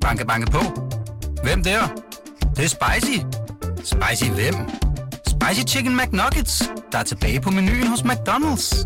Banke, 0.00 0.26
banke 0.26 0.50
på. 0.50 0.60
Hvem 1.42 1.62
der? 1.62 1.80
Det, 2.40 2.56
det 2.56 2.64
er 2.64 2.68
spicy. 2.68 3.18
Spicy 3.76 4.30
hvem? 4.30 4.54
Spicy 5.26 5.74
Chicken 5.74 5.96
McNuggets, 5.96 6.70
der 6.92 6.98
er 6.98 7.02
tilbage 7.02 7.40
på 7.40 7.50
menuen 7.50 7.86
hos 7.86 8.00
McDonald's. 8.00 8.84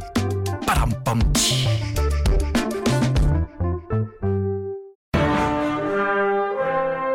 Badum, 0.66 0.92
bom, 1.04 1.20
tji. 1.34 1.68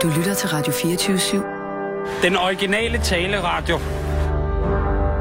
Du 0.01 0.07
lytter 0.17 0.33
til 0.33 0.49
Radio 0.49 0.73
24-7. 0.73 2.23
Den 2.23 2.35
originale 2.35 2.97
taleradio. 2.97 3.79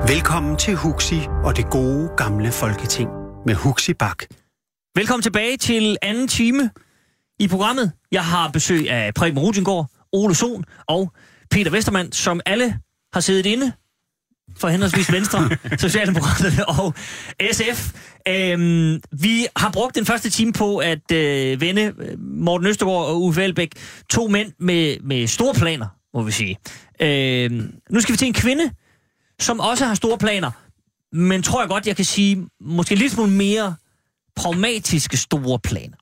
Velkommen 0.08 0.56
til 0.56 0.74
Huxi 0.74 1.20
og 1.44 1.56
det 1.56 1.70
gode 1.70 2.10
gamle 2.16 2.52
folketing 2.52 3.10
med 3.46 3.54
Huxi 3.54 3.94
Bak. 3.94 4.22
Velkommen 4.96 5.22
tilbage 5.22 5.56
til 5.56 5.96
anden 6.02 6.28
time 6.28 6.70
i 7.38 7.48
programmet. 7.48 7.92
Jeg 8.12 8.24
har 8.24 8.48
besøg 8.48 8.90
af 8.90 9.14
Preben 9.14 9.38
Rutengård, 9.38 9.90
Ole 10.12 10.34
Sohn 10.34 10.64
og 10.86 11.12
Peter 11.50 11.70
Vestermand, 11.70 12.12
som 12.12 12.40
alle 12.46 12.78
har 13.12 13.20
siddet 13.20 13.46
inde 13.46 13.72
for 14.56 14.68
henholdsvis 14.68 15.12
Venstre, 15.12 15.50
Socialdemokraterne 15.78 16.68
og 16.68 16.94
SF. 17.52 17.92
Øhm, 18.28 19.00
vi 19.12 19.46
har 19.56 19.70
brugt 19.70 19.94
den 19.94 20.06
første 20.06 20.30
time 20.30 20.52
på 20.52 20.76
at 20.76 21.12
øh, 21.12 21.60
vende 21.60 21.94
øh, 21.98 22.18
Morten 22.18 22.66
Østergaard 22.66 23.06
og 23.06 23.22
Uffe 23.22 23.44
Elbæk, 23.44 23.72
to 24.10 24.28
mænd 24.28 24.52
med, 24.58 24.96
med 25.00 25.26
store 25.26 25.54
planer, 25.54 25.86
må 26.14 26.22
vi 26.22 26.32
sige. 26.32 26.58
Øhm, 27.00 27.74
nu 27.90 28.00
skal 28.00 28.12
vi 28.12 28.16
til 28.16 28.26
en 28.28 28.34
kvinde, 28.34 28.70
som 29.40 29.60
også 29.60 29.84
har 29.86 29.94
store 29.94 30.18
planer, 30.18 30.50
men 31.12 31.42
tror 31.42 31.62
jeg 31.62 31.68
godt, 31.68 31.86
jeg 31.86 31.96
kan 31.96 32.04
sige, 32.04 32.46
måske 32.60 32.94
lidt 32.94 33.12
smule 33.12 33.30
mere 33.30 33.76
pragmatiske 34.36 35.16
store 35.16 35.58
planer. 35.58 35.96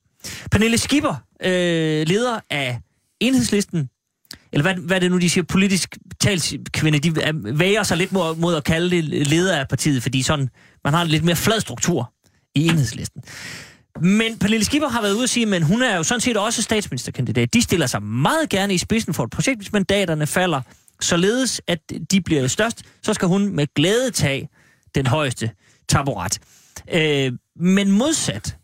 Pernille 0.50 0.78
Skipper, 0.78 1.14
øh, 1.42 2.06
leder 2.06 2.40
af 2.50 2.80
enhedslisten, 3.20 3.88
eller 4.52 4.62
hvad, 4.62 4.74
hvad 4.74 4.96
er 4.96 5.00
det 5.00 5.10
nu, 5.10 5.18
de 5.18 5.30
siger, 5.30 5.44
politisk 5.44 5.96
talskvinde, 6.20 6.98
de 6.98 7.28
øh, 7.28 7.58
væger 7.58 7.82
sig 7.82 7.96
lidt 7.96 8.12
mod, 8.12 8.36
mod 8.36 8.54
at 8.54 8.64
kalde 8.64 8.90
det 8.90 9.04
leder 9.04 9.56
af 9.56 9.68
partiet, 9.68 10.02
fordi 10.02 10.22
sådan, 10.22 10.48
man 10.84 10.94
har 10.94 11.02
en 11.02 11.08
lidt 11.08 11.24
mere 11.24 11.36
flad 11.36 11.60
struktur 11.60 12.12
i 12.54 12.66
enhedslisten. 12.66 13.22
Men 14.00 14.38
Pernille 14.38 14.64
Skipper 14.64 14.88
har 14.88 15.02
været 15.02 15.14
ude 15.14 15.22
at 15.22 15.30
sige, 15.30 15.46
men 15.46 15.62
hun 15.62 15.82
er 15.82 15.96
jo 15.96 16.02
sådan 16.02 16.20
set 16.20 16.36
også 16.36 16.62
statsministerkandidat. 16.62 17.54
De 17.54 17.62
stiller 17.62 17.86
sig 17.86 18.02
meget 18.02 18.48
gerne 18.48 18.74
i 18.74 18.78
spidsen 18.78 19.14
for 19.14 19.24
et 19.24 19.30
projekt, 19.30 19.58
hvis 19.58 19.72
mandaterne 19.72 20.26
falder, 20.26 20.60
således 21.00 21.60
at 21.66 21.78
de 22.10 22.20
bliver 22.20 22.46
størst, 22.46 22.82
så 23.02 23.14
skal 23.14 23.28
hun 23.28 23.56
med 23.56 23.66
glæde 23.74 24.10
tage 24.10 24.48
den 24.94 25.06
højeste 25.06 25.50
taburet. 25.88 26.38
Øh, 26.92 27.32
men 27.56 27.90
modsat 27.90 28.56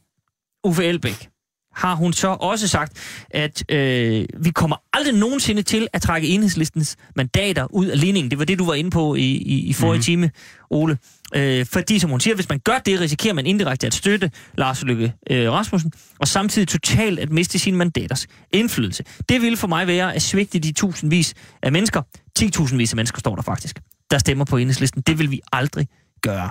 Uffe 0.64 0.84
Elbæk, 0.84 1.28
har 1.74 1.94
hun 1.94 2.12
så 2.12 2.28
også 2.28 2.68
sagt, 2.68 2.92
at 3.30 3.70
øh, 3.70 4.24
vi 4.40 4.50
kommer 4.50 4.76
aldrig 4.92 5.14
nogensinde 5.14 5.62
til 5.62 5.88
at 5.92 6.02
trække 6.02 6.28
enhedslistens 6.28 6.96
mandater 7.16 7.66
ud 7.74 7.86
af 7.86 8.00
ligningen. 8.00 8.30
Det 8.30 8.38
var 8.38 8.44
det, 8.44 8.58
du 8.58 8.64
var 8.64 8.74
inde 8.74 8.90
på 8.90 9.14
i, 9.14 9.20
i, 9.20 9.66
i 9.66 9.72
forrige 9.72 9.92
mm-hmm. 9.92 10.02
time, 10.02 10.30
Ole. 10.70 10.98
Øh, 11.34 11.66
fordi, 11.66 11.98
som 11.98 12.10
hun 12.10 12.20
siger, 12.20 12.34
hvis 12.34 12.48
man 12.48 12.58
gør 12.58 12.78
det, 12.78 13.00
risikerer 13.00 13.34
man 13.34 13.46
indirekte 13.46 13.86
at 13.86 13.94
støtte 13.94 14.30
Lars 14.58 14.82
Løkke 14.82 15.12
øh, 15.30 15.52
Rasmussen, 15.52 15.92
og 16.18 16.28
samtidig 16.28 16.68
totalt 16.68 17.18
at 17.18 17.30
miste 17.30 17.58
sine 17.58 17.76
mandaters 17.76 18.26
indflydelse. 18.52 19.04
Det 19.28 19.42
ville 19.42 19.56
for 19.56 19.66
mig 19.66 19.86
være 19.86 20.14
at 20.14 20.22
svigte 20.22 20.58
de 20.58 20.72
tusindvis 20.72 21.34
af 21.62 21.72
mennesker, 21.72 22.02
10.000 22.38 22.76
vis 22.76 22.92
af 22.92 22.96
mennesker 22.96 23.20
står 23.20 23.34
der 23.34 23.42
faktisk, 23.42 23.80
der 24.10 24.18
stemmer 24.18 24.44
på 24.44 24.56
enhedslisten. 24.56 25.02
Det 25.02 25.18
vil 25.18 25.30
vi 25.30 25.40
aldrig 25.52 25.88
gøre. 26.22 26.50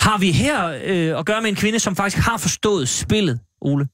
Har 0.00 0.18
vi 0.18 0.32
her 0.32 0.66
øh, 0.84 1.18
at 1.18 1.26
gøre 1.26 1.42
med 1.42 1.50
en 1.50 1.56
kvinde, 1.56 1.78
som 1.78 1.96
faktisk 1.96 2.24
har 2.24 2.36
forstået 2.36 2.88
spillet, 2.88 3.40
Ole? 3.60 3.86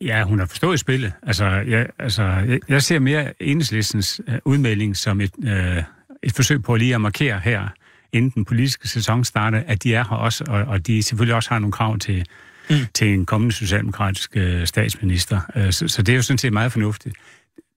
Ja, 0.00 0.24
hun 0.24 0.38
har 0.38 0.46
forstået 0.46 0.80
spillet. 0.80 1.12
Altså, 1.22 1.44
jeg, 1.44 1.86
altså, 1.98 2.22
jeg, 2.22 2.60
jeg 2.68 2.82
ser 2.82 2.98
mere 2.98 3.42
enhedslistens 3.42 4.20
uh, 4.28 4.34
udmelding 4.44 4.96
som 4.96 5.20
et, 5.20 5.30
uh, 5.38 5.82
et 6.22 6.32
forsøg 6.36 6.62
på 6.62 6.76
lige 6.76 6.94
at 6.94 7.00
markere 7.00 7.40
her, 7.40 7.68
inden 8.12 8.30
den 8.30 8.44
politiske 8.44 8.88
sæson 8.88 9.24
starter, 9.24 9.62
at 9.66 9.82
de 9.82 9.94
er 9.94 10.04
her 10.04 10.16
også, 10.16 10.44
og, 10.48 10.64
og 10.64 10.86
de 10.86 11.02
selvfølgelig 11.02 11.34
også 11.34 11.50
har 11.50 11.58
nogle 11.58 11.72
krav 11.72 11.98
til, 11.98 12.26
mm. 12.70 12.76
til 12.94 13.08
en 13.14 13.26
kommende 13.26 13.54
socialdemokratisk 13.54 14.36
uh, 14.36 14.64
statsminister. 14.64 15.40
Uh, 15.56 15.70
så, 15.70 15.88
så 15.88 16.02
det 16.02 16.12
er 16.12 16.16
jo 16.16 16.22
sådan 16.22 16.38
set 16.38 16.52
meget 16.52 16.72
fornuftigt. 16.72 17.16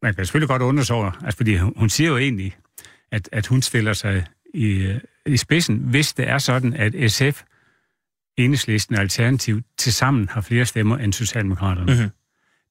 Man 0.01 0.15
kan 0.15 0.25
selvfølgelig 0.25 0.49
godt 0.49 0.61
undre 0.61 0.85
sig 0.85 0.95
over, 0.95 1.11
altså, 1.23 1.38
fordi 1.38 1.57
hun, 1.57 1.73
hun 1.77 1.89
siger 1.89 2.09
jo 2.09 2.17
egentlig, 2.17 2.55
at, 3.11 3.29
at 3.31 3.47
hun 3.47 3.61
stiller 3.61 3.94
sig 3.94 4.25
i, 4.53 4.88
uh, 4.88 4.95
i 5.33 5.38
spidsen, 5.38 5.77
hvis 5.77 6.13
det 6.13 6.29
er 6.29 6.38
sådan, 6.38 6.73
at 6.73 7.11
SF 7.11 7.41
enhedslisten 8.39 8.95
og 8.95 9.01
Alternativ 9.01 9.61
til 9.77 9.94
sammen 9.94 10.29
har 10.31 10.41
flere 10.41 10.66
stemmer 10.66 10.97
end 10.97 11.13
Socialdemokraterne. 11.13 11.94
Mm-hmm. 11.94 12.09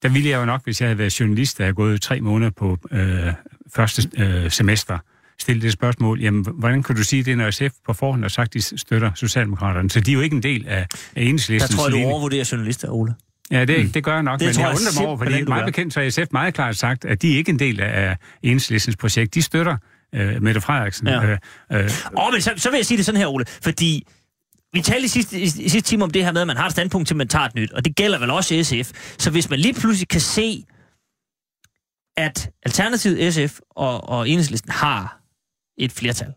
Der 0.02 0.08
ville 0.08 0.28
jeg 0.28 0.38
jo 0.38 0.44
nok, 0.44 0.64
hvis 0.64 0.80
jeg 0.80 0.88
havde 0.88 0.98
været 0.98 1.20
journalist, 1.20 1.58
der 1.58 1.64
havde 1.64 1.74
gået 1.74 2.02
tre 2.02 2.20
måneder 2.20 2.50
på 2.50 2.78
øh, 2.90 3.32
første 3.74 4.10
øh, 4.18 4.50
semester, 4.50 4.98
stille 5.38 5.62
det 5.62 5.72
spørgsmål, 5.72 6.20
jamen, 6.20 6.46
hvordan 6.54 6.82
kan 6.82 6.96
du 6.96 7.04
sige 7.04 7.22
det, 7.22 7.38
når 7.38 7.50
SF 7.50 7.74
på 7.86 7.92
forhånd 7.92 8.22
har 8.22 8.28
sagt, 8.28 8.54
de 8.54 8.60
støtter 8.60 9.10
Socialdemokraterne? 9.14 9.90
Så 9.90 10.00
de 10.00 10.10
er 10.10 10.14
jo 10.14 10.20
ikke 10.20 10.36
en 10.36 10.42
del 10.42 10.68
af, 10.68 10.86
af 11.16 11.22
enhedslisten. 11.22 11.70
Der 11.70 11.76
tror 11.76 11.96
jeg, 11.96 12.04
du 12.04 12.10
overvurderer 12.10 12.48
journalister, 12.52 12.90
Ole. 12.90 13.14
Ja, 13.50 13.64
det, 13.64 13.84
mm. 13.84 13.90
det 13.90 14.04
gør 14.04 14.14
jeg 14.14 14.22
nok, 14.22 14.40
det 14.40 14.46
men 14.46 14.54
jeg, 14.54 14.60
jeg 14.60 14.70
undrer 14.70 15.00
mig 15.00 15.08
over, 15.08 15.18
fordi 15.18 15.44
meget 15.44 15.66
bekendt 15.66 15.94
så 15.94 16.00
har 16.00 16.10
SF 16.10 16.32
meget 16.32 16.54
klart 16.54 16.76
sagt, 16.76 17.04
at 17.04 17.22
de 17.22 17.32
er 17.32 17.36
ikke 17.36 17.50
en 17.50 17.58
del 17.58 17.80
af 17.80 18.16
enhedslistens 18.42 18.96
projekt. 18.96 19.34
De 19.34 19.42
støtter 19.42 19.76
øh, 20.14 20.42
Mette 20.42 20.60
Frederiksen. 20.60 21.06
Ja. 21.06 21.24
Øh, 21.24 21.38
øh, 21.72 21.90
oh, 22.16 22.32
men 22.32 22.40
så, 22.40 22.52
så 22.56 22.70
vil 22.70 22.78
jeg 22.78 22.86
sige 22.86 22.98
det 22.98 23.06
sådan 23.06 23.20
her, 23.20 23.26
Ole, 23.26 23.44
fordi 23.62 24.06
vi 24.78 24.82
talte 24.82 25.04
i 25.04 25.08
sidste, 25.08 25.38
i, 25.38 25.42
i 25.42 25.68
sidste 25.68 25.80
time 25.80 26.04
om 26.04 26.10
det 26.10 26.24
her 26.24 26.32
med, 26.32 26.40
at 26.40 26.46
man 26.46 26.56
har 26.56 26.66
et 26.66 26.72
standpunkt 26.72 27.08
til, 27.08 27.16
man 27.16 27.28
tager 27.28 27.44
et 27.44 27.54
nyt, 27.54 27.72
og 27.72 27.84
det 27.84 27.96
gælder 27.96 28.18
vel 28.18 28.30
også 28.30 28.62
SF. 28.62 29.14
Så 29.18 29.30
hvis 29.30 29.50
man 29.50 29.58
lige 29.58 29.74
pludselig 29.74 30.08
kan 30.08 30.20
se, 30.20 30.64
at 32.16 32.50
Alternativet 32.62 33.34
SF 33.34 33.58
og, 33.70 34.08
og 34.08 34.28
Enhedslisten 34.28 34.72
har 34.72 35.20
et 35.78 35.92
flertal, 35.92 36.32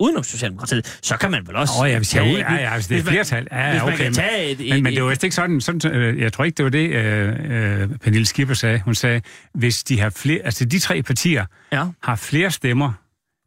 udenom 0.00 0.22
Socialdemokratiet, 0.22 0.98
så 1.02 1.16
kan 1.16 1.30
man 1.30 1.46
vel 1.46 1.56
også... 1.56 1.74
Åh 1.74 1.80
oh, 1.80 1.90
ja, 1.90 1.96
hvis, 1.96 2.08
tage, 2.08 2.38
ja, 2.38 2.54
ja, 2.54 2.74
hvis 2.74 2.86
det 2.86 2.94
er 2.94 2.98
et 2.98 3.06
flertal. 3.06 3.48
Ja, 3.52 3.74
ja, 3.74 3.86
okay. 3.86 4.04
Man 4.04 4.14
tage 4.14 4.50
et, 4.50 4.58
men, 4.58 4.72
et, 4.72 4.82
men 4.82 4.94
det 4.94 5.02
var 5.02 5.08
vist 5.08 5.24
ikke 5.24 5.36
sådan, 5.36 5.60
sådan 5.60 5.92
øh, 5.92 6.20
jeg 6.20 6.32
tror 6.32 6.44
ikke, 6.44 6.56
det 6.56 6.64
var 6.64 6.70
det, 6.70 6.90
øh, 6.90 7.28
øh, 7.28 7.98
Pernille 7.98 8.26
Skipper 8.26 8.54
sagde. 8.54 8.80
Hun 8.80 8.94
sagde, 8.94 9.22
hvis 9.54 9.84
de 9.84 10.00
har 10.00 10.10
flere, 10.10 10.40
altså 10.44 10.64
de 10.64 10.78
tre 10.78 11.02
partier 11.02 11.46
ja. 11.72 11.86
har 12.02 12.16
flere 12.16 12.50
stemmer 12.50 12.92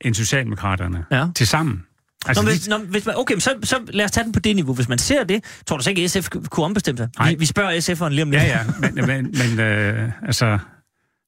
end 0.01 0.15
Socialdemokraterne 0.15 1.05
ja. 1.11 1.27
til 1.35 1.47
sammen, 1.47 1.86
Altså, 2.27 2.43
Nå, 2.43 2.49
hvis, 2.49 2.67
når, 2.67 2.77
hvis 2.77 3.05
man, 3.05 3.15
okay, 3.17 3.39
så, 3.39 3.53
så 3.63 3.79
lad 3.87 4.05
os 4.05 4.11
tage 4.11 4.23
den 4.23 4.31
på 4.31 4.39
det 4.39 4.55
niveau. 4.55 4.73
Hvis 4.73 4.89
man 4.89 4.97
ser 4.97 5.23
det, 5.23 5.43
tror 5.65 5.77
du 5.77 5.83
så 5.83 5.89
ikke, 5.89 6.03
at 6.03 6.11
SF 6.11 6.29
kunne 6.29 6.65
ombestemme 6.65 6.97
sig? 6.97 7.29
Vi, 7.29 7.35
vi 7.35 7.45
spørger 7.45 7.71
SF'eren 7.71 8.09
lige 8.09 8.21
om 8.21 8.31
lidt. 8.31 8.43
Ja, 8.43 8.47
ja, 8.47 8.59
men, 8.79 8.95
men, 9.07 9.35
men 9.37 9.59
øh, 9.59 10.11
altså, 10.25 10.57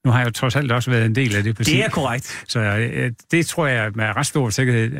nu 0.04 0.10
har 0.10 0.18
jeg 0.18 0.26
jo 0.26 0.32
trods 0.32 0.56
alt 0.56 0.72
også 0.72 0.90
været 0.90 1.06
en 1.06 1.14
del 1.14 1.36
af 1.36 1.42
det 1.42 1.56
parti. 1.56 1.72
Det 1.72 1.84
er 1.84 1.88
korrekt. 1.88 2.44
Så 2.48 2.60
øh, 2.60 3.12
det 3.30 3.46
tror 3.46 3.66
jeg 3.66 3.90
med 3.94 4.04
ret 4.16 4.26
stor 4.26 4.50
sikkerhed... 4.50 4.92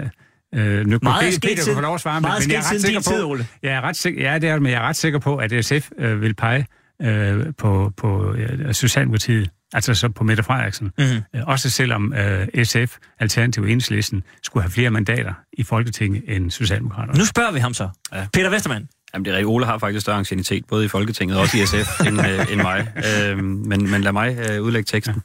Øh, 0.54 0.86
nu 0.86 0.98
meget 1.02 1.24
Peter, 1.24 1.48
Peter 1.48 1.64
kan 1.64 1.74
få 1.74 1.80
lov 1.80 1.94
at 1.94 2.00
svare, 2.00 2.20
meget 2.20 2.46
men, 2.46 2.52
jeg 2.52 2.58
er 2.58 2.72
ret 2.72 2.80
sikker 2.80 3.00
på, 3.00 3.36
tid, 3.36 3.44
Jeg 3.62 3.72
er 3.72 3.80
ret 3.80 3.96
sikker, 3.96 4.30
ja, 4.30 4.38
det 4.38 4.48
er, 4.48 4.58
men 4.58 4.72
jeg 4.72 4.78
er 4.78 4.88
ret 4.88 4.96
sikker 4.96 5.18
på, 5.18 5.36
at 5.36 5.64
SF 5.64 5.90
øh, 5.98 6.22
vil 6.22 6.34
pege 6.34 6.66
øh, 7.02 7.46
på, 7.58 7.92
på 7.96 8.34
ja, 8.36 8.72
Socialdemokratiet 8.72 9.50
altså 9.72 9.94
så 9.94 10.08
på 10.08 10.24
Mette 10.24 10.42
Frederiksen. 10.42 10.90
Mm-hmm. 10.98 11.42
Også 11.46 11.70
selvom 11.70 12.14
uh, 12.56 12.64
SF, 12.64 12.96
Alternativ 13.20 13.62
Enhedslisten, 13.62 14.22
skulle 14.42 14.62
have 14.62 14.70
flere 14.70 14.90
mandater 14.90 15.32
i 15.52 15.62
Folketinget 15.62 16.22
end 16.26 16.50
Socialdemokraterne. 16.50 17.18
Nu 17.18 17.24
spørger 17.24 17.52
vi 17.52 17.58
ham 17.58 17.74
så. 17.74 17.88
Ja. 18.14 18.26
Peter 18.32 18.50
Vestermann. 18.50 18.88
Jamen, 19.14 19.24
det 19.24 19.30
er 19.30 19.36
rigtigt. 19.36 19.48
Ole 19.48 19.66
har 19.66 19.78
faktisk 19.78 20.02
større 20.02 20.16
ancienitet, 20.16 20.64
både 20.64 20.84
i 20.84 20.88
Folketinget 20.88 21.36
og 21.36 21.42
også 21.42 21.56
i 21.56 21.66
SF, 21.66 22.00
end, 22.06 22.18
uh, 22.18 22.52
end 22.52 22.62
mig. 22.62 22.86
Uh, 22.96 23.38
men, 23.44 23.90
men 23.90 24.00
lad 24.00 24.12
mig 24.12 24.38
uh, 24.38 24.66
udlægge 24.66 24.86
teksten. 24.86 25.14
Ja. 25.14 25.20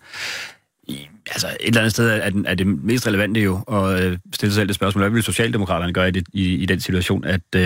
I, 0.88 1.10
altså, 1.32 1.48
et 1.48 1.68
eller 1.68 1.82
andet 1.82 1.92
sted 1.92 2.10
er, 2.10 2.32
er 2.46 2.56
det 2.56 2.68
mest 2.68 3.08
relevante 3.08 3.40
jo 3.40 3.58
at 3.58 4.12
uh, 4.12 4.18
stille 4.34 4.54
sig 4.54 4.54
selv 4.54 4.68
det 4.68 4.76
spørgsmål, 4.76 5.02
hvad 5.02 5.10
vil 5.10 5.24
Socialdemokraterne 5.24 5.94
gøre 5.94 6.08
i, 6.08 6.12
det, 6.12 6.24
i, 6.34 6.56
i 6.56 6.66
den 6.66 6.80
situation, 6.80 7.26
at, 7.26 7.42
uh, 7.56 7.62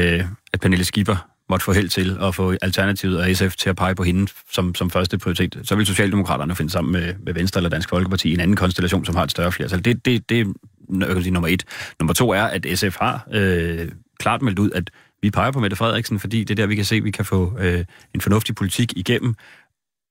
at 0.53 0.59
Pernille 0.61 0.85
Skipper 0.85 1.29
måtte 1.49 1.63
få 1.63 1.73
held 1.73 1.89
til 1.89 2.17
at 2.21 2.35
få 2.35 2.55
Alternativet 2.61 3.19
og 3.19 3.35
SF 3.35 3.55
til 3.55 3.69
at 3.69 3.75
pege 3.75 3.95
på 3.95 4.03
hende 4.03 4.31
som, 4.51 4.75
som 4.75 4.89
første 4.89 5.17
prioritet, 5.17 5.59
så 5.63 5.75
vil 5.75 5.85
Socialdemokraterne 5.85 6.55
finde 6.55 6.71
sammen 6.71 6.91
med, 6.91 7.13
med 7.25 7.33
Venstre 7.33 7.59
eller 7.59 7.69
Dansk 7.69 7.89
Folkeparti 7.89 8.29
i 8.29 8.33
en 8.33 8.39
anden 8.39 8.55
konstellation, 8.55 9.05
som 9.05 9.15
har 9.15 9.23
et 9.23 9.31
større 9.31 9.51
flertal. 9.51 9.85
Det, 9.85 10.05
det, 10.05 10.29
det 10.29 10.39
er 10.39 11.21
sige, 11.21 11.31
nummer 11.31 11.47
et. 11.47 11.63
Nummer 11.99 12.13
to 12.13 12.31
er, 12.31 12.43
at 12.43 12.65
SF 12.75 12.97
har 13.01 13.27
øh, 13.33 13.87
klart 14.19 14.41
meldt 14.41 14.59
ud, 14.59 14.71
at 14.71 14.89
vi 15.21 15.29
peger 15.29 15.51
på 15.51 15.59
Mette 15.59 15.75
Frederiksen, 15.75 16.19
fordi 16.19 16.39
det 16.43 16.51
er 16.51 16.55
der, 16.55 16.67
vi 16.67 16.75
kan 16.75 16.85
se, 16.85 16.95
at 16.95 17.03
vi 17.03 17.11
kan 17.11 17.25
få 17.25 17.57
øh, 17.59 17.85
en 18.15 18.21
fornuftig 18.21 18.55
politik 18.55 18.93
igennem, 18.97 19.35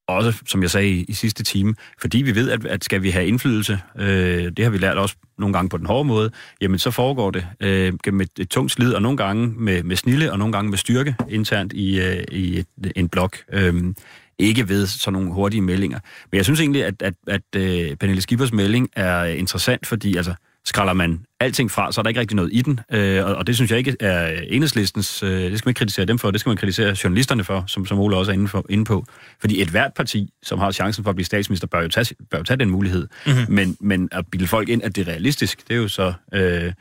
også, 0.09 0.43
som 0.47 0.63
jeg 0.63 0.71
sagde 0.71 0.89
i, 0.89 1.05
i 1.09 1.13
sidste 1.13 1.45
time, 1.45 1.75
fordi 2.01 2.23
vi 2.23 2.35
ved, 2.35 2.51
at, 2.51 2.67
at 2.67 2.85
skal 2.85 3.03
vi 3.03 3.11
have 3.11 3.27
indflydelse, 3.27 3.81
øh, 3.99 4.53
det 4.57 4.65
har 4.65 4.71
vi 4.71 4.79
lært 4.79 4.97
også 4.97 5.17
nogle 5.39 5.53
gange 5.53 5.69
på 5.69 5.79
den 5.79 5.87
hårde 5.87 6.05
måde, 6.05 6.31
jamen 6.61 6.79
så 6.79 6.91
foregår 6.91 7.31
det 7.31 7.47
øh, 7.61 7.93
gennem 8.05 8.21
et, 8.21 8.31
et 8.39 8.49
tungt 8.49 8.73
slid, 8.73 8.93
og 8.93 9.03
nogle 9.03 9.17
gange 9.17 9.49
med, 9.49 9.83
med 9.83 9.97
snille, 9.97 10.33
og 10.33 10.39
nogle 10.39 10.53
gange 10.53 10.71
med 10.71 10.79
styrke 10.79 11.15
internt 11.29 11.73
i, 11.73 12.01
øh, 12.01 12.25
i 12.33 12.59
et, 12.59 12.93
en 12.97 13.09
blok. 13.09 13.37
Øh, 13.53 13.95
ikke 14.39 14.69
ved 14.69 14.87
sådan 14.87 15.13
nogle 15.13 15.33
hurtige 15.33 15.61
meldinger. 15.61 15.99
Men 16.31 16.37
jeg 16.37 16.45
synes 16.45 16.61
egentlig, 16.61 16.85
at, 16.85 17.03
at, 17.03 17.15
at 17.27 17.43
uh, 17.57 17.97
Pernille 17.97 18.23
Skibers 18.23 18.53
melding 18.53 18.89
er 18.97 19.25
interessant, 19.25 19.87
fordi 19.87 20.17
altså, 20.17 20.35
skralder 20.69 20.93
man 20.93 21.25
alting 21.41 21.71
fra, 21.71 21.93
så 21.93 22.01
er 22.01 22.03
der 22.03 22.09
ikke 22.09 22.21
rigtig 22.21 22.37
noget 22.37 22.51
i 22.53 22.63
den. 22.63 22.81
Øh, 22.93 23.25
og, 23.25 23.35
og 23.35 23.47
det 23.47 23.55
synes 23.55 23.71
jeg 23.71 23.79
ikke 23.79 23.97
er 24.01 24.41
enhedslistens... 24.49 25.23
Øh, 25.23 25.31
det 25.31 25.59
skal 25.59 25.69
man 25.69 25.71
ikke 25.71 25.79
kritisere 25.79 26.07
dem 26.07 26.19
for, 26.19 26.31
det 26.31 26.41
skal 26.41 26.51
man 26.51 26.57
kritisere 26.57 26.97
journalisterne 27.05 27.45
for, 27.45 27.65
som, 27.67 27.87
som 27.87 27.99
Ole 27.99 28.17
også 28.17 28.33
er 28.33 28.35
inde, 28.35 28.49
for, 28.49 28.67
inde 28.69 28.85
på. 28.85 29.07
Fordi 29.41 29.63
et 29.63 29.69
hvert 29.69 29.95
parti, 29.95 30.31
som 30.43 30.59
har 30.59 30.71
chancen 30.71 31.05
for 31.05 31.11
at 31.11 31.17
blive 31.17 31.27
statsminister, 31.27 31.67
bør 31.67 31.83
jo 31.83 31.89
tage, 31.89 32.15
bør 32.31 32.39
jo 32.39 32.45
tage 32.45 32.57
den 32.57 32.71
mulighed. 32.71 33.09
Mm-hmm. 33.27 33.55
Men, 33.55 33.77
men 33.81 34.09
at 34.13 34.25
bilde 34.33 34.47
folk 34.47 34.69
ind, 34.69 34.83
at 34.83 34.97
det 34.97 35.09
er 35.09 35.13
realistisk, 35.13 35.69
det 35.69 35.75
er 35.75 35.79
jo 35.79 35.89
så, 35.89 36.13
øh, 36.35 36.41
det, 36.41 36.75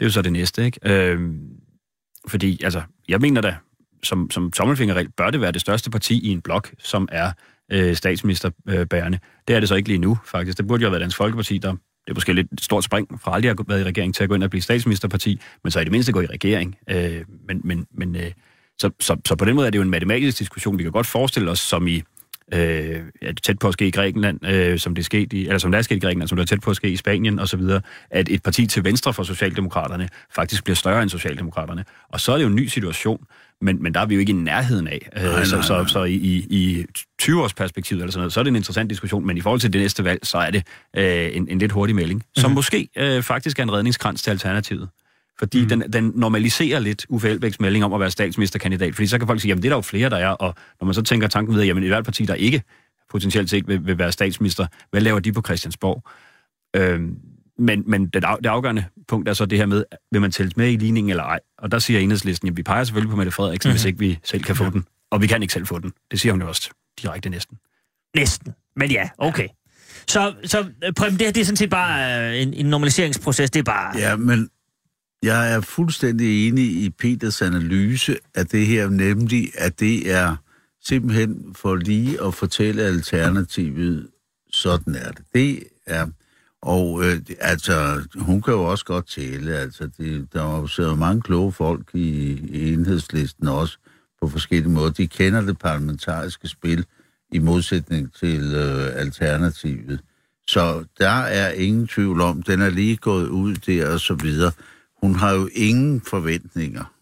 er 0.00 0.04
jo 0.04 0.10
så 0.10 0.22
det 0.22 0.32
næste. 0.32 0.64
Ikke? 0.64 0.80
Øh, 0.84 1.20
fordi, 2.28 2.64
altså, 2.64 2.82
jeg 3.08 3.20
mener 3.20 3.40
da, 3.40 3.56
som, 4.02 4.30
som 4.30 4.50
tommelfingerregel, 4.50 5.10
bør 5.16 5.30
det 5.30 5.40
være 5.40 5.52
det 5.52 5.60
største 5.60 5.90
parti 5.90 6.20
i 6.20 6.28
en 6.28 6.40
blok, 6.40 6.70
som 6.78 7.08
er 7.12 7.32
øh, 7.72 7.96
statsministerbærende. 7.96 9.18
Det 9.48 9.56
er 9.56 9.60
det 9.60 9.68
så 9.68 9.74
ikke 9.74 9.88
lige 9.88 9.98
nu, 9.98 10.18
faktisk. 10.24 10.58
Det 10.58 10.66
burde 10.66 10.82
jo 10.82 10.86
have 10.86 10.92
været 10.92 11.00
Dansk 11.00 11.16
Folkeparti, 11.16 11.58
der 11.58 11.74
det 12.08 12.12
er 12.12 12.16
måske 12.16 12.32
lidt 12.32 12.52
et 12.52 12.60
stort 12.60 12.84
spring 12.84 13.20
fra 13.20 13.34
aldrig 13.34 13.50
at 13.50 13.56
have 13.58 13.68
været 13.68 13.80
i 13.80 13.84
regering 13.84 14.14
til 14.14 14.22
at 14.22 14.28
gå 14.28 14.34
ind 14.34 14.44
og 14.44 14.50
blive 14.50 14.62
statsministerparti, 14.62 15.40
men 15.64 15.70
så 15.70 15.80
i 15.80 15.84
det 15.84 15.92
mindste 15.92 16.12
gå 16.12 16.20
i 16.20 16.26
regering. 16.26 16.76
Øh, 16.90 17.24
men 17.48 17.60
men, 17.64 17.86
men 17.94 18.16
øh, 18.16 18.30
så, 18.78 18.90
så, 19.00 19.16
så 19.26 19.36
på 19.36 19.44
den 19.44 19.54
måde 19.56 19.66
er 19.66 19.70
det 19.70 19.78
jo 19.78 19.82
en 19.82 19.90
matematisk 19.90 20.38
diskussion. 20.38 20.78
Vi 20.78 20.82
kan 20.82 20.92
godt 20.92 21.06
forestille 21.06 21.50
os, 21.50 21.58
som 21.58 21.86
i 21.86 22.02
øh, 22.54 23.02
ja, 23.22 23.32
tæt 23.32 23.58
på 23.58 23.68
at 23.68 23.72
ske 23.72 23.86
i 23.86 23.90
Grækenland, 23.90 24.46
øh, 24.46 24.78
som 24.78 24.94
det 24.94 25.02
er 25.02 25.04
sket 25.04 25.32
i, 25.32 25.46
eller 25.46 25.58
som 25.58 25.70
det 25.70 25.78
er 25.78 25.82
sket 25.82 25.96
i 25.96 25.98
Grækenland, 25.98 26.28
som 26.28 26.36
det 26.36 26.42
er 26.42 26.46
tæt 26.46 26.60
på 26.60 26.70
at 26.70 26.76
ske 26.76 26.90
i 26.90 26.96
Spanien 26.96 27.38
osv., 27.38 27.62
at 28.10 28.28
et 28.28 28.42
parti 28.42 28.66
til 28.66 28.84
venstre 28.84 29.14
for 29.14 29.22
Socialdemokraterne 29.22 30.08
faktisk 30.34 30.64
bliver 30.64 30.76
større 30.76 31.02
end 31.02 31.10
Socialdemokraterne. 31.10 31.84
Og 32.08 32.20
så 32.20 32.32
er 32.32 32.36
det 32.36 32.42
jo 32.42 32.48
en 32.48 32.56
ny 32.56 32.66
situation, 32.66 33.24
men, 33.60 33.82
men 33.82 33.94
der 33.94 34.00
er 34.00 34.06
vi 34.06 34.14
jo 34.14 34.20
ikke 34.20 34.32
i 34.32 34.36
nærheden 34.36 34.88
af. 34.88 35.08
Nej, 35.14 35.24
nej, 35.24 35.44
så, 35.44 35.62
så, 35.62 35.84
så 35.88 36.04
i, 36.04 36.14
i 36.50 36.86
20-års 37.22 37.54
perspektiv 37.54 37.96
eller 37.96 38.10
sådan 38.10 38.20
noget, 38.20 38.32
så 38.32 38.40
er 38.40 38.44
det 38.44 38.48
en 38.48 38.56
interessant 38.56 38.90
diskussion, 38.90 39.26
men 39.26 39.36
i 39.36 39.40
forhold 39.40 39.60
til 39.60 39.72
det 39.72 39.80
næste 39.80 40.04
valg, 40.04 40.20
så 40.22 40.38
er 40.38 40.50
det 40.50 40.66
øh, 40.96 41.36
en, 41.36 41.48
en 41.48 41.58
lidt 41.58 41.72
hurtig 41.72 41.94
melding, 41.94 42.22
som 42.36 42.50
mm-hmm. 42.50 42.54
måske 42.54 42.88
øh, 42.96 43.22
faktisk 43.22 43.58
er 43.58 43.62
en 43.62 43.72
redningskrans 43.72 44.22
til 44.22 44.30
Alternativet. 44.30 44.88
Fordi 45.38 45.62
mm. 45.62 45.68
den, 45.68 45.92
den 45.92 46.12
normaliserer 46.14 46.78
lidt 46.78 47.06
Uffe 47.08 47.28
Elbæks 47.28 47.60
melding 47.60 47.84
om 47.84 47.92
at 47.92 48.00
være 48.00 48.10
statsministerkandidat. 48.10 48.94
Fordi 48.94 49.06
så 49.06 49.18
kan 49.18 49.26
folk 49.26 49.40
sige, 49.40 49.48
jamen 49.48 49.62
det 49.62 49.68
er 49.68 49.70
der 49.70 49.76
jo 49.76 49.82
flere, 49.82 50.10
der 50.10 50.16
er. 50.16 50.28
Og 50.28 50.54
når 50.80 50.84
man 50.84 50.94
så 50.94 51.02
tænker 51.02 51.28
tanken 51.28 51.54
videre, 51.54 51.66
jamen 51.66 51.84
i 51.84 51.86
hvert 51.86 52.04
parti, 52.04 52.24
der 52.24 52.34
ikke 52.34 52.62
potentielt 53.10 53.50
set 53.50 53.68
vil, 53.68 53.86
vil 53.86 53.98
være 53.98 54.12
statsminister, 54.12 54.66
hvad 54.90 55.00
laver 55.00 55.18
de 55.18 55.32
på 55.32 55.42
Christiansborg? 55.42 56.02
Øhm, 56.76 57.16
men, 57.58 57.84
men 57.86 58.06
det, 58.06 58.24
af, 58.24 58.36
det 58.42 58.46
afgørende 58.46 58.84
punkt 59.08 59.28
er 59.28 59.32
så 59.32 59.46
det 59.46 59.58
her 59.58 59.66
med, 59.66 59.84
vil 60.12 60.20
man 60.20 60.32
tælles 60.32 60.56
med 60.56 60.72
i 60.72 60.76
ligningen 60.76 61.10
eller 61.10 61.24
ej? 61.24 61.40
Og 61.58 61.72
der 61.72 61.78
siger 61.78 62.00
enhedslisten, 62.00 62.48
at 62.48 62.56
vi 62.56 62.62
peger 62.62 62.84
selvfølgelig 62.84 63.10
på 63.10 63.16
Mette 63.16 63.32
Frederiksen, 63.32 63.68
mm-hmm. 63.68 63.74
hvis 63.74 63.84
ikke 63.84 63.98
vi 63.98 64.18
selv 64.24 64.42
kan 64.42 64.56
få 64.56 64.64
ja. 64.64 64.70
den. 64.70 64.84
Og 65.10 65.22
vi 65.22 65.26
kan 65.26 65.42
ikke 65.42 65.54
selv 65.54 65.66
få 65.66 65.78
den. 65.78 65.92
Det 66.10 66.20
siger 66.20 66.32
hun 66.32 66.42
jo 66.42 66.48
også 66.48 66.70
direkte 67.02 67.30
næsten. 67.30 67.58
Næsten. 68.16 68.54
Men 68.76 68.90
ja, 68.90 69.08
okay. 69.18 69.48
Så, 70.08 70.34
så 70.44 70.66
prøv, 70.96 71.10
det, 71.10 71.20
det 71.20 71.36
er 71.36 71.44
sådan 71.44 71.56
set 71.56 71.70
bare 71.70 72.30
øh, 72.30 72.42
en, 72.42 72.54
en 72.54 72.66
normaliseringsproces. 72.66 73.50
Det 73.50 73.60
er 73.60 73.64
bare... 73.64 73.98
Ja, 73.98 74.16
men 74.16 74.50
jeg 75.22 75.52
er 75.52 75.60
fuldstændig 75.60 76.48
enig 76.48 76.64
i 76.64 76.90
Peters 76.90 77.42
analyse 77.42 78.16
af 78.34 78.46
det 78.46 78.66
her, 78.66 78.88
nemlig 78.88 79.50
at 79.58 79.80
det 79.80 80.12
er 80.12 80.36
simpelthen 80.84 81.54
for 81.54 81.76
lige 81.76 82.22
at 82.24 82.34
fortælle 82.34 82.82
alternativet, 82.82 84.08
sådan 84.52 84.94
er 84.94 85.10
det. 85.10 85.24
Det 85.34 85.62
er 85.86 86.06
og 86.62 87.04
øh, 87.04 87.20
altså, 87.40 88.04
hun 88.18 88.42
kan 88.42 88.54
jo 88.54 88.62
også 88.64 88.84
godt 88.84 89.08
tælle. 89.08 89.56
Altså, 89.56 89.90
det, 89.98 90.28
der 90.32 90.42
er 90.42 90.78
jo 90.78 90.94
mange 90.94 91.22
kloge 91.22 91.52
folk 91.52 91.90
i, 91.94 92.32
i 92.32 92.72
enhedslisten 92.72 93.48
også 93.48 93.78
på 94.22 94.28
forskellige 94.28 94.72
måder. 94.72 94.90
De 94.90 95.08
kender 95.08 95.40
det 95.40 95.58
parlamentariske 95.58 96.48
spil 96.48 96.86
i 97.32 97.38
modsætning 97.38 98.14
til 98.14 98.54
øh, 98.54 99.00
alternativet. 99.00 100.00
Så 100.48 100.84
der 100.98 101.10
er 101.10 101.50
ingen 101.50 101.86
tvivl 101.86 102.20
om, 102.20 102.42
den 102.42 102.62
er 102.62 102.70
lige 102.70 102.96
gået 102.96 103.28
ud 103.28 103.54
der 103.54 103.92
og 103.92 104.00
så 104.00 104.14
videre. 104.14 104.52
Hun 105.02 105.14
har 105.14 105.32
jo 105.32 105.48
ingen 105.52 106.00
forventninger 106.00 106.94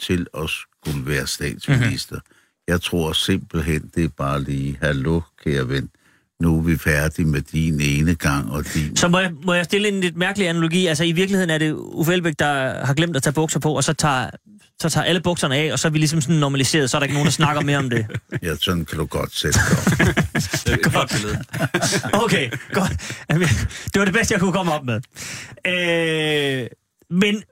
til 0.00 0.26
at 0.34 0.50
skulle 0.50 1.06
være 1.06 1.26
statsminister. 1.26 2.16
Mm-hmm. 2.16 2.34
Jeg 2.68 2.80
tror 2.80 3.12
simpelthen, 3.12 3.90
det 3.94 4.04
er 4.04 4.08
bare 4.08 4.42
lige, 4.42 4.78
hallo, 4.80 5.20
kære 5.44 5.68
ven, 5.68 5.90
nu 6.40 6.58
er 6.58 6.62
vi 6.62 6.78
færdige 6.78 7.26
med 7.26 7.40
din 7.40 7.80
ene 7.80 8.14
gang 8.14 8.50
og 8.50 8.64
din... 8.74 8.96
Så 8.96 9.08
må 9.08 9.18
jeg, 9.18 9.32
må 9.44 9.54
jeg 9.54 9.64
stille 9.64 9.88
en 9.88 10.00
lidt 10.00 10.16
mærkelig 10.16 10.48
analogi? 10.48 10.86
Altså 10.86 11.04
i 11.04 11.12
virkeligheden 11.12 11.50
er 11.50 11.58
det 11.58 11.72
Uffe 11.72 12.12
Elbæk, 12.12 12.34
der 12.38 12.84
har 12.84 12.94
glemt 12.94 13.16
at 13.16 13.22
tage 13.22 13.34
bukser 13.34 13.60
på, 13.60 13.76
og 13.76 13.84
så 13.84 13.92
tager, 13.92 14.30
så 14.80 14.88
tager 14.90 15.04
alle 15.04 15.20
bukserne 15.20 15.56
af, 15.56 15.72
og 15.72 15.78
så 15.78 15.88
er 15.88 15.92
vi 15.92 15.98
ligesom 15.98 16.20
sådan 16.20 16.36
normaliseret, 16.36 16.90
så 16.90 16.96
er 16.96 16.98
der 16.98 17.04
ikke 17.04 17.14
nogen, 17.14 17.26
der 17.26 17.32
snakker 17.32 17.62
mere 17.62 17.78
om 17.78 17.90
det. 17.90 18.06
Ja, 18.42 18.56
sådan 18.56 18.84
kan 18.84 18.98
du 18.98 19.04
godt 19.04 19.34
sætte 19.34 19.58
er 20.72 20.90
godt 20.90 21.26
okay, 22.24 22.50
godt. 22.72 22.90
Det 23.94 23.98
var 23.98 24.04
det 24.04 24.14
bedste, 24.14 24.32
jeg 24.32 24.40
kunne 24.40 24.52
komme 24.52 24.72
op 24.72 24.84
med. 24.84 25.00
Øh, 25.66 26.66
men 27.10 27.42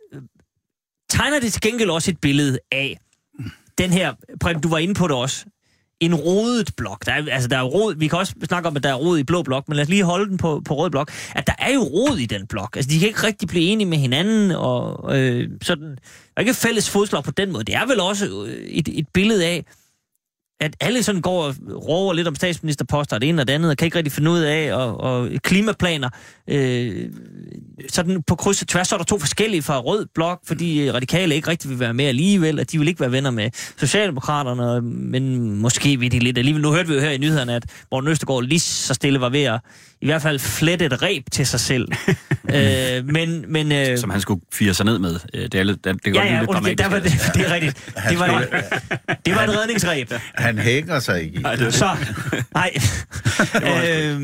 tegner 1.10 1.40
det 1.40 1.52
til 1.52 1.62
gengæld 1.62 1.90
også 1.90 2.10
et 2.10 2.18
billede 2.18 2.58
af 2.72 2.98
den 3.78 3.90
her, 3.90 4.12
Prem, 4.40 4.60
du 4.60 4.68
var 4.68 4.78
inde 4.78 4.94
på 4.94 5.08
det 5.08 5.16
også, 5.16 5.44
en 6.04 6.14
rodet 6.14 6.70
blok. 6.76 7.06
Der 7.06 7.12
er, 7.12 7.22
altså, 7.32 7.48
der 7.48 7.58
er 7.58 7.62
rod, 7.62 7.94
vi 7.94 8.08
kan 8.08 8.18
også 8.18 8.34
snakke 8.44 8.68
om, 8.68 8.76
at 8.76 8.82
der 8.82 8.88
er 8.88 8.94
rod 8.94 9.18
i 9.18 9.22
blå 9.22 9.42
blok, 9.42 9.68
men 9.68 9.76
lad 9.76 9.84
os 9.84 9.88
lige 9.88 10.04
holde 10.04 10.30
den 10.30 10.38
på, 10.38 10.62
på 10.64 10.74
rød 10.74 10.90
blok. 10.90 11.10
At 11.34 11.46
der 11.46 11.52
er 11.58 11.72
jo 11.74 11.80
rod 11.80 12.18
i 12.18 12.26
den 12.26 12.46
blok. 12.46 12.76
Altså, 12.76 12.90
de 12.90 12.98
kan 12.98 13.08
ikke 13.08 13.22
rigtig 13.22 13.48
blive 13.48 13.64
enige 13.64 13.88
med 13.88 13.98
hinanden, 13.98 14.50
og 14.50 15.18
øh, 15.18 15.48
sådan. 15.62 15.98
Der 16.34 16.36
er 16.36 16.40
ikke 16.40 16.54
fælles 16.54 16.90
fodslag 16.90 17.24
på 17.24 17.30
den 17.30 17.52
måde. 17.52 17.64
Det 17.64 17.74
er 17.74 17.86
vel 17.86 18.00
også 18.00 18.44
øh, 18.46 18.52
et, 18.52 18.88
et 18.98 19.06
billede 19.12 19.46
af, 19.46 19.64
at 20.62 20.76
alle 20.80 21.02
sådan 21.02 21.20
går 21.20 21.44
og 21.44 21.54
råber 21.88 22.12
lidt 22.12 22.28
om 22.28 22.34
statsministerposter, 22.34 23.18
det 23.18 23.28
ene 23.28 23.42
og 23.42 23.48
det 23.48 23.54
andet, 23.54 23.70
og 23.70 23.76
kan 23.76 23.84
ikke 23.84 23.96
rigtig 23.96 24.12
finde 24.12 24.30
ud 24.30 24.40
af, 24.40 24.72
og, 24.74 25.00
og 25.00 25.28
klimaplaner, 25.42 26.10
øh, 26.48 27.08
sådan 27.88 28.22
på 28.26 28.34
kryds 28.34 28.62
og 28.62 28.68
tværs, 28.68 28.88
så 28.88 28.94
er 28.94 28.98
der 28.98 29.04
to 29.04 29.18
forskellige 29.18 29.62
fra 29.62 29.80
rød 29.80 30.06
blok, 30.14 30.40
fordi 30.46 30.90
radikale 30.90 31.34
ikke 31.34 31.48
rigtig 31.48 31.70
vil 31.70 31.80
være 31.80 31.94
med 31.94 32.04
alligevel, 32.04 32.60
og 32.60 32.72
de 32.72 32.78
vil 32.78 32.88
ikke 32.88 33.00
være 33.00 33.12
venner 33.12 33.30
med 33.30 33.50
Socialdemokraterne, 33.76 34.80
men 34.82 35.56
måske 35.56 35.98
vil 35.98 36.12
de 36.12 36.18
lidt 36.18 36.38
alligevel. 36.38 36.62
Nu 36.62 36.72
hørte 36.72 36.88
vi 36.88 36.94
jo 36.94 37.00
her 37.00 37.10
i 37.10 37.18
nyhederne, 37.18 37.54
at 37.54 37.64
Morten 37.90 38.10
Østergaard 38.10 38.42
lige 38.42 38.60
så 38.60 38.94
stille 38.94 39.20
var 39.20 39.28
ved 39.28 39.42
at 39.42 39.60
i 40.02 40.06
hvert 40.06 40.22
fald 40.22 40.38
flette 40.38 40.84
et 40.84 41.02
reb 41.02 41.30
til 41.32 41.46
sig 41.46 41.60
selv. 41.60 41.88
øh, 42.56 43.06
men, 43.06 43.44
men, 43.48 43.72
øh, 43.72 43.98
Som 43.98 44.10
han 44.10 44.20
skulle 44.20 44.40
fire 44.52 44.74
sig 44.74 44.86
ned 44.86 44.98
med. 44.98 45.16
Øh, 45.34 45.42
det, 45.42 45.54
er, 45.54 45.64
det, 45.64 45.84
det 45.84 46.02
kan 46.02 46.14
ja, 46.14 46.34
ja, 46.34 46.44
godt 46.44 46.64
det, 46.64 46.78
der 46.78 46.88
var 46.88 46.98
det, 46.98 47.12
det 47.34 47.46
er 47.46 47.54
rigtigt. 47.54 47.92
Det 48.10 48.18
var, 48.18 48.44
det 49.26 49.34
var 49.34 49.42
et 49.42 49.58
redningsreb. 49.58 50.12
Han 50.34 50.51
hænger 50.58 50.98
sig 50.98 51.22
ikke 51.22 51.40
i. 51.40 51.70
Så, 51.70 51.96
nej. 52.54 52.70
øh, 53.68 54.20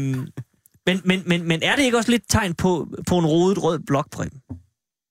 men, 0.86 1.00
men, 1.04 1.22
men, 1.26 1.48
men 1.48 1.62
er 1.62 1.76
det 1.76 1.82
ikke 1.82 1.96
også 1.96 2.10
lidt 2.10 2.24
tegn 2.28 2.54
på, 2.54 2.88
på 3.06 3.18
en 3.18 3.26
rodet 3.26 3.62
rød 3.62 3.78
blok, 3.86 4.10
Prem? 4.10 4.30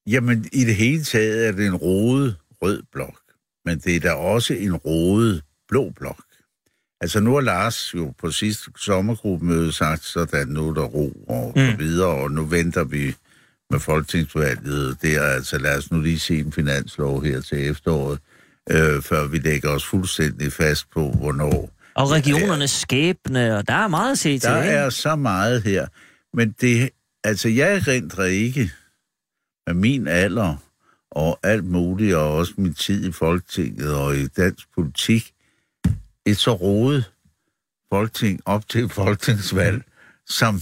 Jamen, 0.07 0.45
i 0.53 0.65
det 0.65 0.75
hele 0.75 1.03
taget 1.03 1.47
er 1.47 1.51
det 1.51 1.65
en 1.65 1.75
rodet 1.75 2.35
rød 2.61 2.83
blok. 2.91 3.19
Men 3.65 3.79
det 3.79 3.95
er 3.95 3.99
da 3.99 4.11
også 4.11 4.53
en 4.53 4.75
rodet 4.75 5.41
blå 5.69 5.89
blok. 5.89 6.23
Altså 7.01 7.19
nu 7.19 7.33
har 7.33 7.41
Lars 7.41 7.93
jo 7.95 8.13
på 8.19 8.31
sidste 8.31 8.71
sommergruppemøde 8.77 9.71
sagt, 9.71 10.03
sådan 10.03 10.47
nu 10.47 10.69
er 10.69 10.73
der 10.73 10.83
ro 10.83 11.25
og 11.27 11.53
mm. 11.55 11.71
så 11.71 11.77
videre, 11.77 12.07
og 12.07 12.31
nu 12.31 12.45
venter 12.45 12.83
vi 12.83 13.15
med 13.69 13.79
folketingsvalget. 13.79 14.97
Det 15.01 15.15
er 15.15 15.21
altså, 15.21 15.57
lad 15.57 15.77
os 15.77 15.91
nu 15.91 16.01
lige 16.01 16.19
se 16.19 16.39
en 16.39 16.51
finanslov 16.51 17.23
her 17.23 17.41
til 17.41 17.69
efteråret, 17.69 18.19
øh, 18.71 19.01
før 19.01 19.27
vi 19.27 19.37
lægger 19.37 19.69
os 19.69 19.85
fuldstændig 19.85 20.53
fast 20.53 20.89
på, 20.89 21.11
hvornår. 21.11 21.71
Og 21.93 22.11
regionernes 22.11 22.71
skæbne, 22.71 23.57
og 23.57 23.67
der 23.67 23.73
er 23.73 23.87
meget 23.87 24.11
at 24.11 24.17
se 24.17 24.39
til. 24.39 24.49
Der 24.49 24.55
er 24.55 24.89
så 24.89 25.15
meget 25.15 25.63
her, 25.63 25.87
men 26.33 26.55
det, 26.61 26.89
altså 27.23 27.49
jeg 27.49 27.87
rent 27.87 28.13
ikke 28.31 28.71
med 29.67 29.73
min 29.73 30.07
alder 30.07 30.55
og 31.11 31.39
alt 31.43 31.65
muligt, 31.65 32.15
og 32.15 32.35
også 32.35 32.53
min 32.57 32.73
tid 32.73 33.09
i 33.09 33.11
Folketinget 33.11 33.95
og 33.95 34.15
i 34.15 34.27
dansk 34.27 34.67
politik, 34.75 35.33
et 36.25 36.37
så 36.37 36.53
rodet 36.53 37.11
folketing 37.93 38.41
op 38.45 38.69
til 38.69 38.89
folketingsvalg, 38.89 39.83
som 40.25 40.61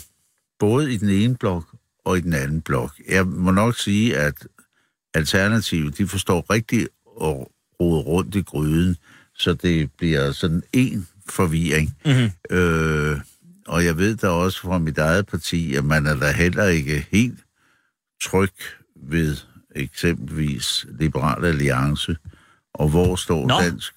både 0.59 0.93
i 0.93 0.97
den 0.97 1.09
ene 1.09 1.35
blok 1.35 1.63
og 2.05 2.17
i 2.17 2.21
den 2.21 2.33
anden 2.33 2.61
blok. 2.61 2.91
Jeg 3.09 3.27
må 3.27 3.51
nok 3.51 3.77
sige, 3.77 4.17
at 4.17 4.47
Alternativet, 5.13 5.97
de 5.97 6.07
forstår 6.07 6.45
rigtigt 6.49 6.89
at 7.21 7.47
rode 7.79 8.01
rundt 8.01 8.35
i 8.35 8.41
gryden, 8.41 8.97
så 9.37 9.53
det 9.53 9.91
bliver 9.97 10.31
sådan 10.31 10.63
en 10.73 11.07
forvirring. 11.29 11.97
Mm-hmm. 12.05 12.57
Øh, 12.57 13.19
og 13.67 13.85
jeg 13.85 13.97
ved 13.97 14.15
da 14.15 14.27
også 14.27 14.61
fra 14.61 14.77
mit 14.77 14.97
eget 14.97 15.25
parti, 15.25 15.75
at 15.75 15.85
man 15.85 16.05
er 16.05 16.15
da 16.15 16.31
heller 16.31 16.65
ikke 16.65 17.07
helt 17.11 17.39
tryg 18.23 18.53
ved 18.95 19.37
eksempelvis 19.75 20.85
Liberal 20.99 21.45
Alliance, 21.45 22.15
og 22.73 22.89
hvor 22.89 23.15
står 23.15 23.47
Nå. 23.47 23.59
Dansk 23.61 23.93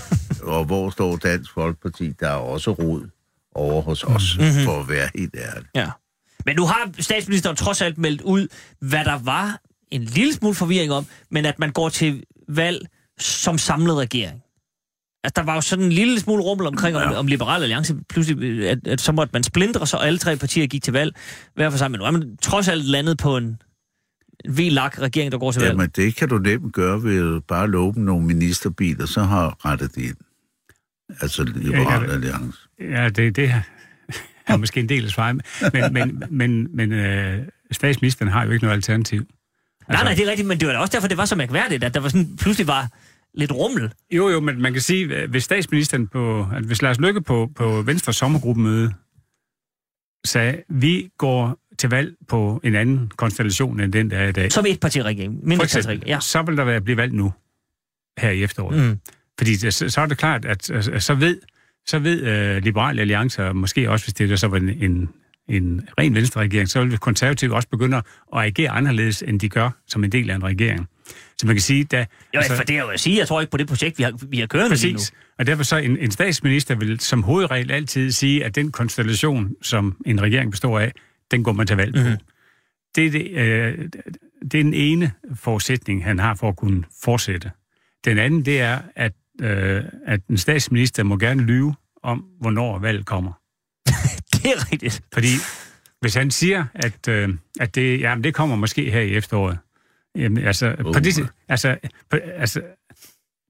og 0.42 0.64
hvor 0.64 0.90
står 0.90 1.16
Dansk 1.16 1.50
Folkeparti? 1.54 2.12
Der 2.20 2.28
er 2.28 2.34
også 2.34 2.70
rod 2.70 3.08
over 3.54 3.82
hos 3.82 4.04
os, 4.04 4.36
mm-hmm. 4.38 4.64
for 4.64 4.80
at 4.80 4.88
være 4.88 5.08
helt 5.14 5.36
ærlig. 5.36 5.68
Ja. 5.74 5.90
Men 6.46 6.56
nu 6.56 6.66
har 6.66 6.90
statsministeren 6.98 7.56
trods 7.56 7.82
alt 7.82 7.98
meldt 7.98 8.22
ud, 8.22 8.48
hvad 8.80 9.04
der 9.04 9.18
var 9.18 9.60
en 9.90 10.02
lille 10.02 10.32
smule 10.32 10.54
forvirring 10.54 10.92
om, 10.92 11.06
men 11.30 11.44
at 11.44 11.58
man 11.58 11.72
går 11.72 11.88
til 11.88 12.24
valg 12.48 12.86
som 13.22 13.58
samlet 13.58 13.96
regering. 13.96 14.42
Altså, 15.24 15.32
der 15.36 15.42
var 15.42 15.54
jo 15.54 15.60
sådan 15.60 15.84
en 15.84 15.92
lille 15.92 16.20
smule 16.20 16.42
rummel 16.42 16.66
omkring, 16.66 16.96
om, 16.96 17.02
Ja. 17.02 17.18
om 17.18 17.26
Liberal 17.26 17.62
Alliance 17.62 17.96
pludselig, 18.08 18.68
at, 18.68 18.86
at 18.86 19.00
så 19.00 19.12
måtte 19.12 19.30
man 19.32 19.42
splindre, 19.42 19.86
så 19.86 19.96
alle 19.96 20.18
tre 20.18 20.36
partier 20.36 20.66
gik 20.66 20.82
til 20.82 20.92
valg 20.92 21.14
hver 21.54 21.70
for 21.70 21.78
sig. 21.78 21.90
Men 21.90 21.98
nu 22.00 22.04
er 22.06 22.10
man 22.10 22.36
trods 22.42 22.68
alt 22.68 22.84
landet 22.84 23.18
på 23.18 23.36
en, 23.36 23.44
en 24.44 24.56
VLAG-regering, 24.56 25.32
der 25.32 25.38
går 25.38 25.52
til 25.52 25.62
valg. 25.62 25.72
Jamen, 25.72 25.90
det 25.96 26.16
kan 26.16 26.28
du 26.28 26.38
nemt 26.38 26.72
gøre 26.72 27.02
ved 27.02 27.36
at 27.36 27.44
bare 27.44 27.68
love 27.68 27.92
dem 27.94 28.02
nogle 28.04 28.26
ministerbiler, 28.26 29.06
så 29.06 29.22
har 29.22 29.66
rettet 29.66 29.94
de 29.94 30.02
ind. 30.02 30.16
Altså 31.20 31.42
Liberal 31.44 32.02
Ja, 32.08 32.12
Alliance. 32.12 32.58
Ja, 32.80 33.08
det, 33.08 33.36
det 33.36 33.54
er 34.46 34.56
måske 34.56 34.80
en 34.80 34.88
del 34.88 35.04
af 35.04 35.10
svaret. 35.10 35.40
Men, 35.72 35.92
men, 35.92 36.22
men, 36.30 36.76
men 36.76 36.92
øh, 36.92 37.38
statsministeren 37.72 38.32
har 38.32 38.44
jo 38.44 38.50
ikke 38.50 38.64
noget 38.64 38.76
alternativ. 38.76 39.24
Nej, 39.88 40.04
nej, 40.04 40.14
det 40.14 40.26
er 40.26 40.30
rigtigt, 40.30 40.48
men 40.48 40.60
det 40.60 40.66
var 40.68 40.72
da 40.74 40.78
også 40.80 40.92
derfor, 40.92 41.08
det 41.08 41.16
var 41.16 41.24
så 41.24 41.36
mærkværdigt, 41.36 41.84
at 41.84 41.94
der 41.94 42.00
var 42.00 42.08
sådan, 42.08 42.36
pludselig 42.36 42.66
var 42.66 42.88
lidt 43.34 43.52
rummel. 43.52 43.92
Jo, 44.10 44.28
jo, 44.28 44.40
men 44.40 44.62
man 44.62 44.72
kan 44.72 44.82
sige, 44.82 45.16
at 45.16 45.30
hvis 45.30 45.44
statsministeren 45.44 46.08
på, 46.08 46.46
at 46.54 46.62
hvis 46.62 46.82
Lars 46.82 47.00
Løkke 47.00 47.20
på, 47.20 47.50
på 47.56 47.82
Venstres 47.82 48.16
sommergruppemøde 48.16 48.92
sagde, 50.24 50.62
vi 50.68 51.10
går 51.18 51.58
til 51.78 51.90
valg 51.90 52.14
på 52.28 52.60
en 52.64 52.74
anden 52.74 53.10
konstellation 53.16 53.80
end 53.80 53.92
den, 53.92 54.10
der 54.10 54.18
er 54.18 54.28
i 54.28 54.32
dag. 54.32 54.52
Som 54.52 54.64
et 54.68 54.80
partiregering. 54.80 55.46
Mindretalsregering. 55.46 56.06
Ja. 56.06 56.20
så 56.20 56.42
vil 56.42 56.56
der 56.56 56.64
være 56.64 56.80
blive 56.80 56.96
valgt 56.96 57.14
nu, 57.14 57.32
her 58.18 58.30
i 58.30 58.42
efteråret. 58.42 58.90
Mm. 58.90 58.98
Fordi 59.38 59.56
det, 59.56 59.74
så, 59.74 59.88
så 59.88 60.00
er 60.00 60.06
det 60.06 60.18
klart, 60.18 60.44
at, 60.44 60.64
så 60.98 61.14
ved, 61.14 61.40
så 61.86 61.98
ved 61.98 62.22
uh, 62.56 62.62
Liberale 62.62 63.00
Alliance, 63.00 63.44
og 63.46 63.56
måske 63.56 63.90
også 63.90 64.06
hvis 64.06 64.14
det 64.14 64.28
der 64.28 64.36
så 64.36 64.48
var 64.48 64.56
en, 64.56 64.68
en, 64.68 65.08
en 65.48 65.88
ren 65.98 66.14
venstreregering, 66.14 66.68
så 66.68 66.84
vil 66.84 66.98
konservative 66.98 67.54
også 67.54 67.68
begynde 67.68 67.96
at 67.96 68.04
agere 68.32 68.70
anderledes, 68.70 69.22
end 69.22 69.40
de 69.40 69.48
gør 69.48 69.70
som 69.86 70.04
en 70.04 70.12
del 70.12 70.30
af 70.30 70.34
en 70.34 70.44
regering. 70.44 70.88
Så 71.38 71.46
man 71.46 71.56
kan 71.56 71.62
sige, 71.62 71.84
da... 71.84 72.06
Jo, 72.34 72.38
altså, 72.38 72.56
for 72.56 72.64
det 72.64 72.76
er 72.76 72.80
jo 72.80 72.88
at 72.88 73.00
sige, 73.00 73.18
jeg 73.18 73.28
tror 73.28 73.40
ikke 73.40 73.50
på 73.50 73.56
det 73.56 73.68
projekt, 73.68 73.98
vi 73.98 74.02
har, 74.02 74.12
vi 74.28 74.38
har 74.38 74.46
kørende 74.46 74.76
lige 74.76 74.92
nu. 74.92 74.96
Præcis. 74.96 75.12
Og 75.38 75.46
derfor 75.46 75.62
så 75.62 75.76
en, 75.76 75.98
en 75.98 76.10
statsminister 76.10 76.74
vil 76.74 77.00
som 77.00 77.22
hovedregel 77.22 77.70
altid 77.70 78.10
sige, 78.10 78.44
at 78.44 78.54
den 78.54 78.72
konstellation, 78.72 79.50
som 79.62 79.96
en 80.06 80.22
regering 80.22 80.50
består 80.50 80.78
af, 80.78 80.92
den 81.30 81.44
går 81.44 81.52
man 81.52 81.66
til 81.66 81.76
valg 81.76 81.94
på. 81.94 82.00
Mhm. 82.00 82.08
Mm-hmm. 82.08 82.24
Det, 82.94 83.06
er 83.06 83.10
det, 83.10 83.30
øh, 83.30 83.88
det 84.42 84.60
er 84.60 84.62
den 84.62 84.74
ene 84.74 85.12
forudsætning, 85.34 86.04
han 86.04 86.18
har 86.18 86.34
for 86.34 86.48
at 86.48 86.56
kunne 86.56 86.84
fortsætte. 87.02 87.50
Den 88.04 88.18
anden, 88.18 88.44
det 88.44 88.60
er, 88.60 88.78
at, 88.96 89.12
øh, 89.42 89.84
at 90.06 90.20
en 90.30 90.38
statsminister 90.38 91.02
må 91.02 91.16
gerne 91.16 91.42
lyve 91.42 91.74
om, 92.02 92.24
hvornår 92.40 92.78
valget 92.78 93.06
kommer. 93.06 93.32
Det 94.32 94.46
er 94.46 94.72
rigtigt. 94.72 95.02
Fordi 95.12 95.28
hvis 96.00 96.14
han 96.14 96.30
siger, 96.30 96.64
at, 96.74 97.08
øh, 97.08 97.28
at 97.60 97.74
det, 97.74 98.00
jamen, 98.00 98.24
det 98.24 98.34
kommer 98.34 98.56
måske 98.56 98.90
her 98.90 99.00
i 99.00 99.14
efteråret, 99.14 99.58
jamen, 100.16 100.44
altså, 100.44 100.76
Oh. 100.84 100.92
på 100.92 101.00
det, 101.00 101.28
altså, 101.48 101.76
på, 102.10 102.16
altså, 102.16 102.60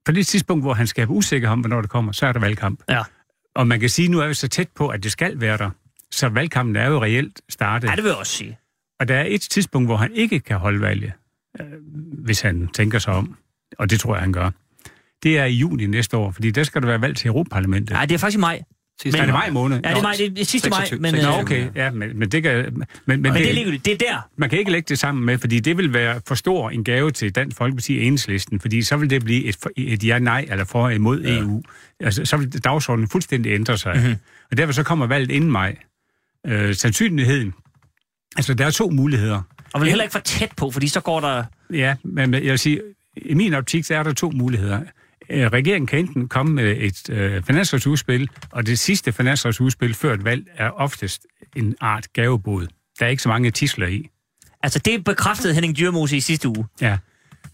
på 0.04 0.12
det 0.12 0.26
tidspunkt, 0.26 0.64
hvor 0.64 0.74
han 0.74 0.86
skal 0.86 1.00
være 1.00 1.16
usikker 1.16 1.48
om, 1.50 1.60
hvornår 1.60 1.80
det 1.80 1.90
kommer, 1.90 2.12
så 2.12 2.26
er 2.26 2.32
der 2.32 2.40
valgkamp. 2.40 2.80
Ja. 2.88 3.02
Og 3.54 3.66
man 3.66 3.80
kan 3.80 3.88
sige, 3.88 4.08
nu 4.08 4.20
er 4.20 4.28
vi 4.28 4.34
så 4.34 4.48
tæt 4.48 4.68
på, 4.74 4.88
at 4.88 5.02
det 5.02 5.12
skal 5.12 5.40
være 5.40 5.58
der. 5.58 5.70
Så 6.10 6.28
valgkampen 6.28 6.76
er 6.76 6.86
jo 6.86 7.02
reelt 7.02 7.40
startet. 7.48 7.88
Ja, 7.88 7.94
det 7.96 8.04
vil 8.04 8.08
jeg 8.08 8.18
også 8.18 8.32
sige. 8.32 8.58
Og 9.00 9.08
der 9.08 9.14
er 9.14 9.24
et 9.28 9.40
tidspunkt, 9.40 9.88
hvor 9.88 9.96
han 9.96 10.12
ikke 10.12 10.40
kan 10.40 10.56
holde 10.56 10.80
valget, 10.80 11.12
øh, 11.60 11.66
hvis 12.24 12.40
han 12.40 12.68
tænker 12.68 12.98
sig 12.98 13.14
om. 13.14 13.36
Og 13.78 13.90
det 13.90 14.00
tror 14.00 14.14
jeg, 14.14 14.22
han 14.22 14.32
gør. 14.32 14.50
Det 15.22 15.38
er 15.38 15.44
i 15.44 15.52
juni 15.52 15.86
næste 15.86 16.16
år, 16.16 16.30
fordi 16.30 16.50
der 16.50 16.62
skal 16.64 16.82
der 16.82 16.88
være 16.88 17.00
valg 17.00 17.16
til 17.16 17.28
Europaparlamentet. 17.28 17.90
Nej, 17.90 18.06
det 18.06 18.14
er 18.14 18.18
faktisk 18.18 18.38
i 18.38 18.40
maj. 18.40 18.62
Sidste 19.02 19.20
er 19.20 19.24
det 19.24 19.34
maj 19.34 19.50
måned? 19.50 19.80
Ja, 19.84 19.90
det 19.90 19.98
er, 19.98 20.02
maj, 20.02 20.14
det 20.18 20.38
er 20.38 20.44
sidste 20.44 20.70
maj, 20.70 20.84
26, 20.84 21.00
men, 21.00 21.10
26. 21.10 21.34
øh, 21.34 21.42
okay. 21.42 21.80
Ja, 21.80 21.90
men, 21.90 22.18
men 22.18 22.28
det 22.28 22.42
kan... 22.42 22.54
Men, 22.54 22.86
men, 23.06 23.22
men 23.22 23.32
det 23.32 23.40
er 23.40 23.44
det, 23.46 23.54
ligegyldigt. 23.54 23.84
Det 23.84 23.92
er 23.92 23.96
der. 23.96 24.28
man 24.36 24.50
kan 24.50 24.58
ikke 24.58 24.72
lægge 24.72 24.86
det 24.88 24.98
sammen 24.98 25.24
med, 25.24 25.38
fordi 25.38 25.60
det 25.60 25.76
vil 25.76 25.92
være 25.92 26.20
for 26.26 26.34
stor 26.34 26.70
en 26.70 26.84
gave 26.84 27.10
til 27.10 27.34
Dansk 27.34 27.56
Folkeparti 27.56 28.00
Enhedslisten, 28.00 28.60
fordi 28.60 28.82
så 28.82 28.96
vil 28.96 29.10
det 29.10 29.24
blive 29.24 29.44
et, 29.44 29.56
et 29.76 30.04
ja-nej 30.04 30.46
eller 30.50 30.64
for 30.64 30.88
imod 30.88 31.22
ja. 31.22 31.38
EU. 31.38 31.62
Altså, 32.00 32.24
så 32.24 32.36
vil 32.36 32.64
dagsordenen 32.64 33.08
fuldstændig 33.08 33.52
ændre 33.52 33.78
sig. 33.78 33.94
Mhm. 33.94 34.02
Mm-hmm. 34.02 34.18
Og 34.50 34.56
derfor 34.56 34.72
så 34.72 34.82
kommer 34.82 35.06
valget 35.06 35.30
inden 35.30 35.50
maj. 35.50 35.76
Øh, 36.46 36.74
sandsynligheden... 36.74 37.54
Altså, 38.36 38.54
der 38.54 38.66
er 38.66 38.70
to 38.70 38.90
muligheder. 38.90 39.42
Og 39.72 39.80
vel 39.80 39.88
heller 39.88 40.04
ikke 40.04 40.12
for 40.12 40.18
tæt 40.18 40.52
på, 40.56 40.70
fordi 40.70 40.88
så 40.88 41.00
går 41.00 41.20
der... 41.20 41.44
Ja, 41.72 41.94
men 42.04 42.34
jeg 42.34 42.42
vil 42.42 42.58
sige, 42.58 42.80
i 43.16 43.34
min 43.34 43.54
optik, 43.54 43.84
så 43.84 43.94
er 43.94 44.02
der 44.02 44.12
to 44.12 44.30
muligheder. 44.30 44.80
Øh, 45.30 45.46
Regeringen 45.46 45.86
kan 45.86 45.98
enten 45.98 46.28
komme 46.28 46.52
med 46.52 46.76
et 46.78 47.10
øh, 47.10 47.42
finanslovsudspil, 47.42 48.28
og 48.50 48.66
det 48.66 48.78
sidste 48.78 49.12
finanslovsudspil 49.12 49.94
før 49.94 50.14
et 50.14 50.24
valg 50.24 50.46
er 50.56 50.70
oftest 50.70 51.26
en 51.56 51.74
art 51.80 52.12
gavebod. 52.12 52.66
Der 52.98 53.06
er 53.06 53.10
ikke 53.10 53.22
så 53.22 53.28
mange 53.28 53.50
tisler 53.50 53.86
i. 53.86 54.08
Altså, 54.62 54.78
det 54.78 55.04
bekræftede 55.04 55.54
Henning 55.54 55.76
Dyrmose 55.78 56.16
i 56.16 56.20
sidste 56.20 56.48
uge, 56.48 56.66
Ja. 56.80 56.98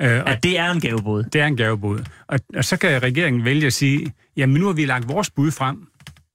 Øh, 0.01 0.23
og 0.23 0.31
at 0.31 0.43
det 0.43 0.59
er 0.59 0.71
en 0.71 0.81
gavebåd. 0.81 1.25
det 1.25 1.41
er 1.41 1.47
en 1.47 1.57
gavebod. 1.57 2.01
Og, 2.27 2.41
og 2.57 2.65
så 2.65 2.77
kan 2.77 3.03
regeringen 3.03 3.45
vælge 3.45 3.67
at 3.67 3.73
sige, 3.73 4.13
jamen 4.37 4.61
nu 4.61 4.67
har 4.67 4.73
vi 4.73 4.85
lagt 4.85 5.09
vores 5.09 5.31
bud 5.31 5.51
frem, 5.51 5.87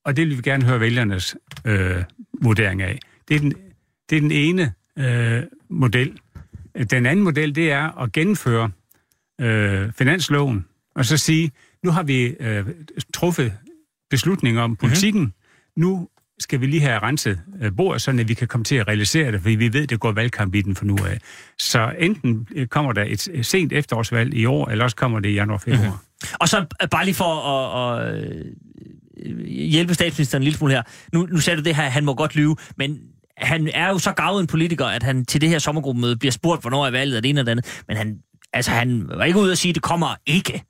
og 0.06 0.18
det 0.18 0.28
vil 0.28 0.38
vi 0.38 0.42
gerne 0.42 0.66
høre 0.66 0.80
vælgernes 0.80 1.36
øh, 1.66 2.04
vurdering 2.42 2.82
af. 2.82 3.00
Det 3.28 3.36
er 3.36 3.40
den, 3.40 3.54
det 4.10 4.16
er 4.16 4.22
den 4.22 4.32
ene 4.32 4.74
øh, 5.00 5.44
model. 5.70 6.18
Den 6.92 7.06
anden 7.06 7.24
model, 7.24 7.56
det 7.56 7.72
er 7.72 8.02
at 8.02 8.12
gennemføre 8.12 8.72
øh, 9.42 9.92
finansloven, 9.98 10.66
og 10.96 11.06
så 11.06 11.18
sige, 11.18 11.52
nu 11.84 11.92
har 11.92 12.04
vi 12.04 12.24
øh, 12.24 12.66
truffet 13.14 13.54
beslutninger 14.10 14.62
om 14.62 14.76
politikken, 14.76 15.22
mm-hmm. 15.22 15.84
nu 15.84 16.08
skal 16.40 16.62
vi 16.62 16.66
lige 16.66 16.82
have 16.82 17.00
renset 17.00 17.40
øh, 17.62 17.76
bordet, 17.78 18.02
så 18.02 18.12
vi 18.12 18.34
kan 18.34 18.48
komme 18.48 18.64
til 18.64 18.76
at 18.76 18.88
realisere 18.88 19.32
det, 19.32 19.42
fordi 19.42 19.56
vi 19.56 19.74
ved, 19.74 19.88
det 19.88 20.00
går 20.00 20.12
valgkamp 20.12 20.56
i 20.56 20.62
den 20.62 20.76
for 20.76 20.86
nu 20.86 20.98
af. 21.06 21.20
Så 21.60 21.94
enten 22.00 22.48
øh, 22.56 22.68
kommer 22.68 22.92
der 22.92 23.04
et 23.04 23.28
øh, 23.34 23.44
sent 23.44 23.74
efterårsvalg 23.74 24.34
i 24.34 24.46
år, 24.46 24.70
eller 24.70 24.84
også 24.84 24.96
kommer 24.96 25.20
det 25.20 25.30
i 25.30 25.34
januar-februar. 25.34 25.84
Mm-hmm. 25.84 26.38
Og 26.40 26.50
så 26.50 26.66
øh, 26.82 26.90
bare 26.90 27.06
lige 27.06 27.16
for 27.16 27.42
at, 27.42 28.08
at 28.08 28.26
hjælpe 29.48 29.94
statsministeren 29.94 30.42
en 30.42 30.44
lille 30.44 30.58
smule 30.58 30.74
her. 30.74 30.84
Nu, 31.14 31.28
nu 31.32 31.40
sagde 31.40 31.58
du 31.58 31.64
det 31.64 31.76
her, 31.76 31.84
han 31.84 32.06
må 32.06 32.14
godt 32.14 32.36
lyve, 32.36 32.56
men 32.78 33.00
han 33.38 33.70
er 33.74 33.90
jo 33.90 34.00
så 34.00 34.12
gavet 34.12 34.42
en 34.42 34.48
politiker, 34.48 34.86
at 34.86 35.04
han 35.04 35.26
til 35.26 35.42
det 35.42 35.50
her 35.50 35.60
sommergruppemøde 35.60 36.18
bliver 36.18 36.32
spurgt, 36.32 36.62
hvornår 36.62 36.86
er 36.86 36.92
valget, 36.92 37.18
og 37.18 37.24
det 37.24 37.30
ene 37.30 37.42
og 37.42 37.46
det 37.46 37.52
andet. 37.52 37.84
Men 37.88 37.98
han, 37.98 38.20
altså, 38.54 38.72
han 38.72 39.08
var 39.08 39.24
ikke 39.24 39.40
ude 39.40 39.52
at 39.52 39.58
sige, 39.58 39.70
at 39.70 39.76
det 39.76 39.84
kommer 39.84 40.16
ikke. 40.26 40.64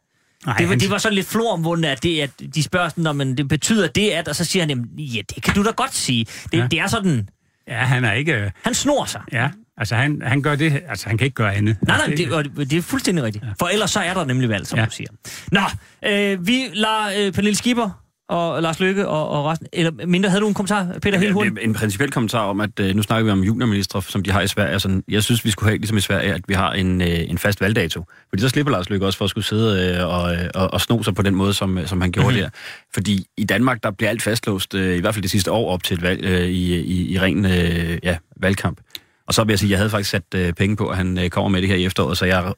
Nej, 0.46 0.56
Det 0.58 0.70
var, 0.70 0.76
det 0.76 0.90
var 0.90 0.98
sådan 0.98 1.16
lidt 1.16 1.28
floromvundet, 1.28 1.90
at, 1.90 2.04
det, 2.04 2.22
at 2.22 2.30
de 2.56 2.64
spørger 2.64 2.90
sådan, 2.90 3.04
"Nå, 3.04 3.14
men 3.14 3.38
det 3.38 3.48
betyder 3.48 3.88
det, 3.88 4.10
at... 4.10 4.28
Og 4.28 4.36
så 4.36 4.46
siger 4.46 4.64
han, 4.64 4.70
jamen, 4.70 4.86
ja, 4.98 5.22
det 5.36 5.44
kan 5.44 5.54
du 5.56 5.64
da 5.64 5.72
godt 5.72 5.94
sige. 5.96 6.26
Det, 6.26 6.54
ja. 6.54 6.58
Ja. 6.58 6.68
det 6.68 6.80
er 6.80 6.88
sådan... 6.88 7.30
Ja, 7.68 7.78
han 7.78 8.06
er 8.06 8.14
ikke... 8.14 8.52
Han 8.64 8.74
snor 8.74 9.06
sig. 9.06 9.22
Ja, 9.32 9.50
altså 9.78 9.96
han, 9.96 10.22
han 10.26 10.42
gør 10.42 10.56
det... 10.56 10.82
Altså 10.90 11.08
han 11.10 11.18
kan 11.18 11.26
ikke 11.26 11.36
gøre 11.36 11.54
andet. 11.56 11.78
Nej, 11.82 11.98
nej, 11.98 12.06
altså, 12.06 12.42
det, 12.44 12.58
det, 12.58 12.70
det 12.70 12.78
er 12.78 12.82
fuldstændig 12.82 13.24
rigtigt. 13.24 13.46
For 13.60 13.68
ellers 13.68 13.92
så 13.92 14.00
er 14.00 14.14
der 14.14 14.26
nemlig 14.26 14.50
valg, 14.50 14.68
som 14.68 14.78
ja. 14.78 14.82
Ja. 14.82 14.86
du 14.86 14.92
siger. 14.92 15.10
Nå, 15.52 15.62
øh, 16.10 16.48
vi 16.48 16.64
lader 16.74 17.12
øh, 17.28 17.34
Pernille 17.34 17.56
Skipper 17.58 18.03
og 18.30 18.62
Lars 18.62 18.80
Løkke 18.80 19.08
og, 19.08 19.30
og 19.30 19.46
resten... 19.46 19.68
Eller 19.74 19.92
mindre, 20.08 20.30
havde 20.30 20.42
du 20.42 20.48
en 20.48 20.54
kommentar, 20.54 20.86
Peter, 21.02 21.18
helt 21.18 21.30
Ja, 21.30 21.34
hurtigt? 21.34 21.56
det 21.56 21.62
er 21.64 21.68
en 21.68 21.74
principiel 21.74 22.12
kommentar 22.12 22.40
om, 22.46 22.62
at 22.62 22.80
øh, 22.80 22.96
nu 22.96 23.02
snakker 23.04 23.24
vi 23.26 23.32
om 23.32 23.44
juniorministre, 23.44 24.02
som 24.02 24.24
de 24.24 24.32
har 24.32 24.42
i 24.42 24.48
Sverige. 24.48 24.72
Altså, 24.72 25.02
jeg 25.08 25.24
synes, 25.24 25.46
vi 25.46 25.52
skulle 25.52 25.70
have, 25.70 25.78
ligesom 25.78 25.98
i 25.98 26.02
Sverige, 26.02 26.34
at 26.34 26.42
vi 26.48 26.54
har 26.54 26.72
en, 26.74 27.02
øh, 27.02 27.08
en 27.30 27.38
fast 27.38 27.62
valgdato. 27.62 28.06
Fordi 28.30 28.42
så 28.42 28.50
slipper 28.50 28.72
Lars 28.72 28.90
Løkke 28.90 29.06
også 29.06 29.18
for 29.18 29.26
at 29.26 29.30
skulle 29.30 29.46
sidde 29.46 29.96
øh, 30.00 30.08
og, 30.08 30.36
og, 30.56 30.74
og 30.74 30.82
sno 30.82 31.04
sig 31.04 31.16
på 31.16 31.22
den 31.22 31.36
måde, 31.36 31.54
som, 31.54 31.80
som 31.86 32.02
han 32.02 32.12
gjorde 32.12 32.28
Mhm. 32.30 32.36
mm-hmm. 32.38 32.52
der. 32.52 32.90
Fordi 32.94 33.26
i 33.38 33.44
Danmark, 33.44 33.84
der 33.84 33.92
bliver 33.92 34.10
alt 34.10 34.22
fastlåst, 34.22 34.74
øh, 34.76 34.98
i 34.98 35.00
hvert 35.00 35.14
fald 35.14 35.24
det 35.24 35.32
sidste 35.32 35.52
år 35.52 35.74
op 35.74 35.84
til 35.84 35.96
et 35.98 36.02
valg, 36.02 36.26
øh, 36.26 36.42
i, 36.42 36.80
i, 36.80 37.14
i 37.14 37.20
ren 37.20 37.46
øh, 37.46 37.98
ja, 38.04 38.18
valgkamp. 38.42 38.80
Og 39.28 39.34
så 39.34 39.44
vil 39.44 39.52
jeg 39.52 39.60
sige, 39.60 39.68
at 39.68 39.72
jeg 39.72 39.80
havde 39.80 39.90
faktisk 39.90 40.10
sat 40.10 40.24
øh, 40.36 40.54
penge 40.54 40.76
på, 40.76 40.88
at 40.88 40.98
han 40.98 41.18
øh, 41.18 41.30
kommer 41.30 41.50
med 41.50 41.62
det 41.62 41.70
her 41.70 41.76
i 41.76 41.86
efteråret, 41.86 42.18
så 42.18 42.26
jeg 42.26 42.54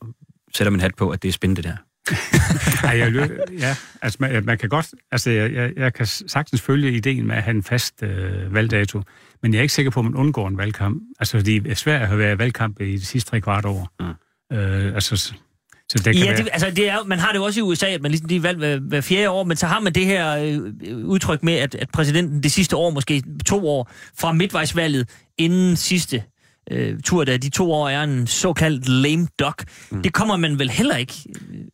sætter 0.55 0.71
min 0.71 0.79
hat 0.81 0.95
på, 0.97 1.09
at 1.09 1.21
det 1.23 1.29
er 1.29 1.33
spændende 1.33 1.61
det 1.61 1.69
der. 1.71 1.77
Ej, 2.83 2.97
jeg, 2.97 3.29
ja, 3.59 3.75
altså 4.01 4.17
man, 4.19 4.45
man 4.45 4.57
kan 4.57 4.69
godt, 4.69 4.87
altså 5.11 5.31
jeg, 5.31 5.71
jeg, 5.77 5.93
kan 5.93 6.05
sagtens 6.05 6.61
følge 6.61 6.91
ideen 6.91 7.27
med 7.27 7.35
at 7.35 7.43
have 7.43 7.55
en 7.55 7.63
fast 7.63 8.03
øh, 8.03 8.53
valgdato, 8.53 9.01
men 9.41 9.53
jeg 9.53 9.57
er 9.57 9.61
ikke 9.61 9.73
sikker 9.73 9.91
på, 9.91 9.99
at 9.99 10.03
man 10.03 10.15
undgår 10.15 10.47
en 10.47 10.57
valgkamp. 10.57 11.03
Altså 11.19 11.37
fordi 11.37 11.75
Sverige 11.75 12.07
har 12.07 12.15
været 12.15 12.39
valgkamp 12.39 12.81
i 12.81 12.91
de 12.91 13.05
sidste 13.05 13.29
tre 13.29 13.41
kvart 13.41 13.65
år. 13.65 13.89
Mm. 13.99 14.57
Øh, 14.57 14.95
altså, 14.95 15.17
så 15.17 15.33
det 15.95 16.03
kan 16.03 16.15
Ja, 16.15 16.25
være... 16.25 16.37
det, 16.37 16.49
altså 16.51 16.71
det 16.71 16.89
er, 16.89 17.03
man 17.03 17.19
har 17.19 17.31
det 17.31 17.39
jo 17.39 17.43
også 17.43 17.59
i 17.59 17.63
USA, 17.63 17.87
at 17.87 18.01
man 18.01 18.11
ligesom 18.11 18.27
de 18.29 18.35
er 18.35 18.39
valgt 18.39 18.59
hver, 18.59 18.79
hver 18.79 19.01
fjerde 19.01 19.29
år, 19.29 19.43
men 19.43 19.57
så 19.57 19.67
har 19.67 19.79
man 19.79 19.93
det 19.93 20.05
her 20.05 20.37
øh, 20.37 20.97
udtryk 20.97 21.43
med, 21.43 21.53
at, 21.53 21.75
at 21.75 21.89
præsidenten 21.89 22.43
det 22.43 22.51
sidste 22.51 22.75
år, 22.75 22.89
måske 22.89 23.23
to 23.45 23.67
år, 23.67 23.91
fra 24.17 24.33
midtvejsvalget 24.33 25.09
inden 25.37 25.75
sidste 25.75 26.23
øh, 26.71 26.99
tur, 27.03 27.23
da 27.23 27.37
de 27.37 27.49
to 27.49 27.71
år 27.71 27.89
er 27.89 28.03
en 28.03 28.27
såkaldt 28.27 28.89
lame 28.89 29.27
duck. 29.39 29.63
Mm. 29.91 30.01
Det 30.01 30.13
kommer 30.13 30.37
man 30.37 30.59
vel 30.59 30.69
heller 30.69 30.95
ikke... 30.95 31.13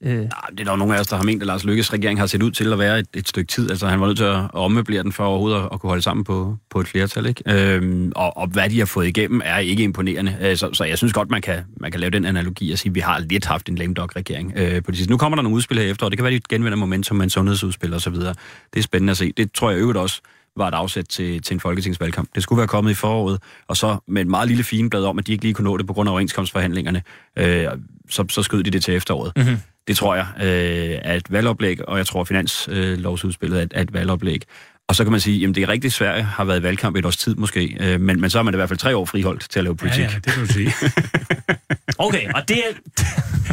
Øh, 0.03 0.17
Nej, 0.17 0.27
det 0.51 0.59
er 0.59 0.63
der 0.63 0.71
jo 0.71 0.77
nogle 0.77 0.95
af 0.95 0.99
os, 0.99 1.07
der 1.07 1.15
har 1.15 1.23
ment, 1.23 1.43
at 1.43 1.47
Lars 1.47 1.63
Lykkes 1.63 1.93
regering 1.93 2.19
har 2.19 2.25
set 2.25 2.43
ud 2.43 2.51
til 2.51 2.73
at 2.73 2.79
være 2.79 2.99
et, 2.99 3.07
et 3.13 3.27
stykke 3.27 3.47
tid. 3.47 3.69
Altså, 3.69 3.87
han 3.87 3.99
var 3.99 4.07
nødt 4.07 4.17
til 4.17 4.23
at 4.23 4.53
ommøblere 4.53 5.03
den 5.03 5.11
for 5.11 5.25
overhovedet 5.25 5.57
at, 5.57 5.69
at 5.73 5.79
kunne 5.79 5.89
holde 5.89 6.01
sammen 6.01 6.23
på, 6.23 6.57
på 6.69 6.79
et 6.79 6.87
flertal. 6.87 7.25
Ikke? 7.25 7.43
Øhm, 7.47 8.11
og, 8.15 8.37
og 8.37 8.47
hvad 8.47 8.69
de 8.69 8.79
har 8.79 8.85
fået 8.85 9.07
igennem, 9.07 9.41
er 9.45 9.57
ikke 9.57 9.83
imponerende. 9.83 10.37
Øh, 10.41 10.57
så, 10.57 10.69
så 10.73 10.83
jeg 10.83 10.97
synes 10.97 11.13
godt, 11.13 11.29
man 11.29 11.41
kan, 11.41 11.63
man 11.77 11.91
kan 11.91 11.99
lave 11.99 12.09
den 12.09 12.25
analogi 12.25 12.71
og 12.71 12.77
sige, 12.77 12.89
at 12.89 12.95
vi 12.95 12.99
har 12.99 13.19
lidt 13.19 13.45
haft 13.45 13.69
en 13.69 13.75
lame 13.75 13.93
dog-regering 13.93 14.53
øh, 14.55 14.83
på 14.83 14.91
det 14.91 14.97
sidste. 14.97 15.11
Nu 15.11 15.17
kommer 15.17 15.35
der 15.35 15.43
nogle 15.43 15.55
udspil 15.55 15.77
her 15.77 15.85
efter, 15.85 16.05
og 16.05 16.11
det 16.11 16.17
kan 16.17 16.23
være, 16.23 16.33
at 16.33 16.41
de 16.49 16.55
genvinder 16.55 16.77
momentum 16.77 17.17
med 17.17 17.23
en 17.23 17.29
sundhedsudspil 17.29 17.93
osv. 17.93 18.15
Det 18.15 18.35
er 18.77 18.81
spændende 18.81 19.11
at 19.11 19.17
se. 19.17 19.33
Det 19.37 19.51
tror 19.51 19.69
jeg 19.69 19.79
øvrigt 19.79 19.97
også 19.97 20.21
var 20.57 20.67
et 20.67 20.73
afsæt 20.73 21.05
til, 21.05 21.41
til 21.41 21.53
en 21.53 21.59
folketingsvalgkamp. 21.59 22.29
Det 22.35 22.43
skulle 22.43 22.57
være 22.57 22.67
kommet 22.67 22.91
i 22.91 22.93
foråret, 22.93 23.39
og 23.67 23.77
så 23.77 23.97
med 24.07 24.21
et 24.21 24.27
meget 24.27 24.47
lille 24.47 24.63
fineblad 24.63 25.03
om, 25.03 25.19
at 25.19 25.27
de 25.27 25.31
ikke 25.31 25.43
lige 25.43 25.53
kunne 25.53 25.65
nå 25.65 25.77
det 25.77 25.87
på 25.87 25.93
grund 25.93 26.09
af 26.09 26.11
overenskomstforhandlingerne, 26.11 27.01
øh, 27.35 27.67
så, 28.09 28.25
så 28.29 28.43
skød 28.43 28.63
de 28.63 28.71
det 28.71 28.83
til 28.83 28.95
efteråret. 28.95 29.31
Mm-hmm. 29.35 29.57
Det 29.87 29.97
tror 29.97 30.15
jeg 30.15 30.27
øh, 30.41 31.15
et 31.15 31.31
valgoplæg, 31.31 31.89
og 31.89 31.97
jeg 31.97 32.07
tror, 32.07 32.21
at 32.21 32.27
finanslovsudspillet 32.27 33.59
er, 33.59 33.63
et, 33.63 33.73
er 33.75 33.81
et 33.81 33.93
valgoplæg. 33.93 34.43
Og 34.91 34.95
så 34.95 35.03
kan 35.03 35.11
man 35.11 35.21
sige, 35.21 35.47
at 35.47 35.55
det 35.55 35.63
er 35.63 35.69
rigtigt, 35.69 35.93
Sverige 35.93 36.23
har 36.23 36.43
været 36.43 36.59
i 36.59 36.63
valgkamp 36.63 36.95
et 36.95 37.05
års 37.05 37.17
tid 37.17 37.35
måske, 37.35 37.77
øh, 37.79 38.01
men, 38.01 38.21
men 38.21 38.29
så 38.29 38.39
er 38.39 38.43
man 38.43 38.53
i 38.53 38.57
hvert 38.57 38.69
fald 38.69 38.79
tre 38.79 38.97
år 38.97 39.05
friholdt 39.05 39.49
til 39.49 39.59
at 39.59 39.63
lave 39.63 39.75
politik. 39.75 39.99
Ja, 39.99 40.09
ja, 40.09 40.15
det 40.15 40.33
kan 40.33 40.45
du 40.45 40.53
sige. 40.53 40.73
Okay, 41.97 42.29
og 42.35 42.47
det 42.47 42.57
er, 42.57 42.73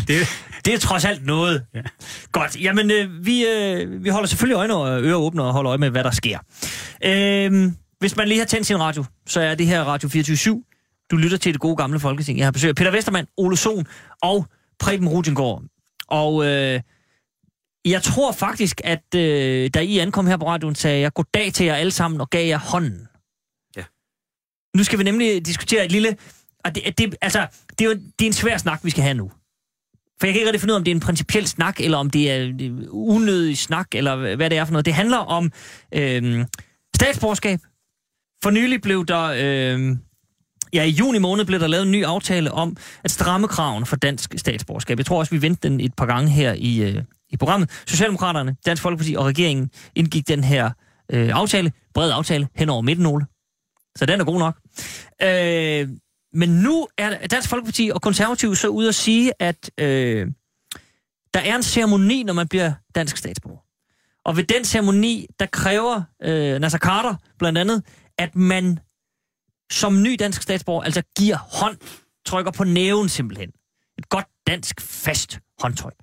det, 0.08 0.28
det 0.64 0.74
er 0.74 0.78
trods 0.78 1.04
alt 1.04 1.26
noget. 1.26 1.64
Ja. 1.74 1.80
Godt, 2.32 2.62
jamen 2.62 2.90
øh, 2.90 3.26
vi, 3.26 3.46
øh, 3.46 4.04
vi 4.04 4.08
holder 4.08 4.28
selvfølgelig 4.28 4.56
øjne 4.56 4.74
og 4.74 5.02
ører 5.02 5.16
åbne 5.16 5.42
og 5.42 5.52
holder 5.52 5.68
øje 5.68 5.78
med, 5.78 5.90
hvad 5.90 6.04
der 6.04 6.10
sker. 6.10 6.38
Øh, 7.04 7.72
hvis 7.98 8.16
man 8.16 8.28
lige 8.28 8.38
har 8.38 8.46
tændt 8.46 8.66
sin 8.66 8.80
radio, 8.80 9.04
så 9.26 9.40
er 9.40 9.54
det 9.54 9.66
her 9.66 9.82
Radio 9.82 10.08
24 10.08 10.62
Du 11.10 11.16
lytter 11.16 11.38
til 11.38 11.52
det 11.52 11.60
gode 11.60 11.76
gamle 11.76 12.00
Folketing. 12.00 12.38
Jeg 12.38 12.46
har 12.46 12.52
besøgt 12.52 12.76
Peter 12.76 12.90
Vestermand, 12.90 13.26
Ole 13.36 13.56
Sohn 13.56 13.86
og 14.22 14.46
Preben 14.80 15.08
Rudengård. 15.08 15.62
Og 16.08 16.46
øh, 16.46 16.80
jeg 17.84 18.02
tror 18.02 18.32
faktisk, 18.32 18.80
at 18.84 19.14
øh, 19.16 19.70
da 19.74 19.80
I 19.80 19.98
ankom 19.98 20.26
her 20.26 20.36
på 20.36 20.46
radioen, 20.46 20.74
sagde 20.74 21.00
jeg 21.00 21.14
goddag 21.14 21.52
til 21.52 21.66
jer 21.66 21.74
alle 21.74 21.90
sammen 21.90 22.20
og 22.20 22.30
gav 22.30 22.46
jer 22.46 22.58
hånden. 22.58 23.08
Ja. 23.76 23.84
Nu 24.76 24.84
skal 24.84 24.98
vi 24.98 25.04
nemlig 25.04 25.46
diskutere 25.46 25.84
et 25.84 25.92
lille... 25.92 26.16
Og 26.64 26.74
det, 26.74 26.98
det, 26.98 27.16
altså, 27.20 27.46
det, 27.78 27.80
er 27.84 27.88
jo, 27.88 27.94
det 27.94 28.24
er 28.24 28.26
en 28.26 28.32
svær 28.32 28.56
snak, 28.56 28.80
vi 28.82 28.90
skal 28.90 29.02
have 29.02 29.14
nu. 29.14 29.30
For 30.20 30.26
jeg 30.26 30.34
kan 30.34 30.40
ikke 30.40 30.46
rigtig 30.46 30.60
finde 30.60 30.72
ud 30.72 30.76
af, 30.76 30.80
om 30.80 30.84
det 30.84 30.90
er 30.90 30.94
en 30.94 31.00
principiel 31.00 31.46
snak, 31.46 31.80
eller 31.80 31.98
om 31.98 32.10
det 32.10 32.30
er 32.30 32.52
øh, 32.60 32.78
unødig 32.90 33.58
snak, 33.58 33.86
eller 33.92 34.36
hvad 34.36 34.50
det 34.50 34.58
er 34.58 34.64
for 34.64 34.72
noget. 34.72 34.86
Det 34.86 34.94
handler 34.94 35.18
om 35.18 35.52
øh, 35.94 36.46
statsborgerskab. 36.96 37.60
For 38.42 38.50
nylig 38.50 38.80
blev 38.80 39.06
der... 39.06 39.22
Øh, 39.36 39.96
ja, 40.72 40.84
i 40.84 40.90
juni 40.90 41.18
måned 41.18 41.44
blev 41.44 41.60
der 41.60 41.66
lavet 41.66 41.86
en 41.86 41.92
ny 41.92 42.04
aftale 42.04 42.52
om 42.52 42.76
at 43.04 43.10
stramme 43.10 43.48
kraven 43.48 43.86
for 43.86 43.96
dansk 43.96 44.34
statsborgerskab. 44.36 44.98
Jeg 44.98 45.06
tror 45.06 45.18
også, 45.18 45.30
vi 45.30 45.42
vendte 45.42 45.68
den 45.68 45.80
et 45.80 45.94
par 45.94 46.06
gange 46.06 46.30
her 46.30 46.52
i, 46.52 46.82
øh, 46.82 47.02
i 47.30 47.36
programmet. 47.36 47.70
Socialdemokraterne, 47.86 48.56
Dansk 48.66 48.82
Folkeparti 48.82 49.14
og 49.14 49.24
regeringen 49.24 49.70
indgik 49.94 50.28
den 50.28 50.44
her 50.44 50.70
øh, 51.12 51.30
aftale, 51.34 51.72
bred 51.94 52.10
aftale, 52.10 52.48
hen 52.54 52.68
over 52.68 52.82
midten, 52.82 53.06
Ole. 53.06 53.26
Så 53.96 54.06
den 54.06 54.20
er 54.20 54.24
god 54.24 54.38
nok. 54.38 54.58
Øh, 55.22 55.88
men 56.32 56.48
nu 56.48 56.88
er 56.98 57.26
Dansk 57.26 57.48
Folkeparti 57.48 57.90
og 57.94 58.02
Konservative 58.02 58.56
så 58.56 58.68
ude 58.68 58.88
at 58.88 58.94
sige, 58.94 59.32
at 59.38 59.70
øh, 59.78 60.26
der 61.34 61.40
er 61.40 61.56
en 61.56 61.62
ceremoni, 61.62 62.22
når 62.22 62.32
man 62.32 62.48
bliver 62.48 62.72
dansk 62.94 63.16
statsborger. 63.16 63.58
Og 64.24 64.36
ved 64.36 64.44
den 64.44 64.64
ceremoni, 64.64 65.26
der 65.40 65.46
kræver 65.46 66.02
øh, 66.22 66.58
Nasser 66.58 66.78
Carter 66.78 67.14
blandt 67.38 67.58
andet, 67.58 67.82
at 68.18 68.36
man 68.36 68.78
som 69.70 70.02
ny 70.02 70.16
dansk 70.18 70.42
statsborger 70.42 70.82
altså 70.82 71.02
giver 71.18 71.36
hånd, 71.36 71.76
trykker 72.26 72.52
på 72.52 72.64
næven 72.64 73.08
simpelthen. 73.08 73.50
Et 73.98 74.08
godt 74.08 74.26
dansk 74.46 74.80
fast 74.80 75.40
håndtryk. 75.62 75.94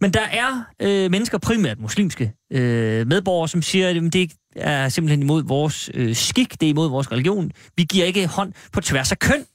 Men 0.00 0.10
der 0.10 0.20
er 0.20 0.64
øh, 0.82 1.10
mennesker, 1.10 1.38
primært 1.38 1.80
muslimske 1.80 2.32
øh, 2.52 3.06
medborgere, 3.06 3.48
som 3.48 3.62
siger, 3.62 3.88
at 3.88 4.12
det 4.12 4.32
er 4.56 4.88
simpelthen 4.88 5.22
imod 5.22 5.44
vores 5.44 5.90
øh, 5.94 6.16
skik, 6.16 6.60
det 6.60 6.66
er 6.66 6.70
imod 6.70 6.88
vores 6.88 7.12
religion. 7.12 7.50
Vi 7.76 7.84
giver 7.84 8.04
ikke 8.04 8.26
hånd 8.26 8.52
på 8.72 8.80
tværs 8.80 9.12
af 9.12 9.18
køn. 9.18 9.46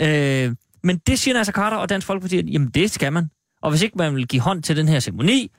Øh, 0.00 0.56
men 0.82 0.98
det 0.98 1.18
siger 1.18 1.34
Nasser 1.34 1.52
Carter 1.52 1.76
og 1.76 1.88
Dansk 1.88 2.06
Folkeparti, 2.06 2.38
at 2.38 2.48
jamen 2.48 2.68
det 2.68 2.90
skal 2.90 3.12
man. 3.12 3.30
Og 3.62 3.70
hvis 3.70 3.82
ikke 3.82 3.98
man 3.98 4.16
vil 4.16 4.28
give 4.28 4.42
hånd 4.42 4.62
til 4.62 4.76
den 4.76 4.88
her 4.88 5.00
ceremoni, 5.00 5.50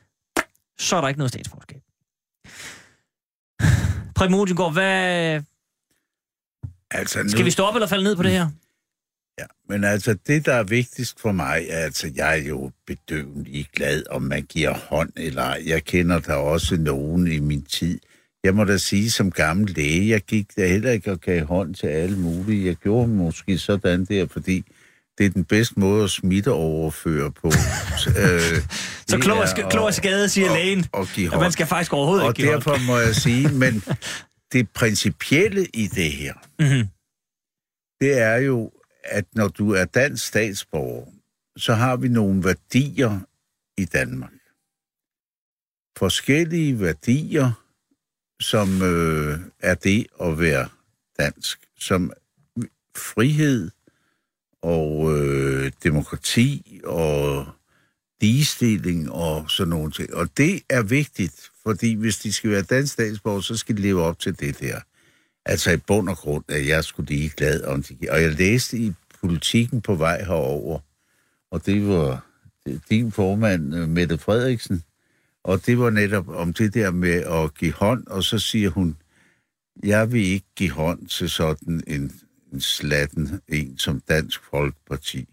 så 0.79 0.95
er 0.95 1.01
der 1.01 1.07
ikke 1.07 1.17
noget 1.17 1.31
statsborgerskab. 1.31 1.81
Preben 4.15 4.55
går, 4.55 4.69
hvad... 4.69 5.41
Altså, 6.91 7.23
nu... 7.23 7.29
Skal 7.29 7.45
vi 7.45 7.51
stå 7.51 7.63
op 7.63 7.75
eller 7.75 7.87
falde 7.87 8.03
ned 8.03 8.15
på 8.15 8.23
det 8.23 8.31
her? 8.31 8.49
Ja, 9.39 9.45
men 9.69 9.83
altså 9.83 10.17
det, 10.27 10.45
der 10.45 10.53
er 10.53 10.63
vigtigst 10.63 11.19
for 11.19 11.31
mig, 11.31 11.65
er 11.69 11.77
altså, 11.77 12.11
jeg 12.15 12.39
er 12.39 12.43
jo 12.43 12.71
bedøvende 12.87 13.65
glad, 13.73 14.03
om 14.09 14.21
man 14.21 14.43
giver 14.43 14.73
hånd 14.73 15.09
eller 15.17 15.41
ej. 15.41 15.63
Jeg 15.65 15.83
kender 15.83 16.19
der 16.19 16.33
også 16.33 16.77
nogen 16.77 17.27
i 17.27 17.39
min 17.39 17.63
tid. 17.63 17.99
Jeg 18.43 18.55
må 18.55 18.63
da 18.63 18.77
sige, 18.77 19.11
som 19.11 19.31
gammel 19.31 19.73
læge, 19.75 20.09
jeg 20.09 20.21
gik 20.21 20.55
da 20.57 20.67
heller 20.67 20.91
ikke 20.91 21.11
og 21.11 21.21
gav 21.21 21.45
hånd 21.45 21.75
til 21.75 21.87
alle 21.87 22.17
mulige. 22.19 22.65
Jeg 22.65 22.75
gjorde 22.75 23.07
måske 23.07 23.57
sådan 23.57 24.05
der, 24.05 24.27
fordi 24.27 24.63
det 25.17 25.25
er 25.25 25.29
den 25.29 25.43
bedste 25.43 25.79
måde 25.79 26.03
at 26.03 26.09
smitte 26.09 26.51
overføre 26.51 27.31
på. 27.31 27.47
øh, 28.21 28.61
så 29.07 29.17
klog 29.21 29.37
og, 29.37 29.69
klog 29.69 29.85
og 29.85 29.93
skade, 29.93 30.29
siger 30.29 30.49
og, 30.49 30.57
lægen. 30.57 30.85
Og 30.91 31.07
give 31.07 31.27
hånd. 31.27 31.41
At 31.41 31.45
man 31.45 31.51
skal 31.51 31.65
faktisk 31.65 31.93
overhovedet 31.93 32.23
og 32.23 32.29
ikke 32.29 32.41
give 32.41 32.51
derfor 32.51 32.71
hånd. 32.71 32.83
må 32.83 32.97
jeg 32.97 33.15
sige, 33.15 33.49
men 33.49 33.83
det 34.53 34.69
principielle 34.69 35.65
i 35.73 35.87
det 35.87 36.11
her, 36.11 36.33
mm-hmm. 36.59 36.87
det 38.01 38.21
er 38.21 38.35
jo, 38.35 38.71
at 39.05 39.25
når 39.35 39.47
du 39.47 39.71
er 39.71 39.85
dansk 39.85 40.27
statsborger, 40.27 41.11
så 41.57 41.73
har 41.73 41.95
vi 41.95 42.07
nogle 42.07 42.43
værdier 42.43 43.19
i 43.77 43.85
Danmark. 43.85 44.31
Forskellige 45.97 46.79
værdier, 46.79 47.51
som 48.39 48.81
øh, 48.81 49.39
er 49.59 49.75
det 49.75 50.07
at 50.21 50.39
være 50.39 50.69
dansk, 51.19 51.59
som 51.79 52.11
frihed 52.97 53.71
og 54.61 55.17
øh, 55.17 55.71
demokrati 55.83 56.81
og 56.83 57.47
ligestilling 58.21 59.11
og 59.11 59.51
sådan 59.51 59.69
nogle 59.69 59.91
ting. 59.91 60.13
Og 60.13 60.37
det 60.37 60.63
er 60.69 60.83
vigtigt, 60.83 61.51
fordi 61.63 61.93
hvis 61.93 62.17
de 62.17 62.33
skal 62.33 62.49
være 62.49 62.61
dansk 62.61 62.93
statsborger, 62.93 63.41
så 63.41 63.57
skal 63.57 63.77
de 63.77 63.81
leve 63.81 64.01
op 64.01 64.19
til 64.19 64.39
det 64.39 64.59
der. 64.59 64.79
Altså 65.45 65.71
i 65.71 65.77
bund 65.77 66.09
og 66.09 66.17
grund, 66.17 66.43
at 66.47 66.67
jeg 66.67 66.83
skulle 66.83 67.09
lige 67.09 67.29
glad 67.29 67.63
om 67.63 67.83
det. 67.83 68.09
Og 68.09 68.21
jeg 68.21 68.31
læste 68.31 68.77
i 68.77 68.93
politikken 69.21 69.81
på 69.81 69.95
vej 69.95 70.23
herover, 70.23 70.79
og 71.51 71.65
det 71.65 71.87
var 71.87 72.25
din 72.89 73.11
formand, 73.11 73.75
øh, 73.75 73.89
Mette 73.89 74.17
Frederiksen, 74.17 74.83
og 75.43 75.65
det 75.65 75.79
var 75.79 75.89
netop 75.89 76.27
om 76.27 76.53
det 76.53 76.73
der 76.73 76.91
med 76.91 77.13
at 77.13 77.53
give 77.53 77.73
hånd, 77.73 78.07
og 78.07 78.23
så 78.23 78.39
siger 78.39 78.69
hun, 78.69 78.97
jeg 79.83 80.11
vil 80.11 80.25
ikke 80.25 80.47
give 80.55 80.71
hånd 80.71 81.07
til 81.07 81.29
sådan 81.29 81.83
en, 81.87 82.11
en 82.53 82.61
slatten 82.61 83.41
en 83.47 83.77
som 83.77 83.99
Dansk 83.99 84.41
Folkeparti. 84.49 85.29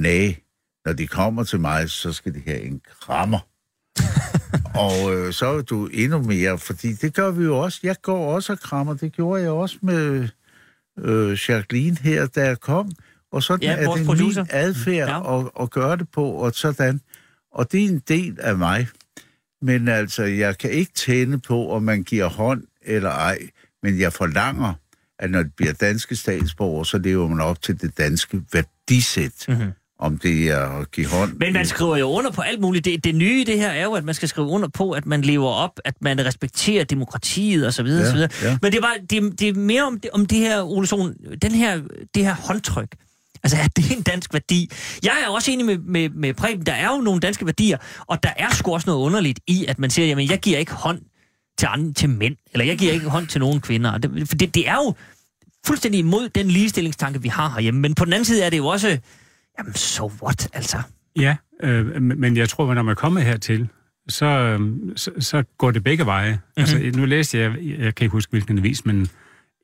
Nej, 0.00 0.36
når 0.84 0.92
de 0.92 1.06
kommer 1.06 1.44
til 1.44 1.60
mig, 1.60 1.90
så 1.90 2.12
skal 2.12 2.34
de 2.34 2.42
have 2.46 2.60
en 2.60 2.80
krammer 3.00 3.38
og 4.74 5.14
øh, 5.14 5.32
så 5.32 5.46
er 5.46 5.62
du 5.62 5.86
endnu 5.86 6.22
mere, 6.22 6.58
fordi 6.58 6.92
det 6.92 7.14
gør 7.14 7.30
vi 7.30 7.44
jo 7.44 7.58
også. 7.58 7.80
Jeg 7.82 7.96
går 8.02 8.34
også 8.34 8.52
og 8.52 8.60
krammer, 8.60 8.94
det 8.94 9.12
gjorde 9.12 9.42
jeg 9.42 9.50
også 9.50 9.78
med 9.82 10.28
øh, 10.98 11.38
Jacqueline 11.48 11.96
her, 12.00 12.26
da 12.26 12.46
jeg 12.46 12.60
kom. 12.60 12.90
Og 13.32 13.42
sådan 13.42 13.62
ja, 13.62 13.76
er 13.76 13.94
det 13.94 14.06
producer. 14.06 14.42
min 14.42 14.50
adfærd 14.50 15.08
ja. 15.08 15.38
at, 15.38 15.50
at 15.60 15.70
gøre 15.70 15.96
det 15.96 16.08
på, 16.08 16.24
og 16.24 16.52
sådan. 16.54 17.00
Og 17.52 17.72
det 17.72 17.84
er 17.84 17.88
en 17.88 18.02
del 18.08 18.36
af 18.40 18.56
mig. 18.56 18.88
Men 19.62 19.88
altså, 19.88 20.22
jeg 20.22 20.58
kan 20.58 20.70
ikke 20.70 20.92
tænde 20.92 21.38
på, 21.38 21.70
om 21.70 21.82
man 21.82 22.02
giver 22.02 22.26
hånd 22.26 22.62
eller 22.82 23.10
ej. 23.10 23.38
Men 23.82 24.00
jeg 24.00 24.12
forlanger, 24.12 24.74
at 25.18 25.30
når 25.30 25.42
det 25.42 25.52
bliver 25.56 25.72
danske 25.72 26.16
statsborger, 26.16 26.84
så 26.84 26.98
lever 26.98 27.28
man 27.28 27.40
op 27.40 27.62
til 27.62 27.80
det 27.80 27.98
danske 27.98 28.42
værdisæt. 28.52 29.44
Mm-hmm 29.48 29.72
om 29.98 30.18
det 30.18 30.48
er 30.48 30.80
at 30.80 30.90
give 30.90 31.06
hånd. 31.06 31.32
Men 31.32 31.52
man 31.52 31.66
skriver 31.66 31.96
jo 31.96 32.06
under 32.06 32.30
på 32.30 32.40
alt 32.40 32.60
muligt. 32.60 32.84
Det, 32.84 33.04
det 33.04 33.14
nye 33.14 33.40
i 33.40 33.44
det 33.44 33.58
her 33.58 33.68
er 33.68 33.84
jo, 33.84 33.92
at 33.92 34.04
man 34.04 34.14
skal 34.14 34.28
skrive 34.28 34.46
under 34.46 34.68
på, 34.68 34.90
at 34.90 35.06
man 35.06 35.22
lever 35.22 35.48
op, 35.48 35.80
at 35.84 35.94
man 36.00 36.26
respekterer 36.26 36.84
demokratiet 36.84 37.66
osv. 37.66 37.86
Ja, 37.86 38.00
osv. 38.00 38.18
Ja. 38.18 38.58
Men 38.62 38.72
det 38.72 38.78
er, 38.78 38.82
bare, 38.82 38.96
det, 39.10 39.40
det 39.40 39.48
er 39.48 39.54
mere 39.54 39.82
om 39.82 40.00
det, 40.00 40.10
om 40.10 40.26
det 40.26 40.38
her, 40.38 40.62
Ole 40.62 40.86
Sohn, 40.86 41.14
den 41.42 41.52
her, 41.52 41.80
det 42.14 42.24
her 42.24 42.34
håndtryk. 42.34 42.94
Altså, 43.42 43.56
er 43.56 43.66
det 43.76 43.96
en 43.96 44.02
dansk 44.02 44.32
værdi? 44.32 44.70
Jeg 45.02 45.12
er 45.26 45.28
også 45.28 45.50
enig 45.50 45.66
med, 45.66 45.78
med, 45.78 46.08
med 46.08 46.34
Preben, 46.34 46.66
der 46.66 46.72
er 46.72 46.94
jo 46.94 47.00
nogle 47.00 47.20
danske 47.20 47.46
værdier, 47.46 47.76
og 48.06 48.22
der 48.22 48.30
er 48.36 48.54
sgu 48.54 48.72
også 48.72 48.90
noget 48.90 49.00
underligt 49.00 49.40
i, 49.46 49.64
at 49.68 49.78
man 49.78 49.90
siger, 49.90 50.06
jamen, 50.06 50.30
jeg 50.30 50.38
giver 50.38 50.58
ikke 50.58 50.72
hånd 50.72 51.00
til, 51.58 51.68
andre, 51.70 51.92
til 51.92 52.08
mænd, 52.08 52.36
eller 52.52 52.64
jeg 52.64 52.78
giver 52.78 52.92
ikke 52.92 53.08
hånd 53.08 53.26
til 53.26 53.40
nogen 53.40 53.60
kvinder. 53.60 53.98
Det, 53.98 54.28
for 54.28 54.36
det, 54.36 54.54
det 54.54 54.68
er 54.68 54.74
jo 54.74 54.94
fuldstændig 55.66 55.98
imod 55.98 56.28
den 56.28 56.48
ligestillingstanke, 56.48 57.22
vi 57.22 57.28
har 57.28 57.50
herhjemme. 57.50 57.80
Men 57.80 57.94
på 57.94 58.04
den 58.04 58.12
anden 58.12 58.24
side 58.24 58.42
er 58.42 58.50
det 58.50 58.56
jo 58.56 58.66
også, 58.66 58.98
jamen, 59.58 59.74
so 59.74 60.12
what, 60.22 60.48
altså? 60.52 60.82
Ja, 61.16 61.36
øh, 61.62 62.02
men 62.02 62.36
jeg 62.36 62.48
tror, 62.48 62.74
når 62.74 62.82
man 62.82 62.96
kommer 62.96 63.20
hertil, 63.20 63.68
så, 64.08 64.26
øh, 64.26 64.60
så, 64.96 65.10
så 65.18 65.44
går 65.58 65.70
det 65.70 65.84
begge 65.84 66.06
veje. 66.06 66.32
Mm-hmm. 66.32 66.60
Altså, 66.60 67.00
nu 67.00 67.04
læste 67.04 67.38
jeg, 67.38 67.56
jeg 67.62 67.94
kan 67.94 68.04
ikke 68.04 68.12
huske, 68.12 68.30
hvilken 68.30 68.58
avis, 68.58 68.86
men 68.86 69.08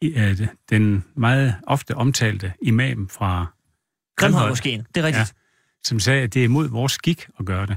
øh, 0.02 0.40
den 0.70 1.04
meget 1.16 1.54
ofte 1.66 1.94
omtalte 1.94 2.52
imam 2.62 3.08
fra 3.08 3.46
Grimhøjmoskeen, 4.16 4.86
det 4.94 5.00
er 5.00 5.06
rigtigt. 5.06 5.34
Ja, 5.34 5.40
som 5.84 6.00
sagde, 6.00 6.22
at 6.22 6.34
det 6.34 6.40
er 6.40 6.44
imod 6.44 6.68
vores 6.68 6.92
skik 6.92 7.26
at 7.38 7.46
gøre 7.46 7.66
det. 7.66 7.76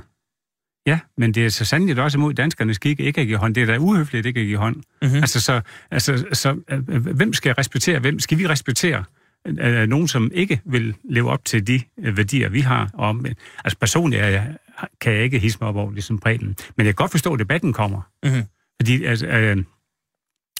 Ja, 0.86 0.99
men 1.17 1.34
det 1.34 1.45
er 1.45 1.49
så 1.49 1.65
sandelig 1.65 2.03
også 2.03 2.17
imod 2.17 2.34
danskernes 2.34 2.75
skik 2.75 2.99
ikke 2.99 3.21
at 3.21 3.27
give 3.27 3.38
hånd. 3.38 3.56
Det 3.56 3.63
er 3.63 3.67
da 3.67 3.77
uhøfligt 3.77 4.25
ikke 4.25 4.39
at 4.39 4.45
give 4.45 4.58
hånd. 4.58 4.75
Mm-hmm. 4.75 5.15
Altså, 5.15 5.41
så, 5.41 5.62
altså, 5.91 6.25
så 6.34 6.60
øh, 6.69 7.06
hvem 7.06 7.34
skal 7.34 7.53
respektere 7.53 7.99
hvem? 7.99 8.19
Skal 8.19 8.38
vi 8.38 8.47
respektere 8.47 9.03
øh, 9.48 9.88
nogen, 9.88 10.08
som 10.08 10.32
ikke 10.34 10.62
vil 10.66 10.96
leve 11.04 11.30
op 11.30 11.46
til 11.46 11.68
de 11.68 11.82
øh, 12.00 12.18
værdier, 12.18 12.50
vi 12.50 12.60
har? 12.60 12.90
Om, 12.94 13.26
altså 13.64 13.80
personligt 13.80 14.22
er 14.22 14.28
jeg, 14.28 14.56
kan 15.02 15.14
jeg 15.14 15.24
ikke 15.24 15.40
hisse 15.40 15.58
mig 15.62 15.70
op 15.70 15.76
over, 15.76 15.92
ligesom 15.92 16.20
Preben. 16.20 16.48
Men 16.48 16.86
jeg 16.86 16.86
kan 16.86 16.94
godt 17.04 17.12
forstå, 17.12 17.34
at 17.34 17.40
debatten 17.40 17.74
kommer. 17.74 18.02
Mm-hmm. 18.24 18.44
Fordi 18.82 19.04
altså, 19.04 19.28
øh, 19.28 19.58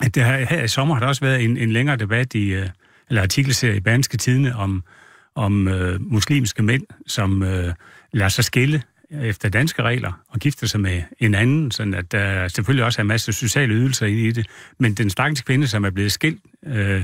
at 0.02 0.16
det 0.16 0.26
her, 0.26 0.46
her 0.46 0.64
i 0.64 0.68
sommer 0.68 0.96
har 0.96 1.00
der 1.00 1.08
også 1.08 1.22
været 1.22 1.44
en, 1.44 1.58
en 1.58 1.72
længere 1.72 1.98
debat 1.98 2.34
i, 2.36 2.54
øh, 2.54 2.70
eller 3.10 3.22
artikelserie 3.22 3.78
i 3.78 3.80
Banske 3.80 4.18
Tidene 4.18 4.56
om, 4.56 4.84
om 5.36 5.68
øh, 5.68 6.02
muslimske 6.02 6.64
mænd, 6.64 6.84
som 7.08 7.44
øh, 7.44 7.74
lader 8.14 8.30
sig 8.30 8.44
skille 8.44 8.82
efter 9.12 9.50
danske 9.50 9.82
regler 9.82 10.12
og 10.30 10.40
gifter 10.40 10.68
sig 10.68 10.80
med 10.80 11.04
en 11.20 11.36
anden, 11.36 11.72
sådan 11.72 11.94
at 11.94 12.12
der 12.12 12.48
selvfølgelig 12.48 12.86
også 12.86 13.02
er 13.02 13.04
en 13.04 13.08
masse 13.08 13.34
sociale 13.34 13.74
ydelser 13.74 14.06
i 14.06 14.32
det. 14.32 14.48
Men 14.80 14.94
den 14.94 15.10
stakkels 15.10 15.42
kvinde, 15.42 15.68
som 15.68 15.84
er 15.84 15.90
blevet 15.90 16.12
skilt 16.12 16.42
øh, 16.66 17.04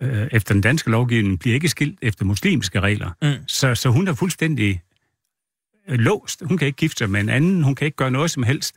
øh, 0.00 0.28
efter 0.32 0.54
den 0.54 0.60
danske 0.60 0.90
lovgivning, 0.90 1.40
bliver 1.40 1.54
ikke 1.54 1.68
skilt 1.68 1.98
efter 2.02 2.24
muslimske 2.24 2.80
regler. 2.80 3.10
Mm. 3.22 3.32
Så, 3.46 3.74
så 3.74 3.88
hun 3.88 4.08
er 4.08 4.14
fuldstændig 4.14 4.82
øh, 5.88 5.98
låst. 5.98 6.42
Hun 6.44 6.58
kan 6.58 6.66
ikke 6.66 6.76
gifte 6.76 6.98
sig 6.98 7.10
med 7.10 7.20
en 7.20 7.28
anden, 7.28 7.62
hun 7.62 7.74
kan 7.74 7.84
ikke 7.84 7.96
gøre 7.96 8.10
noget 8.10 8.30
som 8.30 8.42
helst. 8.42 8.76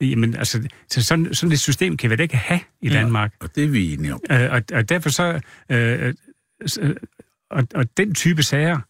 Jamen, 0.00 0.36
altså, 0.36 0.68
så 0.90 1.04
sådan, 1.04 1.34
sådan 1.34 1.52
et 1.52 1.60
system 1.60 1.96
kan 1.96 2.10
vi 2.10 2.16
da 2.16 2.22
ikke 2.22 2.36
have 2.36 2.60
i 2.80 2.88
Danmark. 2.88 3.34
Og 3.40 3.54
det 3.54 3.64
er 3.64 3.68
vi 3.68 3.92
enige 3.92 4.14
om. 4.14 4.20
Øh, 4.30 4.52
og, 4.52 4.62
og 4.72 4.88
derfor 4.88 5.10
så... 5.10 5.40
Øh, 5.68 6.14
øh, 6.80 6.96
og, 7.50 7.68
og 7.74 7.96
den 7.96 8.14
type 8.14 8.42
sager, 8.42 8.80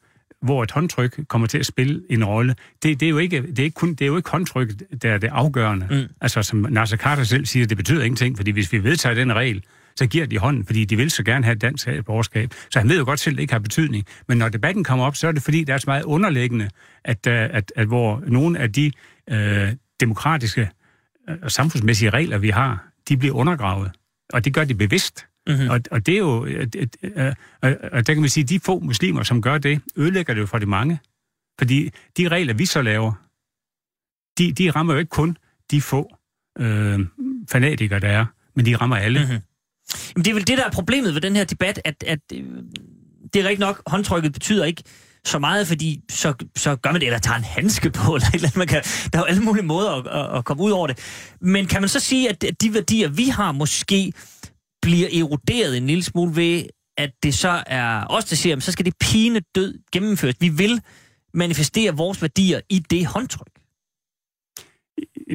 hvor 0.42 0.62
et 0.62 0.70
håndtryk 0.70 1.20
kommer 1.29 1.46
til 1.46 1.59
at 1.59 1.66
spille 1.66 2.03
en 2.11 2.25
rolle, 2.25 2.55
det, 2.83 3.01
det, 3.01 3.07
er, 3.07 3.11
jo 3.11 3.18
ikke, 3.18 3.42
det, 3.42 3.59
er, 3.59 3.62
ikke 3.62 3.75
kun, 3.75 3.90
det 3.90 4.03
er 4.03 4.07
jo 4.07 4.16
ikke 4.16 4.31
håndtryk, 4.31 4.72
der 5.03 5.12
er 5.12 5.18
det 5.18 5.29
afgørende. 5.29 5.87
Mm. 5.90 6.14
Altså, 6.20 6.42
som 6.42 6.66
Nasser 6.70 6.96
Carter 6.96 7.25
selv 7.25 7.46
siger, 7.46 7.66
det 7.66 7.77
betyder 7.77 8.03
ingenting, 8.03 8.37
fordi 8.37 8.51
hvis 8.51 8.72
vi 8.72 8.85
vedtager 8.85 9.14
den 9.14 9.33
regel, 9.33 9.64
så 9.96 10.07
giver 10.07 10.26
de 10.26 10.38
hånden, 10.38 10.66
fordi 10.66 10.85
de 10.85 10.96
vil 10.96 11.11
så 11.11 11.24
gerne 11.24 11.44
have 11.44 11.52
et 11.52 11.61
dansk 11.61 11.88
borgerskab. 12.07 12.55
Så 12.70 12.78
han 12.78 12.88
ved 12.88 12.98
jo 12.98 13.05
godt 13.05 13.20
selv, 13.20 13.35
at 13.35 13.37
det 13.37 13.42
ikke 13.42 13.52
har 13.52 13.59
betydning. 13.61 14.05
Men 14.28 14.38
når 14.38 14.48
debatten 14.48 14.85
kommer 14.85 15.05
op, 15.05 15.16
så 15.16 15.28
er 15.28 15.33
det 15.33 15.42
fordi, 15.42 15.64
der 15.64 15.74
er 15.74 15.78
så 15.78 15.85
meget 15.87 16.05
underliggende, 16.05 16.70
at, 17.05 17.26
at, 17.26 17.50
at, 17.50 17.72
at 17.76 17.87
hvor 17.87 18.22
nogle 18.26 18.59
af 18.59 18.72
de 18.72 18.92
øh, 19.31 19.68
demokratiske 20.00 20.70
og 21.42 21.50
samfundsmæssige 21.50 22.11
regler, 22.11 22.38
vi 22.38 22.48
har, 22.48 22.88
de 23.09 23.16
bliver 23.16 23.35
undergravet. 23.35 23.90
Og 24.33 24.44
det 24.44 24.55
gør 24.55 24.64
de 24.64 24.74
bevidst. 24.74 25.26
Mm-hmm. 25.46 25.68
Og, 25.68 25.81
og 25.90 26.07
det 26.07 26.14
er 26.14 26.18
jo... 26.18 26.44
Et, 26.44 26.96
og, 27.62 27.76
og 27.92 28.07
der 28.07 28.14
kan 28.14 28.20
man 28.20 28.31
sige, 28.31 28.44
at 28.44 28.48
de 28.48 28.61
få 28.61 28.81
muslimer, 28.81 29.22
som 29.22 29.42
gør 29.42 29.59
det, 29.59 29.81
ødelægger 29.96 30.35
det 30.35 30.40
jo 30.40 30.46
for 30.46 30.59
de 30.59 30.66
mange. 30.66 30.98
Fordi 31.59 31.90
de 32.16 32.28
regler, 32.28 32.55
vi 32.55 32.66
så 32.66 32.83
laver, 32.83 33.12
de, 34.38 34.52
de 34.52 34.70
rammer 34.70 34.92
jo 34.92 34.98
ikke 34.98 35.11
kun 35.11 35.37
de 35.70 35.81
få 35.81 36.16
øh, 36.59 37.00
fanatikere, 37.50 38.00
der 38.00 38.09
er, 38.09 38.26
men 38.55 38.66
de 38.66 38.76
rammer 38.76 38.96
alle. 38.96 39.20
Mm-hmm. 39.20 39.38
Jamen, 40.14 40.24
det 40.24 40.31
er 40.31 40.35
vel 40.35 40.46
det, 40.46 40.59
der 40.59 40.64
er 40.64 40.70
problemet 40.70 41.14
ved 41.14 41.20
den 41.20 41.37
her 41.37 41.44
debat, 41.44 41.81
at, 41.85 42.05
at 42.07 42.18
øh, 42.35 42.44
det 43.33 43.40
er 43.40 43.44
rigtigt 43.44 43.61
nok, 43.61 43.83
håndtrykket 43.87 44.33
betyder 44.33 44.64
ikke 44.64 44.83
så 45.24 45.38
meget, 45.38 45.66
fordi 45.66 46.00
så, 46.11 46.35
så 46.57 46.76
gør 46.76 46.92
man 46.92 47.00
det, 47.00 47.07
eller 47.07 47.18
tager 47.18 47.37
en 47.37 47.44
handske 47.44 47.90
på, 47.90 48.14
eller 48.14 48.28
et 48.28 48.35
eller 48.35 48.48
andet. 48.48 48.57
Man 48.57 48.68
kan, 48.68 48.83
der 49.12 49.18
er 49.18 49.22
jo 49.22 49.24
alle 49.24 49.42
mulige 49.42 49.64
måder 49.64 49.90
at, 49.90 50.07
at, 50.07 50.38
at 50.38 50.44
komme 50.44 50.62
ud 50.62 50.70
over 50.70 50.87
det. 50.87 50.98
Men 51.40 51.66
kan 51.66 51.83
man 51.83 51.88
så 51.88 52.00
sige, 52.00 52.28
at 52.28 52.44
de 52.61 52.74
værdier, 52.74 53.09
vi 53.09 53.24
har, 53.24 53.52
måske 53.52 54.12
bliver 54.83 55.09
eroderet 55.12 55.76
en 55.76 55.87
lille 55.87 56.02
smule 56.02 56.37
ved, 56.37 56.64
at 56.96 57.11
det 57.22 57.35
så 57.35 57.62
er 57.66 58.05
os, 58.11 58.24
der 58.24 58.37
siger, 58.37 58.61
så 58.61 58.72
skal 58.72 58.85
det 58.85 58.94
pine 59.00 59.40
død 59.55 59.78
gennemføres. 59.92 60.35
Vi 60.40 60.48
vil 60.48 60.81
manifestere 61.35 61.96
vores 61.96 62.22
værdier 62.22 62.61
i 62.68 62.78
det 62.78 63.07
håndtryk. 63.07 63.62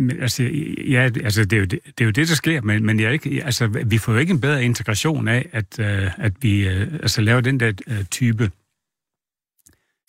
Men, 0.01 0.21
altså, 0.21 0.43
ja, 0.87 1.09
altså, 1.23 1.43
det, 1.45 1.53
er 1.53 1.57
jo 1.57 1.65
det, 1.65 1.79
det 1.85 2.01
er 2.01 2.05
jo 2.05 2.11
det, 2.11 2.27
der 2.27 2.35
sker, 2.35 2.61
men, 2.61 2.85
men 2.85 2.99
jeg 2.99 3.13
ikke, 3.13 3.43
altså, 3.43 3.67
vi 3.67 3.97
får 3.97 4.13
jo 4.13 4.19
ikke 4.19 4.31
en 4.31 4.41
bedre 4.41 4.63
integration 4.63 5.27
af, 5.27 5.49
at, 5.51 5.79
uh, 5.79 6.19
at 6.25 6.33
vi 6.41 6.67
uh, 6.67 6.81
altså, 6.81 7.21
laver 7.21 7.41
den 7.41 7.59
der 7.59 7.71
uh, 7.87 8.03
type 8.11 8.51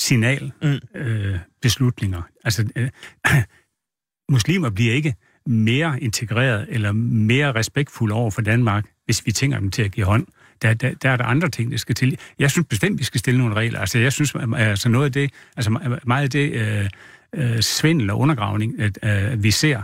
signal 0.00 0.52
mm. 0.62 0.78
uh, 1.00 1.38
beslutninger. 1.62 2.22
Altså, 2.44 2.68
uh, 2.76 3.34
muslimer 4.34 4.70
bliver 4.70 4.94
ikke 4.94 5.14
mere 5.46 6.02
integreret 6.02 6.66
eller 6.68 6.92
mere 6.92 7.54
respektfulde 7.54 8.14
over 8.14 8.30
for 8.30 8.42
Danmark, 8.42 8.84
hvis 9.04 9.26
vi 9.26 9.32
tænker 9.32 9.58
dem 9.58 9.70
til 9.70 9.82
at 9.82 9.92
give 9.92 10.06
hånd. 10.06 10.26
Der, 10.62 10.74
der, 10.74 10.94
der 10.94 11.10
er 11.10 11.16
der 11.16 11.24
andre 11.24 11.48
ting, 11.48 11.70
der 11.70 11.76
skal 11.76 11.94
til. 11.94 12.18
Jeg 12.38 12.50
synes 12.50 12.66
bestemt, 12.66 12.98
vi 12.98 13.04
skal 13.04 13.18
stille 13.20 13.38
nogle 13.38 13.54
regler. 13.54 13.80
Altså, 13.80 13.98
jeg 13.98 14.12
synes, 14.12 14.34
altså 14.56 14.88
noget 14.88 15.06
af 15.06 15.12
det, 15.12 15.30
altså 15.56 15.98
meget 16.06 16.22
af 16.22 16.30
det, 16.30 16.52
øh, 16.52 16.90
øh, 17.34 17.60
svindel 17.60 18.10
og 18.10 18.18
undergravning, 18.18 18.80
at 18.80 18.98
øh, 19.02 19.42
vi 19.42 19.50
ser, 19.50 19.82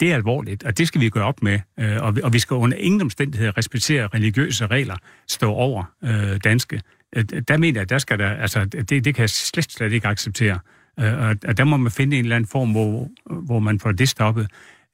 det 0.00 0.10
er 0.10 0.14
alvorligt, 0.14 0.64
og 0.64 0.78
det 0.78 0.88
skal 0.88 1.00
vi 1.00 1.08
gøre 1.08 1.24
op 1.24 1.42
med. 1.42 1.60
Øh, 1.78 2.02
og, 2.02 2.16
vi, 2.16 2.22
og 2.22 2.32
vi 2.32 2.38
skal 2.38 2.54
under 2.54 2.76
ingen 2.76 3.00
omstændigheder 3.00 3.58
respektere 3.58 4.06
religiøse 4.06 4.66
regler, 4.66 4.96
stå 5.28 5.52
over 5.52 5.84
øh, 6.04 6.40
danske. 6.44 6.82
Øh, 7.16 7.24
der 7.24 7.56
mener 7.56 7.80
jeg, 7.80 7.88
der 7.90 7.98
skal 7.98 8.18
der, 8.18 8.30
altså, 8.30 8.64
det, 8.64 9.04
det 9.04 9.14
kan 9.14 9.20
jeg 9.20 9.30
slet, 9.30 9.72
slet 9.72 9.92
ikke 9.92 10.08
acceptere. 10.08 10.58
Øh, 11.00 11.18
og, 11.18 11.36
og 11.44 11.56
der 11.56 11.64
må 11.64 11.76
man 11.76 11.92
finde 11.92 12.18
en 12.18 12.24
eller 12.24 12.36
anden 12.36 12.48
form, 12.48 12.70
hvor, 12.70 13.08
hvor 13.26 13.58
man 13.58 13.80
får 13.80 13.92
det 13.92 14.08
stoppet. 14.08 14.50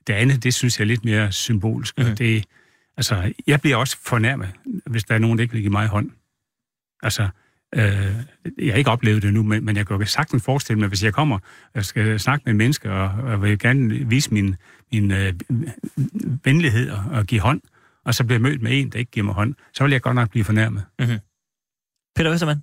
Det 0.06 0.12
andet, 0.12 0.42
det 0.42 0.54
synes 0.54 0.78
jeg 0.78 0.84
er 0.84 0.86
lidt 0.86 1.04
mere 1.04 1.32
symbolsk. 1.32 1.98
Mm. 1.98 2.16
Det, 2.16 2.44
altså, 2.96 3.32
jeg 3.46 3.60
bliver 3.60 3.76
også 3.76 3.96
fornærmet, 4.04 4.52
hvis 4.86 5.04
der 5.04 5.14
er 5.14 5.18
nogen, 5.18 5.38
der 5.38 5.42
ikke 5.42 5.52
vil 5.52 5.62
give 5.62 5.72
mig 5.72 5.86
hånd. 5.86 6.10
Altså, 7.02 7.28
øh, 7.76 8.16
jeg 8.58 8.72
har 8.72 8.78
ikke 8.78 8.90
oplevet 8.90 9.22
det 9.22 9.34
nu, 9.34 9.42
men, 9.42 9.64
men 9.64 9.76
jeg 9.76 9.86
kan 9.86 10.06
sagtens 10.06 10.44
forestille 10.44 10.78
mig, 10.78 10.88
hvis 10.88 11.04
jeg 11.04 11.14
kommer 11.14 11.38
og 11.74 11.84
skal 11.84 12.20
snakke 12.20 12.42
med 12.46 12.54
mennesker, 12.54 12.90
og, 12.90 13.32
og 13.32 13.42
vil 13.42 13.58
gerne 13.58 14.08
vise 14.08 14.34
min, 14.34 14.56
min 14.92 15.10
øh, 15.10 15.32
venlighed 16.44 16.90
og, 16.90 17.04
og 17.12 17.26
give 17.26 17.40
hånd, 17.40 17.60
og 18.04 18.14
så 18.14 18.24
bliver 18.24 18.34
jeg 18.34 18.42
mødt 18.42 18.62
med 18.62 18.80
en, 18.80 18.90
der 18.90 18.98
ikke 18.98 19.10
giver 19.10 19.24
mig 19.24 19.34
hånd, 19.34 19.54
så 19.74 19.84
vil 19.84 19.92
jeg 19.92 20.02
godt 20.02 20.14
nok 20.14 20.30
blive 20.30 20.44
fornærmet. 20.44 20.84
Mm-hmm. 20.98 21.18
Peter 22.16 22.30
Vestermann? 22.30 22.62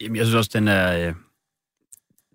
Jamen, 0.00 0.16
jeg 0.16 0.26
synes 0.26 0.34
også, 0.34 0.50
den 0.54 0.68
er... 0.68 1.08
Øh 1.08 1.14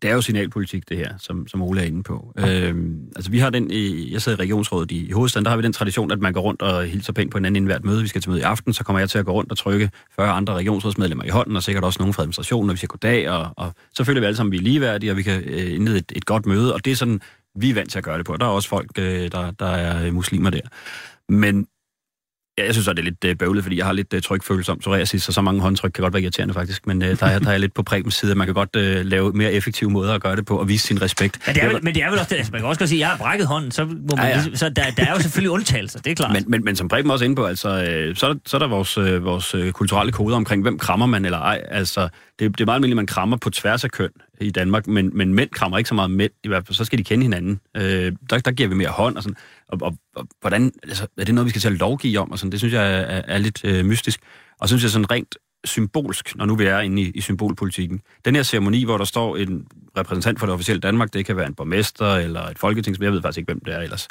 det 0.01 0.09
er 0.09 0.13
jo 0.13 0.21
signalpolitik, 0.21 0.89
det 0.89 0.97
her, 0.97 1.13
som, 1.17 1.47
som 1.47 1.61
Ole 1.61 1.81
er 1.81 1.85
inde 1.85 2.03
på. 2.03 2.33
Øhm, 2.37 3.07
altså, 3.15 3.31
vi 3.31 3.39
har 3.39 3.49
den, 3.49 3.71
i, 3.71 4.13
jeg 4.13 4.21
sidder 4.21 4.37
i 4.37 4.41
regionsrådet 4.41 4.91
i, 4.91 5.07
i 5.07 5.11
hovedstaden, 5.11 5.45
der 5.45 5.49
har 5.49 5.57
vi 5.57 5.63
den 5.63 5.73
tradition, 5.73 6.11
at 6.11 6.19
man 6.19 6.33
går 6.33 6.41
rundt 6.41 6.61
og 6.61 6.85
hilser 6.85 7.13
pænt 7.13 7.31
på 7.31 7.37
hinanden 7.37 7.55
inden 7.55 7.65
hvert 7.65 7.85
møde. 7.85 8.01
Vi 8.01 8.07
skal 8.07 8.21
til 8.21 8.29
møde 8.29 8.41
i 8.41 8.43
aften, 8.43 8.73
så 8.73 8.83
kommer 8.83 8.99
jeg 8.99 9.09
til 9.09 9.17
at 9.17 9.25
gå 9.25 9.31
rundt 9.31 9.51
og 9.51 9.57
trykke 9.57 9.89
40 10.15 10.31
andre 10.31 10.53
regionsrådsmedlemmer 10.53 11.23
i 11.23 11.29
hånden, 11.29 11.55
og 11.55 11.63
sikkert 11.63 11.83
også 11.83 11.99
nogen 11.99 12.13
fra 12.13 12.23
administrationen, 12.23 12.69
og 12.69 12.73
vi 12.73 12.77
siger 12.77 12.87
goddag, 12.87 13.29
og, 13.29 13.49
og 13.57 13.73
så 13.93 14.03
føler 14.03 14.19
vi 14.19 14.25
alle 14.25 14.37
sammen, 14.37 14.53
at 14.53 14.53
vi 14.53 14.57
er 14.57 14.71
ligeværdige, 14.71 15.11
og 15.11 15.17
vi 15.17 15.23
kan 15.23 15.43
øh, 15.45 15.75
indlede 15.75 15.97
et, 15.97 16.11
et 16.15 16.25
godt 16.25 16.45
møde, 16.45 16.73
og 16.73 16.85
det 16.85 16.91
er 16.91 16.95
sådan, 16.95 17.21
vi 17.55 17.69
er 17.69 17.73
vant 17.73 17.91
til 17.91 17.97
at 17.97 18.03
gøre 18.03 18.17
det 18.17 18.25
på. 18.25 18.37
Der 18.37 18.45
er 18.45 18.49
også 18.49 18.69
folk, 18.69 18.91
øh, 18.99 19.31
der, 19.31 19.51
der 19.51 19.65
er 19.65 20.11
muslimer 20.11 20.49
der. 20.49 20.61
Men 21.29 21.67
Ja, 22.62 22.65
jeg 22.65 22.74
synes 22.74 22.88
også, 22.88 22.93
det 22.93 23.00
er 23.00 23.04
lidt 23.04 23.26
øh, 23.26 23.36
bøvlet, 23.36 23.63
fordi 23.63 23.78
jeg 23.78 23.86
har 23.86 23.93
lidt 23.93 24.13
uh, 24.13 24.21
trykfølelse 24.21 24.71
om 24.71 24.80
psoriasis, 24.80 25.24
så 25.24 25.32
så 25.32 25.41
mange 25.41 25.62
håndtryk 25.62 25.91
kan 25.91 26.02
godt 26.02 26.13
være 26.13 26.21
irriterende 26.21 26.54
faktisk, 26.54 26.88
men 26.88 27.02
uh, 27.02 27.08
der, 27.08 27.26
er, 27.26 27.39
der 27.39 27.52
er 27.52 27.58
lidt 27.58 27.74
på 27.74 27.84
Prebens 27.84 28.15
side, 28.15 28.32
at 28.32 28.38
man 28.38 28.47
kan 28.47 28.54
godt 28.54 28.76
uh, 28.76 29.06
lave 29.06 29.34
mere 29.34 29.54
effektive 29.54 29.89
måder 29.89 30.13
at 30.13 30.21
gøre 30.21 30.36
det 30.36 30.45
på 30.45 30.58
og 30.58 30.67
vise 30.67 30.88
sin 30.88 31.02
respekt. 31.02 31.39
Men 31.45 31.56
det 31.56 31.63
er 31.63 31.67
vel, 31.67 31.84
men 31.84 31.95
det 31.95 32.04
er 32.04 32.10
vel 32.10 32.19
også 32.19 32.30
det, 32.30 32.36
altså, 32.36 32.52
man 32.52 32.62
kan 32.62 32.67
også 32.67 32.80
godt 32.80 32.89
sige, 32.89 32.97
at 32.97 33.00
jeg 33.00 33.10
har 33.10 33.17
brækket 33.17 33.47
hånden, 33.47 33.71
så, 33.71 33.86
må 33.86 33.93
man, 34.15 34.26
ja, 34.26 34.28
ja. 34.28 34.56
så 34.56 34.69
der, 34.69 34.84
der 34.97 35.06
er 35.06 35.13
jo 35.15 35.21
selvfølgelig 35.21 35.52
undtagelser, 35.52 36.00
det 36.00 36.12
er 36.12 36.15
klart. 36.15 36.32
Men, 36.32 36.43
men, 36.47 36.63
men 36.63 36.76
som 36.76 36.88
Preben 36.88 37.12
også 37.12 37.26
er 37.26 37.28
inde 37.28 37.36
på, 37.36 37.45
altså, 37.45 37.69
øh, 37.69 38.15
så, 38.15 38.28
er 38.28 38.34
der, 38.34 38.39
så 38.45 38.58
er 38.58 38.60
der 38.60 38.67
vores, 38.67 38.97
øh, 38.97 39.26
vores 39.26 39.56
kulturelle 39.71 40.12
koder 40.12 40.36
omkring, 40.36 40.62
hvem 40.62 40.78
krammer 40.78 41.06
man 41.06 41.26
eller 41.26 41.39
ej. 41.39 41.62
Altså, 41.67 42.10
det, 42.39 42.58
det 42.58 42.62
er 42.62 42.65
meget 42.65 42.76
almindeligt, 42.76 42.93
at 42.93 43.02
man 43.02 43.08
krammer 43.08 43.38
på 43.38 43.50
tværs 43.50 43.84
af 43.84 43.91
køn 43.91 44.10
i 44.41 44.50
Danmark, 44.50 44.88
men, 44.88 45.12
men 45.13 45.34
mænd 45.34 45.50
krammer 45.50 45.78
ikke 45.78 45.88
så 45.88 45.95
meget 45.95 46.12
mænd, 46.12 46.32
i 46.43 46.47
hvert 46.47 46.67
fald, 46.67 46.76
så 46.76 46.86
skal 46.86 47.00
de 47.00 47.04
kende 47.04 47.24
hinanden. 47.24 47.60
Øh, 47.78 48.12
der, 48.30 48.38
der 48.38 48.52
giver 48.52 48.69
vi 48.69 48.76
mere 48.76 48.89
hånd 48.89 49.17
og 49.17 49.24
sådan. 49.24 49.38
Og, 49.71 49.81
og, 49.81 49.97
og 50.15 50.27
hvordan, 50.41 50.71
altså, 50.84 51.07
er 51.17 51.25
det 51.25 51.36
noget, 51.36 51.45
vi 51.45 51.49
skal 51.49 51.62
til 51.62 51.69
at 51.69 51.79
lovgive 51.79 52.19
om? 52.19 52.31
Og 52.31 52.39
sådan? 52.39 52.51
Det 52.51 52.60
synes 52.60 52.73
jeg 52.73 52.93
er, 52.93 52.97
er, 52.97 53.21
er 53.27 53.38
lidt 53.38 53.65
øh, 53.65 53.86
mystisk. 53.86 54.19
Og 54.60 54.67
synes 54.67 54.84
jeg 54.84 54.91
sådan 54.91 55.12
rent 55.12 55.38
symbolsk, 55.63 56.36
når 56.36 56.45
nu 56.45 56.55
vi 56.55 56.65
er 56.65 56.79
inde 56.79 57.01
i, 57.01 57.12
i 57.15 57.21
symbolpolitikken. 57.21 58.01
Den 58.25 58.36
her 58.36 58.43
ceremoni, 58.43 58.84
hvor 58.84 58.97
der 58.97 59.05
står 59.05 59.38
en 59.38 59.67
repræsentant 59.97 60.39
for 60.39 60.45
det 60.45 60.53
officielle 60.53 60.79
Danmark, 60.79 61.13
det 61.13 61.25
kan 61.25 61.38
være 61.38 61.47
en 61.47 61.53
borgmester 61.53 62.15
eller 62.15 62.41
et 62.41 62.60
folketingsmedlem, 62.60 63.13
jeg 63.13 63.13
ved 63.13 63.21
faktisk 63.21 63.38
ikke, 63.38 63.53
hvem 63.53 63.60
det 63.65 63.73
er 63.73 63.79
ellers, 63.79 64.07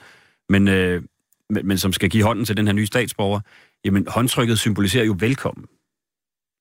men, 0.48 0.68
øh, 0.68 1.02
men, 1.50 1.66
men 1.66 1.78
som 1.78 1.92
skal 1.92 2.10
give 2.10 2.24
hånden 2.24 2.44
til 2.44 2.56
den 2.56 2.66
her 2.66 2.72
nye 2.72 2.86
statsborger, 2.86 3.40
jamen 3.84 4.06
håndtrykket 4.08 4.58
symboliserer 4.58 5.04
jo 5.04 5.16
velkommen. 5.18 5.66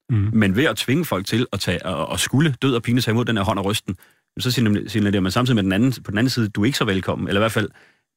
Mm. 0.09 0.29
Men 0.33 0.55
ved 0.55 0.65
at 0.65 0.77
tvinge 0.77 1.05
folk 1.05 1.25
til 1.25 1.47
at 1.53 1.59
tage 1.59 1.85
og, 1.85 2.07
og 2.07 2.19
skulle 2.19 2.55
død 2.62 2.75
og 2.75 2.83
pine 2.83 3.01
sig 3.01 3.12
imod 3.12 3.25
den 3.25 3.38
her 3.38 3.43
hånd 3.43 3.59
og 3.59 3.65
rysten, 3.65 3.95
så 4.39 4.51
signalerer 4.88 5.21
man 5.21 5.31
samtidig 5.31 5.55
med 5.55 5.63
den 5.63 5.71
anden, 5.71 6.03
på 6.03 6.12
den 6.12 6.17
anden 6.17 6.29
side, 6.29 6.49
du 6.49 6.62
er 6.62 6.65
ikke 6.65 6.77
så 6.77 6.85
velkommen, 6.85 7.27
eller 7.27 7.41
i 7.41 7.43
hvert 7.43 7.51
fald, 7.51 7.69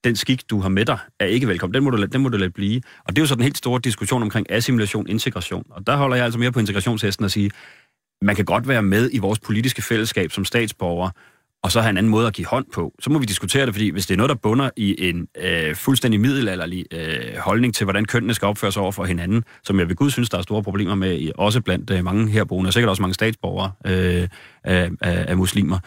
den 0.04 0.16
skik, 0.16 0.50
du 0.50 0.60
har 0.60 0.68
med 0.68 0.84
dig, 0.84 0.98
er 1.20 1.26
ikke 1.26 1.48
velkommen. 1.48 1.74
Den 1.74 1.84
må 1.84 1.90
du, 1.90 2.04
den 2.04 2.20
må 2.20 2.28
du 2.28 2.36
lade 2.36 2.50
blive. 2.50 2.80
Og 3.04 3.16
det 3.16 3.18
er 3.18 3.22
jo 3.22 3.26
så 3.26 3.34
den 3.34 3.42
helt 3.42 3.58
store 3.58 3.80
diskussion 3.84 4.22
omkring 4.22 4.46
assimilation, 4.50 5.08
integration. 5.08 5.64
Og 5.70 5.86
der 5.86 5.96
holder 5.96 6.16
jeg 6.16 6.24
altså 6.24 6.38
mere 6.38 6.52
på 6.52 6.60
integrationshesten 6.60 7.24
at 7.24 7.30
sige, 7.32 7.50
man 8.22 8.36
kan 8.36 8.44
godt 8.44 8.68
være 8.68 8.82
med 8.82 9.10
i 9.12 9.18
vores 9.18 9.38
politiske 9.38 9.82
fællesskab 9.82 10.32
som 10.32 10.44
statsborger, 10.44 11.10
og 11.62 11.72
så 11.72 11.80
have 11.80 11.90
en 11.90 11.96
anden 11.96 12.10
måde 12.10 12.26
at 12.26 12.32
give 12.32 12.46
hånd 12.46 12.66
på. 12.72 12.94
Så 13.00 13.10
må 13.10 13.18
vi 13.18 13.24
diskutere 13.24 13.66
det, 13.66 13.74
fordi 13.74 13.90
hvis 13.90 14.06
det 14.06 14.14
er 14.14 14.16
noget, 14.16 14.28
der 14.28 14.34
bunder 14.34 14.70
i 14.76 15.08
en 15.08 15.28
øh, 15.38 15.74
fuldstændig 15.74 16.20
middelalderlig 16.20 16.84
øh, 16.92 17.36
holdning 17.38 17.74
til, 17.74 17.84
hvordan 17.84 18.04
kønnene 18.04 18.34
skal 18.34 18.46
opføre 18.46 18.72
sig 18.72 18.82
over 18.82 18.92
for 18.92 19.04
hinanden, 19.04 19.44
som 19.64 19.78
jeg 19.78 19.88
ved 19.88 19.96
Gud 19.96 20.10
synes, 20.10 20.30
der 20.30 20.38
er 20.38 20.42
store 20.42 20.62
problemer 20.62 20.94
med, 20.94 21.30
også 21.34 21.60
blandt 21.60 21.90
øh, 21.90 22.04
mange 22.04 22.28
herboende, 22.28 22.68
og 22.68 22.72
sikkert 22.72 22.90
også 22.90 23.02
mange 23.02 23.14
statsborgere 23.14 23.72
øh, 23.86 24.28
af, 24.64 24.90
af, 25.00 25.24
af 25.28 25.36
muslimer, 25.36 25.78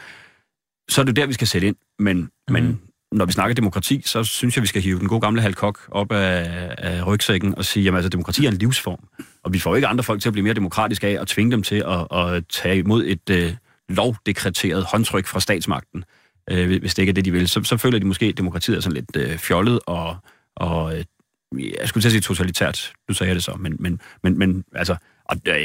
så 0.89 1.01
er 1.01 1.06
det 1.06 1.15
der, 1.15 1.25
vi 1.25 1.34
skal 1.34 1.47
sætte 1.47 1.67
ind. 1.67 1.75
Men, 1.99 2.17
mm. 2.17 2.54
men 2.54 2.63
mhm 2.63 2.80
når 3.15 3.25
vi 3.25 3.32
snakker 3.32 3.56
demokrati, 3.56 4.01
så 4.06 4.23
synes 4.23 4.56
jeg, 4.56 4.62
vi 4.62 4.67
skal 4.67 4.82
hive 4.82 4.99
den 4.99 5.08
gode 5.08 5.21
gamle 5.21 5.41
halkok 5.41 5.80
op 5.91 6.12
af, 6.12 6.75
af 6.78 7.08
rygsækken 7.08 7.58
og 7.58 7.65
sige, 7.65 7.88
at 7.88 7.95
altså, 7.95 8.10
demokrati 8.10 8.45
er 8.45 8.51
en 8.51 8.58
livsform. 8.58 9.08
Og 9.43 9.54
vi 9.54 9.60
får 9.60 9.75
ikke 9.75 9.88
andre 9.88 10.04
folk 10.04 10.21
til 10.21 10.30
at 10.30 10.34
blive 10.34 10.43
mere 10.43 10.54
demokratiske 10.54 11.08
af 11.08 11.19
og 11.19 11.28
tvinge 11.28 11.51
dem 11.51 11.63
til 11.63 11.84
at, 11.88 12.17
at 12.17 12.43
tage 12.49 12.78
imod 12.78 13.06
et 13.06 13.30
øh, 13.30 13.54
lovdekreteret 13.89 14.86
håndtryk 14.91 15.28
fra 15.28 15.39
statsmagten, 15.39 16.04
øh, 16.51 16.80
hvis 16.80 16.95
det 16.95 17.01
ikke 17.04 17.10
er 17.10 17.13
det, 17.13 17.25
de 17.25 17.32
vil. 17.32 17.47
Så, 17.49 17.63
så 17.63 17.78
føler 17.78 17.99
de 17.99 18.06
måske, 18.06 18.25
at 18.25 18.38
demokratiet 18.38 18.78
er 18.78 18.82
sådan 18.82 18.93
lidt 18.93 19.15
øh, 19.15 19.38
fjollet 19.38 19.80
og, 19.88 20.17
og 20.56 20.97
øh, 20.97 21.04
jeg 21.60 21.88
skulle 21.88 22.01
til 22.01 22.08
at 22.08 22.12
sige 22.12 22.21
totalitært, 22.21 22.93
nu 23.10 23.13
sagde 23.13 23.30
jeg 23.30 23.36
det 23.36 23.43
så, 23.43 23.56
men, 23.60 23.75
men, 23.80 24.01
men, 24.23 24.39
men 24.39 24.63
altså, 24.75 24.95
og 25.25 25.38
øh, 25.47 25.55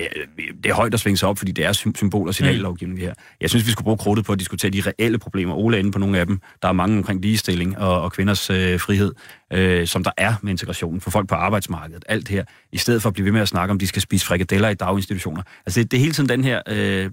det 0.65 0.71
er 0.71 0.75
højt 0.75 0.95
at 0.95 1.01
svinge 1.01 1.17
sig 1.17 1.29
op, 1.29 1.39
fordi 1.39 1.53
det 1.53 1.65
er 1.65 1.73
sym- 1.73 1.93
symbol- 1.97 2.29
og 2.29 2.35
signallovgivning, 2.35 3.01
det 3.01 3.07
her. 3.07 3.15
Jeg 3.41 3.51
synes, 3.51 3.67
vi 3.67 3.71
skulle 3.71 3.85
bruge 3.85 3.99
krudtet 3.99 4.27
på 4.27 4.33
at 4.33 4.39
diskutere 4.39 4.71
de 4.71 4.83
reelle 4.87 5.19
problemer. 5.19 5.55
Ole 5.55 5.77
er 5.77 5.79
inde 5.79 5.93
på 5.93 5.99
nogle 5.99 6.19
af 6.19 6.27
dem. 6.27 6.41
Der 6.63 6.69
er 6.69 6.73
mange 6.73 6.99
omkring 6.99 7.23
ligestilling 7.23 7.79
og, 7.79 8.03
og 8.03 8.13
kvinders 8.13 8.51
øh, 8.51 8.81
frihed, 8.81 9.13
øh, 9.53 9.87
som 9.87 10.05
der 10.05 10.11
er 10.17 10.35
med 10.43 10.51
integrationen 10.51 11.01
for 11.01 11.11
folk 11.11 11.29
på 11.29 11.35
arbejdsmarkedet. 11.35 12.05
Alt 12.09 12.29
her. 12.29 12.45
I 12.73 12.79
stedet 12.79 13.03
for 13.03 13.09
at 13.09 13.13
blive 13.13 13.25
ved 13.25 13.33
med 13.33 13.41
at 13.41 13.49
snakke 13.49 13.73
om, 13.73 13.79
de 13.79 13.87
skal 13.87 14.03
spise 14.03 14.27
frikadeller 14.27 14.69
i 14.69 14.75
daginstitutioner. 14.75 15.43
Altså, 15.67 15.81
det, 15.81 15.91
det 15.91 15.97
er 15.97 16.01
hele 16.01 16.13
tiden 16.13 16.29
den 16.29 16.45
her... 16.45 16.63
Øh, 16.69 17.11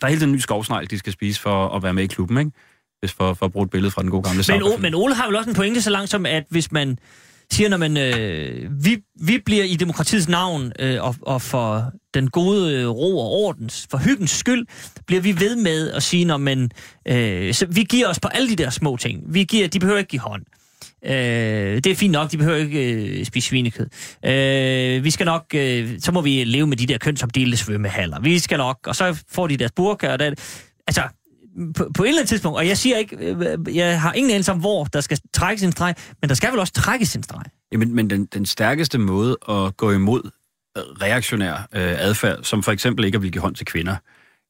der 0.00 0.06
er 0.06 0.08
hele 0.08 0.20
tiden 0.20 0.30
en 0.30 0.34
ny 0.36 0.40
skovsnegl, 0.40 0.90
de 0.90 0.98
skal 0.98 1.12
spise 1.12 1.40
for 1.40 1.68
at 1.68 1.82
være 1.82 1.94
med 1.94 2.04
i 2.04 2.06
klubben, 2.06 2.38
ikke? 2.38 2.50
Hvis 3.00 3.12
for, 3.12 3.34
for 3.34 3.46
at 3.46 3.52
bruge 3.52 3.64
et 3.64 3.70
billede 3.70 3.90
fra 3.90 4.02
den 4.02 4.10
gode 4.10 4.22
gamle 4.22 4.44
Men, 4.48 4.62
o, 4.62 4.76
men 4.76 4.94
Ole 4.94 5.14
har 5.14 5.26
vel 5.26 5.36
også 5.36 5.50
en 5.50 5.56
pointe 5.56 5.82
så 5.82 5.90
langt 5.90 6.10
som, 6.10 6.26
at 6.26 6.44
hvis 6.48 6.72
man 6.72 6.98
siger, 7.54 7.68
når 7.68 7.76
man, 7.76 7.96
øh, 7.96 8.84
vi, 8.84 8.98
vi 9.20 9.38
bliver 9.46 9.64
i 9.64 9.76
demokratiets 9.76 10.28
navn, 10.28 10.72
øh, 10.78 11.04
og, 11.04 11.14
og 11.22 11.42
for 11.42 11.92
den 12.14 12.30
gode 12.30 12.74
øh, 12.74 12.88
ro 12.88 13.18
og 13.18 13.30
ordens, 13.30 13.86
for 13.90 13.98
hyggens 13.98 14.30
skyld, 14.30 14.66
bliver 15.06 15.22
vi 15.22 15.40
ved 15.40 15.56
med 15.56 15.90
at 15.90 16.02
sige, 16.02 16.24
når 16.24 16.36
man, 16.36 16.70
øh, 17.08 17.54
så 17.54 17.66
vi 17.66 17.82
giver 17.82 18.08
os 18.08 18.20
på 18.20 18.28
alle 18.28 18.48
de 18.48 18.56
der 18.56 18.70
små 18.70 18.96
ting. 18.96 19.22
Vi 19.34 19.44
giver, 19.44 19.68
de 19.68 19.78
behøver 19.78 19.98
ikke 19.98 20.10
give 20.10 20.20
hånd. 20.20 20.42
Øh, 21.04 21.76
det 21.76 21.86
er 21.86 21.94
fint 21.94 22.12
nok, 22.12 22.32
de 22.32 22.38
behøver 22.38 22.58
ikke 22.58 22.92
øh, 22.92 23.24
spise 23.24 23.48
svinekød. 23.48 23.86
Øh, 24.24 25.04
vi 25.04 25.10
skal 25.10 25.26
nok, 25.26 25.44
øh, 25.54 25.90
så 26.00 26.12
må 26.12 26.20
vi 26.20 26.44
leve 26.44 26.66
med 26.66 26.76
de 26.76 26.86
der 26.86 26.98
kønsopdelte 26.98 27.56
svømmehaller. 27.56 28.20
Vi 28.20 28.38
skal 28.38 28.58
nok, 28.58 28.78
og 28.86 28.96
så 28.96 29.22
får 29.32 29.46
de 29.46 29.56
deres 29.56 29.72
burka, 29.72 30.12
og 30.12 30.18
der, 30.18 30.34
altså, 30.86 31.02
på, 31.76 31.90
på 31.96 32.02
et 32.02 32.08
eller 32.08 32.20
andet 32.20 32.28
tidspunkt, 32.28 32.58
og 32.58 32.68
jeg 32.68 32.78
siger 32.78 32.96
ikke, 32.96 33.16
øh, 33.16 33.40
øh, 33.40 33.76
jeg 33.76 34.00
har 34.00 34.12
ingen 34.12 34.30
anelse 34.30 34.52
om, 34.52 34.58
hvor 34.58 34.84
der 34.84 35.00
skal 35.00 35.18
trækkes 35.32 35.62
en 35.62 35.72
streg, 35.72 35.94
men 36.20 36.28
der 36.28 36.34
skal 36.34 36.50
vel 36.52 36.60
også 36.60 36.72
trækkes 36.72 37.16
en 37.16 37.22
streg. 37.22 37.44
Jamen, 37.72 37.94
men 37.94 38.10
den, 38.10 38.24
den 38.24 38.46
stærkeste 38.46 38.98
måde 38.98 39.36
at 39.48 39.76
gå 39.76 39.92
imod 39.92 40.30
øh, 40.76 40.82
reaktionær 40.82 41.54
øh, 41.54 41.94
adfærd, 41.98 42.38
som 42.42 42.62
for 42.62 42.72
eksempel 42.72 43.04
ikke 43.04 43.16
at 43.16 43.22
ville 43.22 43.32
give 43.32 43.42
hånd 43.42 43.54
til 43.54 43.66
kvinder, 43.66 43.96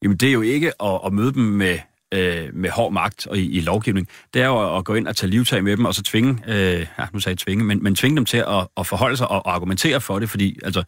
jamen 0.03 0.17
det 0.17 0.29
er 0.29 0.33
jo 0.33 0.43
ikke 0.43 0.83
at, 0.83 1.01
at 1.07 1.12
møde 1.12 1.33
dem 1.33 1.43
med, 1.43 1.79
øh, 2.14 2.55
med 2.55 2.71
hård 2.71 2.93
magt 2.93 3.27
og 3.27 3.38
i, 3.38 3.51
i 3.51 3.61
lovgivning. 3.61 4.09
Det 4.35 4.43
er 4.43 4.47
jo 4.47 4.73
at, 4.73 4.79
at 4.79 4.85
gå 4.85 4.95
ind 4.95 5.09
og 5.09 5.17
tage 5.17 5.31
livtag 5.31 5.64
med 5.64 5.77
dem, 5.77 5.85
og 5.85 5.95
så 5.95 6.03
tvinge, 6.03 6.43
øh, 6.49 6.87
ja, 6.99 7.07
nu 7.12 7.21
sagde 7.21 7.35
jeg 7.35 7.38
tvinge, 7.38 7.64
men, 7.64 7.83
men 7.83 7.95
tvinge 7.95 8.17
dem 8.17 8.25
til 8.25 8.37
at, 8.37 8.67
at 8.77 8.87
forholde 8.87 9.17
sig 9.17 9.29
og, 9.29 9.47
og 9.47 9.55
argumentere 9.55 10.01
for 10.01 10.19
det, 10.19 10.31
fordi 10.31 10.59
altså, 10.62 10.83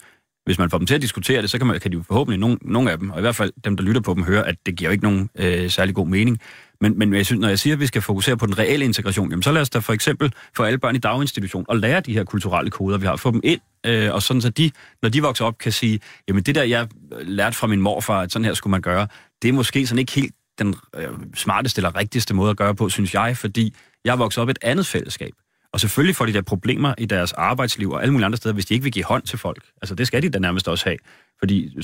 hvis 0.46 0.59
man 0.59 0.70
får 0.70 0.78
dem 0.78 0.87
til 0.87 0.94
at 0.94 1.02
diskutere 1.02 1.42
det, 1.42 1.50
så 1.50 1.59
kan, 1.59 1.66
man, 1.66 1.80
kan 1.80 1.90
de 1.90 1.96
jo 1.96 2.02
forhåbentlig, 2.02 2.40
nogle, 2.40 2.59
nogle 2.62 2.90
af 2.90 2.98
dem, 2.98 3.11
og 3.11 3.18
i 3.18 3.20
hvert 3.20 3.37
fald 3.37 3.52
dem, 3.64 3.76
der 3.76 3.85
lytter 3.85 4.00
på 4.00 4.14
dem, 4.14 4.22
høre, 4.22 4.48
at 4.48 4.56
det 4.66 4.76
giver 4.76 4.90
jo 4.90 4.92
ikke 4.92 5.04
nogen 5.04 5.30
øh, 5.38 5.70
særlig 5.70 5.94
god 5.94 6.06
mening. 6.06 6.40
Men, 6.80 6.98
men 6.98 7.14
jeg 7.14 7.26
synes, 7.26 7.40
når 7.40 7.48
jeg 7.48 7.59
siger, 7.59 7.74
at 7.74 7.80
vi 7.80 7.87
skal 7.87 8.02
fokusere 8.02 8.37
på 8.37 8.46
den 8.46 8.59
reelle 8.59 8.85
integration, 8.85 9.30
jamen 9.30 9.42
så 9.42 9.52
lad 9.52 9.62
os 9.62 9.70
da 9.70 9.78
for 9.78 9.92
eksempel 9.92 10.32
få 10.56 10.62
alle 10.62 10.78
børn 10.78 10.96
i 10.96 10.98
daginstitution 10.98 11.64
og 11.68 11.76
lære 11.76 12.00
de 12.00 12.12
her 12.12 12.24
kulturelle 12.24 12.70
koder, 12.70 12.98
vi 12.98 13.06
har, 13.06 13.16
få 13.16 13.30
dem 13.30 13.40
ind, 13.44 13.61
øh, 13.87 14.14
og 14.14 14.22
sådan 14.22 14.40
så 14.40 14.50
de, 14.50 14.70
når 15.02 15.09
de 15.09 15.22
vokser 15.22 15.44
op, 15.44 15.59
kan 15.59 15.72
sige, 15.72 16.00
jamen 16.28 16.42
det 16.42 16.54
der, 16.54 16.62
jeg 16.62 16.88
lærte 17.22 17.56
fra 17.56 17.66
min 17.66 17.80
morfar, 17.80 18.20
at 18.20 18.32
sådan 18.32 18.44
her 18.44 18.54
skulle 18.54 18.70
man 18.70 18.82
gøre, 18.82 19.09
det 19.42 19.48
er 19.48 19.52
måske 19.52 19.87
sådan 19.87 19.98
ikke 19.98 20.12
helt 20.12 20.35
den 20.59 20.74
øh, 20.96 21.09
smarteste 21.35 21.78
eller 21.78 21.96
rigtigste 21.96 22.35
måde 22.35 22.50
at 22.50 22.56
gøre 22.56 22.74
på, 22.74 22.88
synes 22.88 23.14
jeg, 23.14 23.37
fordi 23.37 23.74
jeg 24.04 24.12
er 24.12 24.16
vokset 24.16 24.42
op 24.42 24.48
i 24.48 24.50
et 24.50 24.59
andet 24.62 24.87
fællesskab. 24.87 25.32
Og 25.72 25.81
selvfølgelig 25.81 26.16
får 26.16 26.26
de 26.26 26.33
der 26.33 26.42
problemer 26.42 26.94
i 26.98 27.07
deres 27.07 27.33
arbejdsliv 27.33 27.90
og 27.90 28.02
alle 28.02 28.12
mulige 28.12 28.26
andre 28.26 28.37
steder, 28.37 28.52
hvis 28.52 28.66
de 28.66 28.74
ikke 28.74 28.85
vil 28.85 28.92
give 28.92 29.05
hånd 29.05 29.22
til 29.22 29.38
folk. 29.38 29.64
Altså 29.83 29.94
det 29.94 30.07
skal 30.07 30.22
de 30.22 30.29
da 30.31 30.38
nærmest 30.38 30.68
også 30.68 30.85
have. 30.85 30.98
Fordi 31.38 31.76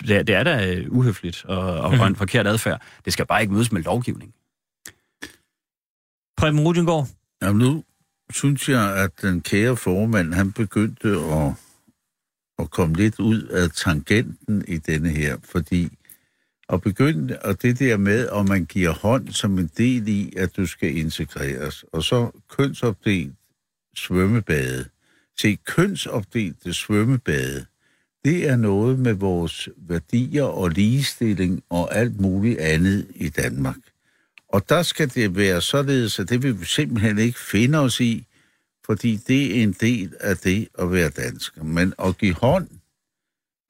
det 0.00 0.16
er, 0.16 0.22
det 0.22 0.34
er 0.34 0.42
da 0.42 0.74
øh, 0.74 0.86
uhøfligt 0.88 1.44
og, 1.44 1.58
og, 1.58 1.90
og 2.00 2.06
en 2.06 2.16
forkert 2.16 2.46
adfærd. 2.46 2.82
Det 3.04 3.12
skal 3.12 3.26
bare 3.26 3.40
ikke 3.40 3.52
mødes 3.52 3.72
med 3.72 3.82
lovgivning. 3.82 4.34
Preben 6.36 6.60
Rudengård, 6.60 7.08
Jamen 7.42 7.58
nu 7.58 7.84
synes 8.32 8.68
jeg, 8.68 8.96
at 8.96 9.22
den 9.22 9.40
kære 9.40 9.76
formand, 9.76 10.34
han 10.34 10.52
begyndte 10.52 11.08
at, 11.08 11.52
at 12.58 12.70
komme 12.70 12.96
lidt 12.96 13.18
ud 13.18 13.42
af 13.42 13.70
tangenten 13.70 14.64
i 14.68 14.78
denne 14.78 15.08
her, 15.08 15.36
fordi 15.44 15.88
og 16.70 16.82
begynde, 16.82 17.38
og 17.38 17.62
det 17.62 17.78
der 17.78 17.96
med, 17.96 18.28
at 18.28 18.48
man 18.48 18.64
giver 18.64 18.90
hånd 18.90 19.28
som 19.28 19.58
en 19.58 19.70
del 19.78 20.08
i, 20.08 20.32
at 20.36 20.56
du 20.56 20.66
skal 20.66 20.96
integreres, 20.96 21.84
og 21.92 22.02
så 22.04 22.30
kønsopdelt 22.56 23.34
svømmebade. 23.96 24.84
Se, 25.40 25.58
kønsopdelte 25.66 26.74
svømmebade, 26.74 27.66
det 28.24 28.48
er 28.48 28.56
noget 28.56 28.98
med 28.98 29.12
vores 29.12 29.68
værdier 29.76 30.44
og 30.44 30.70
ligestilling 30.70 31.62
og 31.70 31.96
alt 31.96 32.20
muligt 32.20 32.58
andet 32.58 33.06
i 33.14 33.28
Danmark. 33.28 33.76
Og 34.48 34.68
der 34.68 34.82
skal 34.82 35.14
det 35.14 35.36
være 35.36 35.60
således, 35.60 36.18
at 36.18 36.28
det 36.28 36.42
vil 36.42 36.60
vi 36.60 36.64
simpelthen 36.64 37.18
ikke 37.18 37.38
finde 37.38 37.78
os 37.78 38.00
i, 38.00 38.26
fordi 38.86 39.16
det 39.16 39.58
er 39.58 39.62
en 39.62 39.72
del 39.72 40.14
af 40.20 40.36
det 40.36 40.68
at 40.78 40.92
være 40.92 41.10
dansker. 41.10 41.64
Men 41.64 41.94
at 41.98 42.18
give 42.18 42.34
hånd, 42.34 42.68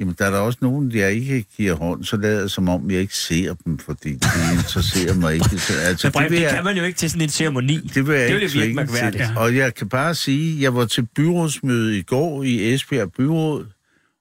jamen 0.00 0.14
der 0.18 0.24
er 0.26 0.30
der 0.30 0.38
også 0.38 0.58
nogen, 0.62 0.92
jeg 0.92 1.12
ikke 1.12 1.44
giver 1.56 1.74
hånd, 1.74 2.04
så 2.04 2.16
lader 2.16 2.40
jeg 2.40 2.50
som 2.50 2.68
om, 2.68 2.90
jeg 2.90 3.00
ikke 3.00 3.16
ser 3.16 3.54
dem, 3.54 3.78
fordi 3.78 4.08
de 4.14 4.28
interesserer 4.58 5.14
mig 5.14 5.34
ikke. 5.34 5.58
Så, 5.58 5.72
altså, 5.84 6.06
men 6.06 6.12
Preben, 6.12 6.30
vil 6.30 6.38
det 6.38 6.44
jeg- 6.44 6.54
kan 6.54 6.64
man 6.64 6.76
jo 6.76 6.84
ikke 6.84 6.98
til 6.98 7.10
sådan 7.10 7.22
en 7.22 7.28
ceremoni. 7.28 7.76
det 7.94 8.06
vil 8.06 8.14
jeg 8.14 8.28
det 8.28 8.34
vil 8.36 8.42
ikke 8.42 8.58
virke 8.58 8.74
mærkværdigt. 8.74 9.24
til. 9.24 9.36
Og 9.38 9.56
jeg 9.56 9.74
kan 9.74 9.88
bare 9.88 10.14
sige, 10.14 10.62
jeg 10.62 10.74
var 10.74 10.84
til 10.84 11.02
byrådsmøde 11.16 11.98
i 11.98 12.02
går 12.02 12.42
i 12.42 12.72
Esbjerg 12.74 13.12
Byråd, 13.12 13.66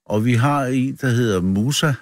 og 0.06 0.26
vi 0.26 0.34
har 0.34 0.66
en, 0.66 0.98
der 1.02 1.10
hedder 1.10 1.42
Musa. 1.42 1.94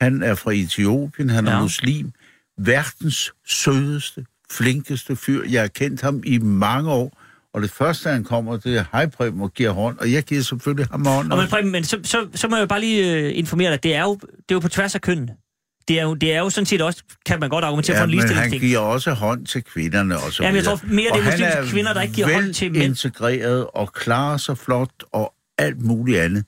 Han 0.00 0.22
er 0.22 0.34
fra 0.34 0.52
Etiopien, 0.52 1.30
han 1.30 1.46
er 1.46 1.52
Ja. 1.52 1.62
muslim. 1.62 2.12
Verdens 2.58 3.32
sødeste, 3.46 4.26
flinkeste 4.50 5.16
fyr. 5.16 5.42
Jeg 5.50 5.60
har 5.60 5.68
kendt 5.68 6.00
ham 6.00 6.22
i 6.24 6.38
mange 6.38 6.90
år, 6.90 7.21
og 7.54 7.62
det 7.62 7.70
første, 7.70 8.08
han 8.08 8.24
kommer, 8.24 8.56
det 8.56 8.76
er, 8.76 8.84
hej 8.92 9.06
Preben, 9.06 9.40
og 9.40 9.52
giver 9.54 9.70
hånd, 9.70 9.98
og 9.98 10.12
jeg 10.12 10.22
giver 10.22 10.42
selvfølgelig 10.42 10.86
ham 10.90 11.06
hånd. 11.06 11.32
Og 11.32 11.38
men. 11.38 11.48
Preben, 11.48 11.72
men 11.72 11.84
så, 11.84 11.98
så, 12.04 12.26
så 12.34 12.48
må 12.48 12.56
jeg 12.56 12.62
jo 12.62 12.66
bare 12.66 12.80
lige 12.80 13.12
øh, 13.16 13.38
informere 13.38 13.70
dig, 13.70 13.82
det 13.82 13.94
er, 13.94 14.02
jo, 14.02 14.14
det 14.14 14.50
er 14.50 14.54
jo 14.54 14.58
på 14.60 14.68
tværs 14.68 14.94
af 14.94 15.00
kønnene. 15.00 15.32
Det 15.88 15.98
er, 15.98 16.02
jo, 16.02 16.14
det 16.14 16.32
er 16.32 16.38
jo 16.38 16.50
sådan 16.50 16.66
set 16.66 16.82
også, 16.82 17.02
kan 17.26 17.40
man 17.40 17.50
godt 17.50 17.64
argumentere 17.64 17.96
for 17.96 18.06
Ja, 18.06 18.12
en 18.22 18.28
men 18.28 18.36
han 18.36 18.50
giver 18.50 18.78
også 18.78 19.12
hånd 19.12 19.46
til 19.46 19.62
kvinderne 19.64 20.16
og 20.18 20.32
så 20.32 20.42
Jamen, 20.42 20.56
jeg 20.56 20.62
videre. 20.62 20.78
tror 20.78 20.88
mere, 20.88 21.10
det 21.12 21.20
er 21.20 21.24
muslimske 21.24 21.72
kvinder, 21.72 21.92
der 21.92 22.00
ikke 22.00 22.14
giver 22.14 22.32
hånd 22.34 22.54
til 22.54 22.72
mænd. 22.72 22.84
integreret 22.84 23.66
og 23.74 23.92
klarer 23.92 24.36
sig 24.36 24.58
flot 24.58 24.90
og 25.12 25.34
alt 25.58 25.80
muligt 25.80 26.18
andet. 26.18 26.44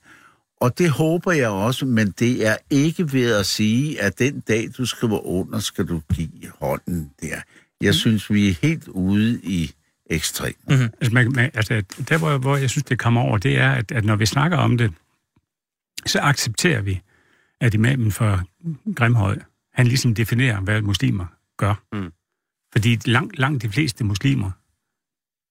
Og 0.61 0.77
det 0.77 0.89
håber 0.89 1.31
jeg 1.31 1.49
også, 1.49 1.85
men 1.85 2.13
det 2.19 2.47
er 2.47 2.55
ikke 2.69 3.13
ved 3.13 3.31
at 3.35 3.45
sige, 3.45 4.01
at 4.01 4.19
den 4.19 4.39
dag, 4.39 4.69
du 4.77 4.85
skriver 4.85 5.25
under, 5.25 5.59
skal 5.59 5.85
du 5.85 6.01
give 6.13 6.29
hånden 6.61 7.11
der. 7.21 7.35
Jeg 7.81 7.95
synes, 7.95 8.31
vi 8.33 8.49
er 8.49 8.53
helt 8.61 8.87
ude 8.87 9.39
i 9.43 9.71
ekstrem. 10.09 10.53
Mhm. 10.67 10.81
Altså, 10.81 11.13
man, 11.13 11.31
man, 11.31 11.51
altså, 11.53 11.83
der, 12.09 12.17
hvor, 12.17 12.37
hvor 12.37 12.57
jeg 12.57 12.69
synes, 12.69 12.83
det 12.83 12.99
kommer 12.99 13.21
over, 13.21 13.37
det 13.37 13.57
er, 13.57 13.71
at, 13.71 13.91
at 13.91 14.05
når 14.05 14.15
vi 14.15 14.25
snakker 14.25 14.57
om 14.57 14.77
det, 14.77 14.93
så 16.05 16.19
accepterer 16.19 16.81
vi, 16.81 17.01
at 17.61 17.73
imamen 17.73 18.11
for 18.11 18.41
Grimhøj, 18.95 19.39
han 19.73 19.87
ligesom 19.87 20.15
definerer, 20.15 20.59
hvad 20.59 20.81
muslimer 20.81 21.25
gør. 21.57 21.83
Mm. 21.93 22.11
Fordi 22.71 22.99
langt, 23.05 23.39
langt 23.39 23.61
de 23.61 23.69
fleste 23.69 24.03
muslimer, 24.03 24.51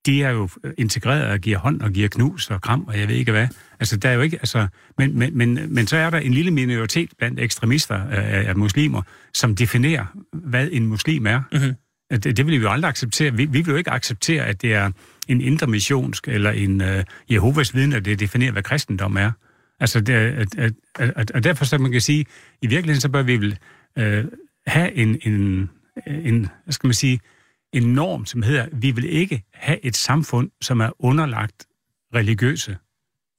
de 0.06 0.22
er 0.22 0.30
jo 0.30 0.48
integreret 0.78 1.30
og 1.30 1.38
giver 1.38 1.58
hånd 1.58 1.82
og 1.82 1.92
giver 1.92 2.08
knus 2.08 2.50
og 2.50 2.60
kram, 2.60 2.84
og 2.84 2.98
jeg 2.98 3.08
ved 3.08 3.14
ikke 3.14 3.32
hvad. 3.32 3.48
Altså, 3.80 3.96
der 3.96 4.08
er 4.08 4.14
jo 4.14 4.20
ikke, 4.20 4.36
altså, 4.36 4.66
men, 4.98 5.18
men, 5.18 5.38
men, 5.38 5.74
men 5.74 5.86
så 5.86 5.96
er 5.96 6.10
der 6.10 6.18
en 6.18 6.34
lille 6.34 6.50
minoritet 6.50 7.10
blandt 7.18 7.40
ekstremister 7.40 7.94
af, 7.94 8.48
af 8.48 8.56
muslimer, 8.56 9.02
som 9.34 9.56
definerer, 9.56 10.06
hvad 10.32 10.68
en 10.72 10.86
muslim 10.86 11.26
er. 11.26 11.42
Mhm. 11.52 11.74
At 12.14 12.24
Det, 12.24 12.36
det 12.36 12.46
vil 12.46 12.60
vi 12.60 12.64
jo 12.64 12.70
aldrig 12.70 12.88
acceptere. 12.88 13.36
Vi, 13.36 13.44
vi 13.44 13.60
vil 13.62 13.66
jo 13.70 13.76
ikke 13.76 13.90
acceptere, 13.90 14.44
at 14.46 14.62
det 14.62 14.74
er 14.74 14.90
en 15.28 15.40
intermissionsk 15.40 16.28
eller 16.28 16.50
en 16.50 16.80
uh, 16.80 16.88
Jehovas 17.30 17.74
vidne, 17.74 17.96
at 17.96 18.04
det 18.04 18.20
definerer, 18.20 18.52
hvad 18.52 18.62
kristendom 18.62 19.16
er. 19.16 19.30
Altså, 19.80 20.00
det, 20.00 20.14
er- 20.14 20.40
at, 20.40 20.58
at, 20.58 20.72
at, 21.16 21.30
og 21.30 21.44
derfor 21.44 21.64
så 21.64 21.78
man 21.78 21.92
kan 21.92 22.00
sige, 22.00 22.26
i 22.62 22.66
virkeligheden 22.66 23.00
så 23.00 23.08
bør 23.08 23.22
vi 23.22 23.36
vel 23.36 23.58
uh, 24.00 24.04
have 24.66 24.92
en, 24.94 25.18
en, 25.22 25.70
en, 26.06 26.48
hvad 26.64 26.72
skal 26.72 26.86
man 26.86 26.94
sige, 26.94 27.20
en 27.72 27.82
norm, 27.82 28.26
som 28.26 28.42
hedder, 28.42 28.66
vi 28.72 28.90
vil 28.90 29.04
ikke 29.04 29.42
have 29.54 29.84
et 29.84 29.96
samfund, 29.96 30.50
som 30.60 30.80
er 30.80 30.90
underlagt 30.98 31.66
religiøse 32.14 32.76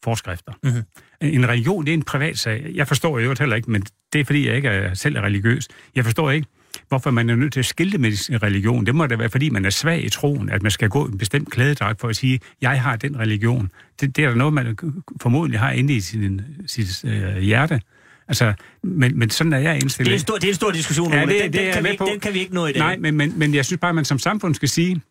forskrifter. 0.04 0.54
Mhm. 0.64 0.82
En 1.22 1.48
religion, 1.50 1.86
det 1.86 1.92
er 1.92 1.94
en 1.94 2.04
privat 2.04 2.40
sag. 2.40 2.72
Jeg 2.74 2.88
forstår 2.88 3.20
jo 3.20 3.36
heller 3.40 3.56
ikke, 3.56 3.72
men 3.72 3.84
det 4.14 4.22
er 4.22 4.26
fordi, 4.26 4.48
jeg 4.48 4.56
ikke 4.56 4.68
er, 4.70 4.94
selv 4.94 5.16
er 5.16 5.22
religiøs. 5.22 5.68
Jeg 5.96 6.04
forstår 6.04 6.32
ikke, 6.32 6.48
hvorfor 6.88 7.12
man 7.12 7.30
er 7.30 7.36
nødt 7.36 7.54
til 7.54 7.60
at 7.60 7.66
skilte 7.66 7.98
med 7.98 8.12
sin 8.12 8.44
religion. 8.44 8.86
Det 8.86 8.96
må 8.96 9.06
da 9.08 9.16
være, 9.16 9.30
fordi 9.30 9.50
man 9.50 9.66
er 9.66 9.70
svag 9.70 10.06
i 10.06 10.10
troen, 10.10 10.50
at 10.50 10.62
man 10.64 10.72
skal 10.72 10.90
gå 10.90 11.08
i 11.08 11.12
en 11.12 11.18
bestemt 11.18 11.52
klædedragt 11.52 12.02
for 12.02 12.08
at 12.08 12.16
sige, 12.16 12.40
jeg 12.62 12.82
har 12.82 12.96
den 12.96 13.20
religion. 13.20 13.70
Det, 14.02 14.16
det 14.16 14.24
er 14.24 14.30
der 14.30 14.36
noget, 14.36 14.54
man 14.54 14.78
formodentlig 15.22 15.60
har 15.60 15.72
inde 15.72 15.94
i 15.94 16.00
sin, 16.00 16.42
sit 16.68 17.06
øh, 17.08 17.38
hjerte. 17.38 17.82
Altså, 18.28 18.54
men, 18.84 19.20
men 19.20 19.30
sådan 19.30 19.54
er 19.54 19.58
jeg 19.58 19.76
indstillet. 19.76 20.06
Det 20.08 20.14
er 20.14 20.16
en 20.16 20.20
stor, 20.20 20.36
det 20.36 20.44
er 20.44 20.48
en 20.50 20.56
stor 20.56 20.72
diskussion, 20.72 21.14
Ja, 21.14 21.22
det- 21.22 21.30
den, 21.30 21.54
det 21.54 21.54
den, 21.54 21.74
kan 21.74 21.84
vi 21.84 21.90
ikke, 21.90 22.06
den 22.06 22.20
kan 22.20 22.34
vi 22.34 22.40
ikke 22.40 22.54
nå 22.54 22.66
i 22.66 22.72
dag. 22.72 22.80
Nej, 22.80 22.98
men, 22.98 23.16
men, 23.18 23.40
men 23.40 23.54
jeg 23.56 23.66
synes 23.66 23.80
bare, 23.80 23.90
at 23.90 23.96
man 23.96 24.06
som 24.06 24.20
samfund 24.20 24.56
skal 24.56 24.70
sige, 24.70 25.02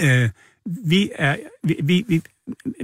øh, 0.00 0.28
vi, 0.86 1.10
er, 1.14 1.36
vi, 1.62 1.76
vi, 1.82 2.04
vi, 2.08 2.22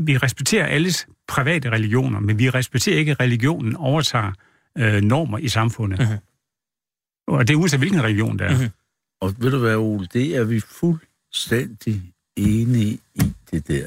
vi 0.00 0.16
respekterer 0.16 0.66
alles 0.66 1.06
private 1.28 1.70
religioner, 1.70 2.20
men 2.20 2.38
vi 2.38 2.50
respekterer 2.50 2.98
ikke, 2.98 3.10
at 3.10 3.20
religionen 3.20 3.76
overtager 3.76 4.32
øh, 4.78 5.00
normer 5.02 5.38
i 5.38 5.48
samfundet. 5.48 5.98
Mhm. 5.98 6.08
Og 7.30 7.48
det 7.48 7.54
er 7.54 7.58
uanset 7.58 7.80
hvilken 7.80 8.02
religion 8.02 8.38
det 8.38 8.46
er. 8.46 8.58
Mhm. 8.58 8.68
Og 9.20 9.34
ved 9.38 9.50
du 9.50 9.58
hvad, 9.58 9.76
Ole, 9.76 10.08
det 10.12 10.36
er 10.36 10.44
vi 10.44 10.60
fuldstændig 10.60 12.02
enige 12.36 12.98
i 13.14 13.32
det 13.50 13.68
der. 13.68 13.86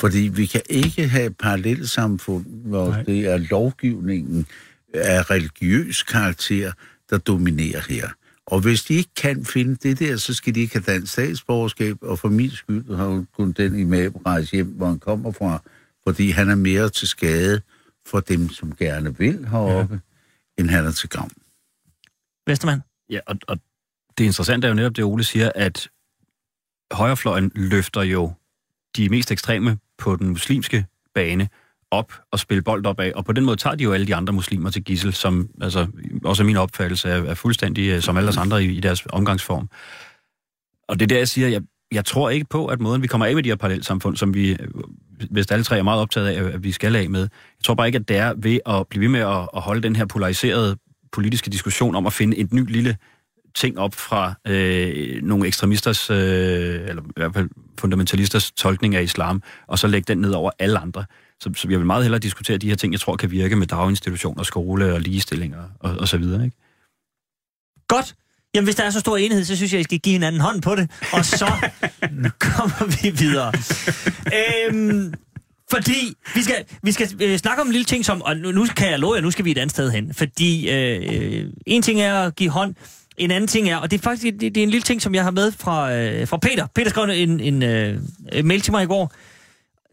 Fordi 0.00 0.18
vi 0.18 0.46
kan 0.46 0.60
ikke 0.70 1.08
have 1.08 1.26
et 1.26 1.36
parallelt 1.36 1.90
samfund, 1.90 2.44
hvor 2.46 2.88
Nej. 2.88 2.96
Nej. 2.96 3.02
det 3.02 3.26
er 3.26 3.36
lovgivningen, 3.36 4.46
af 4.94 5.30
religiøs 5.30 6.02
karakter, 6.02 6.72
der 7.10 7.18
dominerer 7.18 7.80
her. 7.88 8.08
Og 8.46 8.60
hvis 8.60 8.82
de 8.82 8.94
ikke 8.94 9.14
kan 9.16 9.44
finde 9.44 9.74
det 9.74 9.98
der, 9.98 10.16
så 10.16 10.34
skal 10.34 10.54
de 10.54 10.60
ikke 10.60 10.74
have 10.74 10.94
dansk 10.94 11.12
statsborgerskab, 11.12 11.96
og 12.02 12.18
for 12.18 12.28
min 12.28 12.50
skyld 12.50 12.96
har 12.96 13.06
hun 13.06 13.26
kun 13.36 13.52
den 13.52 13.78
imam 13.78 14.12
rejse 14.26 14.50
hjem, 14.50 14.66
hvor 14.66 14.86
han 14.86 14.98
kommer 14.98 15.32
fra, 15.32 15.62
fordi 16.06 16.30
han 16.30 16.50
er 16.50 16.54
mere 16.54 16.88
til 16.88 17.08
skade 17.08 17.60
for 18.06 18.20
dem, 18.20 18.48
som 18.48 18.72
gerne 18.76 19.18
vil 19.18 19.46
heroppe, 19.48 19.94
ja. 19.94 20.62
end 20.62 20.70
han 20.70 20.86
er 20.86 20.92
til 20.92 21.08
gavn. 21.08 21.32
Vestermand? 22.46 22.80
Ja, 23.10 23.20
og, 23.26 23.36
og 23.48 23.58
det 24.18 24.24
interessante 24.24 24.66
er 24.66 24.70
jo 24.70 24.74
netop 24.74 24.96
det, 24.96 25.04
Ole 25.04 25.24
siger, 25.24 25.52
at 25.54 25.88
højrefløjen 26.92 27.52
løfter 27.54 28.02
jo 28.02 28.32
de 28.96 29.08
mest 29.08 29.30
ekstreme 29.30 29.78
på 29.98 30.16
den 30.16 30.28
muslimske 30.28 30.86
bane 31.14 31.48
op 31.90 32.12
og 32.30 32.38
spille 32.38 32.62
bold 32.62 32.86
op 32.86 33.00
af, 33.00 33.12
og 33.14 33.24
på 33.24 33.32
den 33.32 33.44
måde 33.44 33.56
tager 33.56 33.76
de 33.76 33.84
jo 33.84 33.92
alle 33.92 34.06
de 34.06 34.14
andre 34.14 34.32
muslimer 34.32 34.70
til 34.70 34.84
gissel, 34.84 35.12
som 35.12 35.48
altså, 35.60 35.86
også 36.24 36.42
er 36.42 36.46
min 36.46 36.56
opfattelse 36.56 37.08
er, 37.08 37.22
er 37.22 37.34
fuldstændig 37.34 37.88
øh, 37.88 38.02
som 38.02 38.16
alle 38.16 38.28
os 38.28 38.36
andre 38.36 38.64
i, 38.64 38.76
i 38.76 38.80
deres 38.80 39.06
omgangsform. 39.10 39.68
Og 40.88 41.00
det 41.00 41.04
er 41.04 41.08
der, 41.08 41.18
jeg 41.18 41.28
siger, 41.28 41.48
jeg, 41.48 41.62
jeg 41.92 42.04
tror 42.04 42.30
ikke 42.30 42.46
på, 42.50 42.66
at 42.66 42.80
måden, 42.80 43.02
vi 43.02 43.06
kommer 43.06 43.26
af 43.26 43.34
med 43.34 43.42
de 43.42 43.48
her 43.48 43.56
parallelsamfund, 43.56 44.16
som 44.16 44.34
vi, 44.34 44.50
øh, 44.50 44.68
hvis 45.30 45.46
alle 45.46 45.64
tre 45.64 45.78
er 45.78 45.82
meget 45.82 46.00
optaget 46.00 46.26
af, 46.26 46.54
at 46.54 46.64
vi 46.64 46.72
skal 46.72 46.96
af 46.96 47.10
med, 47.10 47.20
jeg 47.20 47.64
tror 47.64 47.74
bare 47.74 47.86
ikke, 47.86 47.98
at 47.98 48.08
det 48.08 48.16
er 48.16 48.34
ved 48.36 48.58
at 48.66 48.88
blive 48.88 49.00
ved 49.00 49.08
med 49.08 49.20
at, 49.20 49.48
at 49.56 49.62
holde 49.62 49.82
den 49.82 49.96
her 49.96 50.06
polariserede 50.06 50.76
politiske 51.12 51.50
diskussion 51.50 51.94
om 51.94 52.06
at 52.06 52.12
finde 52.12 52.36
et 52.36 52.52
ny 52.52 52.72
lille 52.72 52.96
ting 53.54 53.78
op 53.78 53.94
fra 53.94 54.34
øh, 54.46 55.22
nogle 55.22 55.46
ekstremisters, 55.46 56.10
øh, 56.10 56.16
eller 56.88 57.02
i 57.02 57.12
hvert 57.16 57.34
fald 57.34 57.48
fundamentalisters 57.78 58.50
tolkning 58.52 58.96
af 58.96 59.02
islam, 59.02 59.42
og 59.66 59.78
så 59.78 59.86
lægge 59.86 60.04
den 60.08 60.18
ned 60.18 60.30
over 60.30 60.50
alle 60.58 60.78
andre. 60.78 61.04
Så, 61.40 61.50
så 61.56 61.68
jeg 61.70 61.78
vil 61.78 61.86
meget 61.86 62.04
hellere 62.04 62.18
diskutere 62.18 62.58
de 62.58 62.68
her 62.68 62.76
ting, 62.76 62.92
jeg 62.92 63.00
tror 63.00 63.16
kan 63.16 63.30
virke 63.30 63.56
med 63.56 63.66
daginstitutioner, 63.66 64.42
skole 64.42 64.94
og 64.94 65.00
ligestilling 65.00 65.56
og, 65.56 65.64
og, 65.80 65.96
og 65.98 66.08
så 66.08 66.18
videre. 66.18 66.44
Ikke? 66.44 66.56
Godt. 67.88 68.14
Jamen, 68.54 68.66
hvis 68.66 68.74
der 68.74 68.84
er 68.84 68.90
så 68.90 69.00
stor 69.00 69.16
enighed, 69.16 69.44
så 69.44 69.56
synes 69.56 69.72
jeg, 69.72 69.80
I 69.80 69.84
skal 69.84 69.98
give 69.98 70.12
hinanden 70.12 70.40
hånd 70.40 70.62
på 70.62 70.74
det, 70.74 70.90
og 71.12 71.24
så 71.24 71.46
kommer 72.46 73.02
vi 73.02 73.10
videre. 73.10 73.52
øhm, 74.38 75.14
fordi 75.72 76.14
vi 76.34 76.42
skal, 76.42 76.64
vi 76.82 76.92
skal 76.92 77.08
øh, 77.20 77.38
snakke 77.38 77.60
om 77.60 77.66
en 77.66 77.72
lille 77.72 77.84
ting, 77.84 78.04
som, 78.04 78.22
og 78.22 78.36
nu, 78.36 78.50
nu 78.52 78.66
kan 78.76 78.90
jeg 78.90 78.98
love 78.98 79.14
jer, 79.14 79.20
nu 79.20 79.30
skal 79.30 79.44
vi 79.44 79.50
et 79.50 79.58
andet 79.58 79.70
sted 79.70 79.90
hen. 79.90 80.14
Fordi 80.14 80.70
øh, 80.70 81.02
øh, 81.12 81.50
en 81.66 81.82
ting 81.82 82.00
er 82.00 82.14
at 82.14 82.36
give 82.36 82.50
hånd, 82.50 82.74
en 83.16 83.30
anden 83.30 83.48
ting 83.48 83.68
er, 83.68 83.76
og 83.76 83.90
det 83.90 83.98
er 83.98 84.02
faktisk 84.02 84.40
det, 84.40 84.54
det 84.54 84.56
er 84.56 84.62
en 84.62 84.70
lille 84.70 84.82
ting, 84.82 85.02
som 85.02 85.14
jeg 85.14 85.24
har 85.24 85.30
med 85.30 85.52
fra, 85.52 85.92
øh, 85.92 86.28
fra 86.28 86.36
Peter. 86.36 86.66
Peter 86.74 86.90
skrev 86.90 87.08
en, 87.08 87.40
en 87.40 87.62
øh, 87.62 88.00
mail 88.44 88.60
til 88.60 88.72
mig 88.72 88.82
i 88.82 88.86
går. 88.86 89.12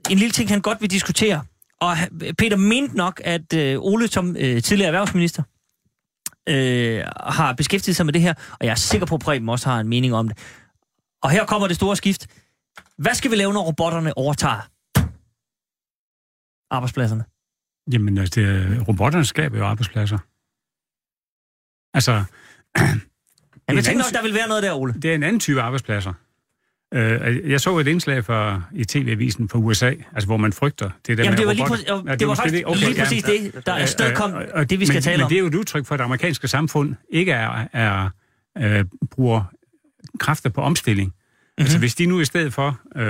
En 0.10 0.18
lille 0.18 0.32
ting, 0.32 0.50
han 0.50 0.62
godt 0.62 0.82
vil 0.82 0.92
diskutere. 0.92 1.42
Og 1.82 1.98
Peter 2.38 2.58
mente 2.58 2.98
nok, 2.98 3.22
at 3.24 3.54
øh, 3.54 3.80
Ole 3.80 4.08
som 4.08 4.36
øh, 4.40 4.62
tidligere 4.62 4.88
erhvervsminister 4.88 5.44
øh, 6.50 7.04
har 7.26 7.54
beskæftiget 7.54 7.96
sig 7.96 8.06
med 8.06 8.14
det 8.14 8.22
her, 8.22 8.34
og 8.34 8.66
jeg 8.66 8.72
er 8.72 8.76
sikker 8.76 9.08
på, 9.08 9.16
at 9.16 9.22
Preben 9.22 9.50
også 9.50 9.70
har 9.70 9.80
en 9.80 9.88
mening 9.88 10.14
om 10.14 10.28
det. 10.28 10.38
Og 11.24 11.30
her 11.30 11.46
kommer 11.46 11.68
det 11.68 11.76
store 11.76 11.96
skift. 11.96 12.28
Hvad 12.98 13.14
skal 13.14 13.32
vi 13.32 13.36
lave, 13.36 13.54
når 13.54 13.62
robotterne 13.62 14.18
overtager 14.18 14.70
arbejdspladserne? 16.72 17.24
Jamen, 17.92 18.18
altså, 18.18 18.42
det, 18.42 18.88
robotterne 18.88 19.26
skaber 19.26 19.58
jo 19.58 19.66
arbejdspladser. 19.66 20.18
Altså... 21.94 22.24
Jeg 23.70 23.84
tænker 23.84 24.04
nok, 24.04 24.14
der 24.14 24.22
vil 24.22 24.34
være 24.34 24.48
noget 24.48 24.64
der, 24.64 24.74
Ole. 24.74 24.94
Det 24.94 25.12
er 25.12 25.16
en 25.16 25.24
anden 25.24 25.40
type 25.40 25.62
arbejdspladser. 25.62 26.14
Uh, 26.96 27.50
jeg 27.50 27.62
så 27.62 27.78
et 27.78 27.88
indslag 27.88 28.26
for, 28.26 28.68
i 28.76 28.86
TV-avisen 28.86 29.50
fra 29.50 29.60
USA, 29.60 29.94
altså 30.14 30.26
hvor 30.26 30.38
man 30.38 30.54
frygter 30.54 30.90
det 31.08 31.18
der 31.18 31.24
Jamen, 31.24 31.32
med 31.32 31.38
det 31.38 31.48
var, 31.48 31.54
lige, 31.54 31.64
robotter. 31.64 31.84
præ- 31.84 32.06
ja, 32.06 32.12
det, 32.12 32.20
det 32.20 32.28
var 32.28 32.36
faktisk 32.36 32.64
okay, 32.66 32.80
lige 32.80 33.00
præcis 33.00 33.28
ja, 33.28 33.34
det, 33.34 33.66
der 33.66 33.74
er 33.74 33.86
sted 33.86 34.16
kom, 34.16 34.34
og, 34.34 34.46
og, 34.54 34.70
det 34.70 34.80
vi 34.80 34.86
skal 34.86 34.96
men, 34.96 35.04
tale 35.04 35.18
men 35.18 35.24
om. 35.24 35.30
det 35.30 35.36
er 35.36 35.40
jo 35.40 35.48
et 35.48 35.56
udtryk 35.56 35.86
for, 35.86 35.96
at 35.96 36.00
det 36.00 36.06
amerikanske 36.06 36.48
samfund 36.48 36.96
ikke 37.10 37.32
er, 37.32 37.68
er 37.74 38.10
uh, 38.60 38.86
bruger 39.12 39.44
kræfter 40.20 40.50
på 40.50 40.62
omstilling. 40.62 41.08
Mm-hmm. 41.08 41.62
Altså 41.64 41.80
hvis 41.80 41.96
de 41.96 42.06
nu 42.06 42.20
i 42.20 42.26
stedet 42.26 42.54
for 42.54 42.80
uh, 42.96 43.04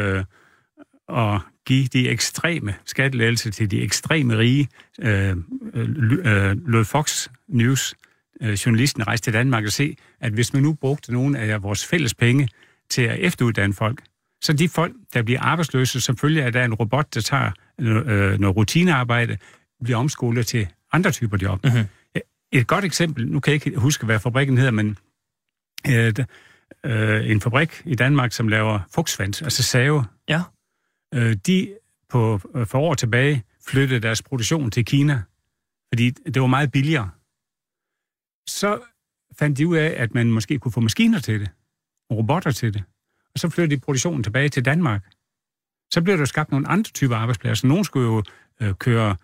at 1.18 1.42
give 1.70 1.88
de 1.88 2.10
ekstreme 2.10 2.76
skattelettelser 2.86 3.52
til 3.52 3.72
de 3.72 3.82
ekstreme 3.82 4.38
rige, 4.38 4.68
uh, 4.98 5.08
uh, 5.08 6.68
lod 6.68 6.86
Fox 6.86 7.28
News 7.48 7.96
uh, 8.42 8.52
journalisten 8.52 9.08
rejse 9.08 9.24
til 9.24 9.34
Danmark 9.34 9.66
og 9.66 9.72
se, 9.72 9.98
at 10.20 10.32
hvis 10.32 10.54
man 10.54 10.64
nu 10.64 10.74
brugte 10.74 11.14
nogle 11.14 11.40
af 11.40 11.64
vores 11.64 11.86
fælles 11.86 12.14
penge 12.14 12.50
til 12.90 13.02
at 13.02 13.20
efteruddanne 13.20 13.74
folk. 13.74 14.02
Så 14.42 14.54
de 14.54 14.70
folk, 14.70 14.94
der 15.14 15.22
bliver 15.22 15.42
arbejdsløse, 15.42 16.14
af, 16.24 16.36
at 16.38 16.54
der 16.54 16.60
er 16.60 16.66
en 16.66 16.74
robot, 16.74 17.16
der 17.16 17.22
tager 17.22 17.52
øh, 17.80 18.40
noget 18.40 18.56
rutinearbejde, 18.56 19.38
bliver 19.84 19.98
omskolet 19.98 20.48
til 20.48 20.68
andre 20.92 21.12
typer 21.12 21.38
job. 21.42 21.64
Mhm. 21.64 21.74
Mm-hmm. 21.74 22.22
Et 22.52 22.68
godt 22.68 22.86
eksempel, 22.86 23.28
nu 23.28 23.40
kan 23.40 23.54
jeg 23.54 23.68
ikke 23.68 23.80
huske, 23.80 24.06
hvad 24.06 24.20
fabrikken 24.20 24.58
hedder, 24.58 24.72
men 24.72 24.98
øh, 25.90 26.14
øh, 26.86 27.32
en 27.32 27.42
fabrik 27.42 27.82
i 27.86 27.96
Danmark, 27.96 28.32
som 28.32 28.48
laver 28.48 28.80
fugtsvand, 28.96 29.44
altså 29.44 29.64
save, 29.64 30.06
Ja 30.30 30.42
øh, 31.14 31.36
de 31.48 31.76
på, 32.10 32.40
øh, 32.56 32.68
for 32.68 32.80
år 32.80 32.94
tilbage 32.94 33.44
flyttede 33.68 34.00
deres 34.00 34.22
produktion 34.22 34.72
til 34.72 34.86
Kina, 34.86 35.24
fordi 35.94 36.10
det 36.10 36.42
var 36.42 36.48
meget 36.48 36.72
billigere. 36.72 37.10
Så 38.48 38.80
fandt 39.40 39.58
de 39.58 39.68
ud 39.68 39.78
af, 39.78 39.94
at 39.98 40.14
man 40.14 40.32
måske 40.32 40.60
kunne 40.60 40.72
få 40.72 40.80
maskiner 40.80 41.20
til 41.20 41.40
det, 41.40 41.50
og 42.10 42.18
robotter 42.18 42.52
til 42.52 42.74
det. 42.74 42.84
Og 43.34 43.40
så 43.40 43.50
flyttede 43.50 43.76
de 43.76 43.82
produktionen 43.82 44.24
tilbage 44.24 44.50
til 44.50 44.66
Danmark. 44.66 45.04
Så 45.92 46.02
blev 46.02 46.18
der 46.18 46.26
skabt 46.26 46.52
nogle 46.52 46.68
andre 46.68 46.92
typer 46.92 47.16
arbejdspladser. 47.16 47.68
Nogle 47.68 47.86
skulle 47.86 48.08
jo 48.08 48.24
øh, 48.62 48.74
køre 48.74 49.16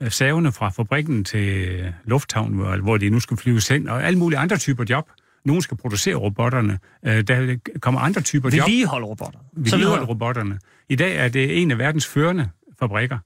øh, 0.00 0.10
savene 0.10 0.52
fra 0.52 0.68
fabrikken 0.68 1.24
til 1.24 1.68
øh, 1.68 1.92
lufthavnen, 2.04 2.58
hvor, 2.58 2.76
hvor 2.76 2.96
de 2.96 3.10
nu 3.10 3.20
skulle 3.20 3.40
flyves 3.40 3.68
hen, 3.68 3.88
og 3.88 4.04
alle 4.04 4.18
mulige 4.18 4.38
andre 4.38 4.56
typer 4.56 4.84
job. 4.90 5.10
Nogle 5.44 5.62
skal 5.62 5.76
producere 5.76 6.14
robotterne. 6.14 6.78
Øh, 7.04 7.22
der 7.22 7.56
kommer 7.80 8.00
andre 8.00 8.20
typer 8.20 8.50
job. 8.50 8.66
Vedligeholde 8.68 9.06
robotter. 9.06 9.38
Så 9.38 9.46
Vedligeholde 9.56 10.04
robotterne. 10.04 10.58
I 10.88 10.96
dag 10.96 11.16
er 11.16 11.28
det 11.28 11.62
en 11.62 11.70
af 11.70 11.78
verdens 11.78 12.06
førende 12.06 12.48
fabrikker, 12.78 13.18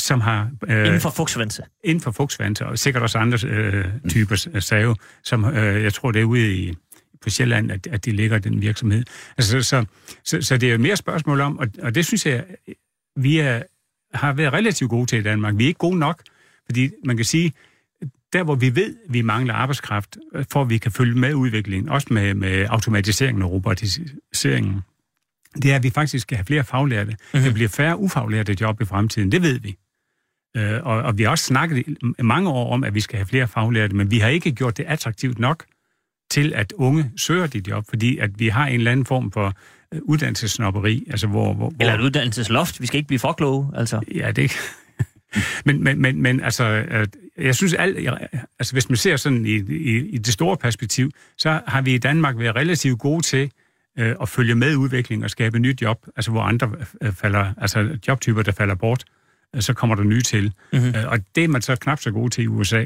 som 0.00 0.20
har... 0.20 0.50
Øh, 0.68 0.86
Inden 0.86 1.00
for 1.00 1.10
fugtsvandse. 1.10 1.62
inden 1.84 2.00
for 2.00 2.10
fugtsvante, 2.10 2.66
og 2.66 2.78
sikkert 2.78 3.02
også 3.02 3.18
andre 3.18 3.38
øh, 3.48 3.84
typer 4.08 4.46
øh, 4.54 4.62
save, 4.62 4.96
som 5.24 5.44
øh, 5.44 5.82
jeg 5.82 5.94
tror, 5.94 6.12
det 6.12 6.20
er 6.20 6.24
ude 6.24 6.54
i, 6.54 6.74
på 7.22 7.30
Sjælland, 7.30 7.72
at, 7.72 7.86
at 7.86 8.04
de 8.04 8.12
ligger 8.12 8.38
den 8.38 8.60
virksomhed. 8.62 9.04
Altså, 9.38 9.62
så, 9.62 9.84
så, 10.24 10.42
så 10.42 10.56
det 10.56 10.72
er 10.72 10.78
mere 10.78 10.96
spørgsmål 10.96 11.40
om, 11.40 11.58
og, 11.58 11.68
og 11.82 11.94
det 11.94 12.06
synes 12.06 12.26
jeg, 12.26 12.44
vi 13.16 13.38
er, 13.38 13.62
har 14.14 14.32
været 14.32 14.52
relativt 14.52 14.90
gode 14.90 15.06
til 15.06 15.18
i 15.18 15.22
Danmark. 15.22 15.58
Vi 15.58 15.64
er 15.64 15.68
ikke 15.68 15.78
gode 15.78 15.98
nok, 15.98 16.22
fordi 16.66 16.90
man 17.04 17.16
kan 17.16 17.24
sige, 17.24 17.52
der 18.36 18.44
hvor 18.44 18.54
vi 18.54 18.74
ved, 18.74 18.96
vi 19.08 19.22
mangler 19.22 19.54
arbejdskraft, 19.54 20.16
øh, 20.34 20.44
for 20.52 20.62
at 20.62 20.70
vi 20.70 20.78
kan 20.78 20.92
følge 20.92 21.18
med 21.18 21.34
udviklingen, 21.34 21.88
også 21.88 22.06
med, 22.10 22.34
med 22.34 22.66
automatiseringen 22.70 23.42
og 23.42 23.52
robotiseringen, 23.52 24.80
det 25.62 25.72
er, 25.72 25.76
at 25.76 25.82
vi 25.82 25.90
faktisk 25.90 26.22
skal 26.22 26.36
have 26.36 26.44
flere 26.44 26.64
faglærte. 26.64 27.10
Mm-hmm. 27.10 27.44
Der 27.44 27.52
bliver 27.52 27.68
færre 27.68 27.98
ufaglærte 27.98 28.56
job 28.60 28.80
i 28.80 28.84
fremtiden, 28.84 29.32
det 29.32 29.42
ved 29.42 29.58
vi. 29.60 29.76
Øh, 30.56 30.80
og, 30.82 31.02
og 31.02 31.18
vi 31.18 31.22
har 31.22 31.30
også 31.30 31.44
snakket 31.44 31.84
mange 32.18 32.50
år 32.50 32.72
om, 32.72 32.84
at 32.84 32.94
vi 32.94 33.00
skal 33.00 33.16
have 33.16 33.26
flere 33.26 33.48
faglærte, 33.48 33.96
men 33.96 34.10
vi 34.10 34.18
har 34.18 34.28
ikke 34.28 34.52
gjort 34.52 34.76
det 34.76 34.84
attraktivt 34.84 35.38
nok 35.38 35.64
til, 36.30 36.52
at 36.54 36.72
unge 36.72 37.10
søger 37.16 37.46
de 37.46 37.62
job, 37.68 37.84
fordi 37.88 38.18
at 38.18 38.30
vi 38.38 38.48
har 38.48 38.66
en 38.66 38.74
eller 38.74 38.92
anden 38.92 39.06
form 39.06 39.32
for 39.32 39.52
øh, 39.94 40.00
uddannelsesnopperi, 40.02 41.06
altså 41.10 41.26
hvor... 41.26 41.54
hvor, 41.54 41.70
hvor 41.70 41.80
Eller 41.80 41.94
et 41.94 42.00
uddannelsesloft. 42.00 42.80
Vi 42.80 42.86
skal 42.86 42.98
ikke 42.98 43.06
blive 43.06 43.18
for 43.18 43.32
kloge, 43.32 43.70
altså. 43.74 44.00
Ja, 44.14 44.32
det. 44.32 44.52
Men, 45.64 45.84
men, 45.84 46.02
men, 46.02 46.22
men 46.22 46.40
altså, 46.40 46.64
at 46.88 47.16
jeg 47.38 47.54
synes, 47.54 47.74
alt, 47.74 48.08
altså 48.58 48.72
hvis 48.72 48.88
man 48.88 48.96
ser 48.96 49.16
sådan 49.16 49.46
i, 49.46 49.54
i, 49.54 50.08
i 50.08 50.18
det 50.18 50.32
store 50.32 50.56
perspektiv, 50.56 51.10
så 51.38 51.60
har 51.66 51.82
vi 51.82 51.94
i 51.94 51.98
Danmark 51.98 52.38
været 52.38 52.56
relativt 52.56 52.98
gode 52.98 53.22
til 53.22 53.50
øh, 53.98 54.14
at 54.22 54.28
følge 54.28 54.54
med 54.54 54.76
udviklingen 54.76 55.24
og 55.24 55.30
skabe 55.30 55.58
nyt 55.58 55.82
job, 55.82 56.06
altså 56.16 56.30
hvor 56.30 56.42
andre 56.42 56.72
øh, 57.02 57.12
falder, 57.12 57.54
altså 57.58 57.98
jobtyper, 58.08 58.42
der 58.42 58.52
falder 58.52 58.74
bort, 58.74 59.04
øh, 59.54 59.62
så 59.62 59.74
kommer 59.74 59.96
der 59.96 60.02
nye 60.02 60.20
til. 60.20 60.52
Mm-hmm. 60.72 60.88
Øh, 60.88 61.08
og 61.08 61.18
det 61.34 61.44
er 61.44 61.48
man 61.48 61.62
så 61.62 61.76
knap 61.76 62.00
så 62.00 62.10
god 62.10 62.30
til 62.30 62.44
i 62.44 62.46
USA. 62.46 62.84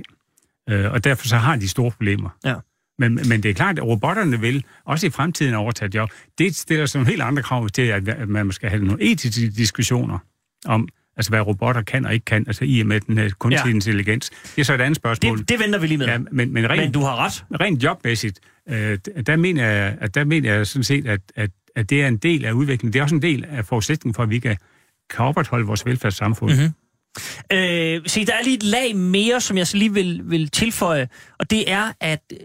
Øh, 0.68 0.92
og 0.92 1.05
derfor 1.05 1.26
så 1.26 1.37
har 1.37 1.57
de 1.57 1.68
store 1.68 1.90
problemer. 1.90 2.31
Ja. 2.44 2.55
Men, 2.98 3.14
men 3.14 3.42
det 3.42 3.50
er 3.50 3.55
klart, 3.55 3.79
at 3.79 3.85
robotterne 3.85 4.40
vil 4.40 4.64
også 4.85 5.07
i 5.07 5.11
fremtiden 5.11 5.55
overtage 5.55 5.90
job. 5.94 6.11
Det 6.38 6.57
stiller 6.57 6.87
sådan 6.87 6.98
nogle 6.98 7.11
helt 7.11 7.22
andre 7.22 7.42
krav 7.42 7.68
til, 7.68 7.83
at, 7.83 8.09
at 8.09 8.29
man 8.29 8.53
skal 8.53 8.70
have 8.70 8.85
nogle 8.85 9.03
etiske 9.03 9.50
diskussioner 9.50 10.18
om, 10.66 10.88
altså 11.21 11.31
hvad 11.31 11.41
robotter 11.41 11.83
kan 11.83 12.07
og 12.07 12.15
ikke 12.15 12.25
kan, 12.25 12.45
altså 12.47 12.65
i 12.65 12.81
og 12.81 12.87
med 12.87 13.01
den 13.01 13.19
her 13.19 13.31
kunstige 13.39 13.69
Ja. 13.69 13.75
intelligens. 13.75 14.31
Det 14.31 14.61
er 14.61 14.65
så 14.65 14.75
et 14.75 14.81
andet 14.81 14.97
spørgsmål. 14.97 15.39
Det, 15.39 15.49
det 15.49 15.59
venter 15.61 15.79
vi 15.79 15.87
lige 15.87 15.99
med. 15.99 16.07
ja, 16.07 16.19
men, 16.19 16.53
men, 16.53 16.71
rent, 16.71 16.83
Men 16.83 16.93
du 16.93 17.01
har 17.01 17.17
ret. 17.17 17.45
rent 17.61 17.83
jobmæssigt, 17.85 18.41
øh, 18.69 18.99
der, 19.27 19.37
mener 19.37 19.66
jeg, 19.66 19.97
at 20.01 20.14
der 20.14 20.25
mener 20.25 20.55
jeg 20.55 20.66
sådan 20.66 20.85
set, 20.85 21.07
at, 21.07 21.21
at, 21.37 21.51
at 21.77 21.91
det 21.91 22.03
er 22.03 22.09
en 22.09 22.16
del 22.16 22.45
af 22.45 22.53
udviklingen. 22.53 22.93
Det 22.93 22.99
er 22.99 23.03
også 23.03 23.14
en 23.14 23.23
del 23.23 23.45
af 23.51 23.64
forudsætningen 23.64 24.14
for, 24.14 24.23
at 24.23 24.31
vi 24.31 24.39
kan, 24.39 24.57
kan 25.11 25.25
opretholde 25.25 25.66
vores 25.66 25.87
velfærdssamfund. 25.87 26.53
Mhm. 26.53 26.61
Mm-hmm. 26.61 26.75
Øh, 27.53 28.01
se, 28.07 28.25
der 28.27 28.33
er 28.33 28.45
lige 28.45 28.57
et 28.57 28.62
lag 28.62 28.97
mere, 28.97 29.41
som 29.41 29.59
jeg 29.59 29.66
så 29.66 29.77
lige 29.77 29.95
vil, 29.95 30.21
vil 30.25 30.49
tilføje, 30.49 31.09
og 31.39 31.51
det 31.51 31.71
er, 31.73 31.93
at 32.01 32.21
øh, 32.33 32.39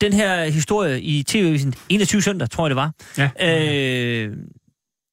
den 0.00 0.12
her 0.12 0.44
historie 0.44 1.00
i 1.02 1.22
TV-avisen 1.22 1.74
21 1.88 2.22
søndag, 2.22 2.50
tror 2.50 2.66
jeg 2.66 2.70
det 2.70 2.76
var, 2.76 2.92
Ja. 3.18 4.24
øh, 4.26 4.32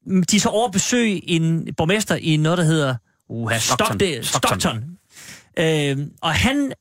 de 0.06 0.36
er 0.36 0.40
så 0.40 0.50
over 0.50 0.66
at 0.68 0.72
besøge 0.72 1.30
en 1.30 1.76
borgmester 1.78 2.16
i 2.16 2.38
noget, 2.38 2.58
der 2.58 2.64
hedder 2.64 2.96
uh, 3.30 3.58
Stockton. 3.58 4.00
Stockton. 4.24 4.24
Stockton. 4.24 4.98
Øh, 5.60 6.08
og 6.22 6.34
han 6.34 6.74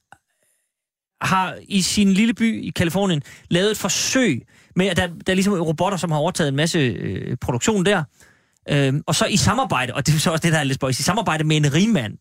har 1.20 1.58
i 1.68 1.82
sin 1.82 2.12
lille 2.12 2.34
by 2.34 2.64
i 2.64 2.70
Kalifornien 2.70 3.22
lavet 3.50 3.70
et 3.70 3.78
forsøg 3.78 4.46
med, 4.76 4.86
at 4.86 4.96
der, 4.96 5.06
der 5.06 5.32
er 5.32 5.34
ligesom 5.34 5.52
robotter, 5.52 5.98
som 5.98 6.10
har 6.10 6.18
overtaget 6.18 6.48
en 6.48 6.56
masse 6.56 6.78
øh, 6.78 7.36
produktion 7.40 7.86
der. 7.86 8.04
Øh, 8.68 8.94
og 9.06 9.14
så 9.14 9.26
i 9.26 9.36
samarbejde, 9.36 9.94
og 9.94 10.06
det 10.06 10.14
er 10.14 10.18
så 10.18 10.30
også 10.30 10.42
det, 10.42 10.52
der 10.52 10.58
er 10.58 10.64
lidt 10.64 10.74
spøjs, 10.74 11.00
i 11.00 11.02
samarbejde 11.02 11.44
med 11.44 11.56
en 11.56 11.74
rigmand, 11.74 12.18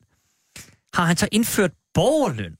har 0.94 1.06
han 1.06 1.18
så 1.18 1.28
indført 1.32 1.72
borgerløn, 1.94 2.56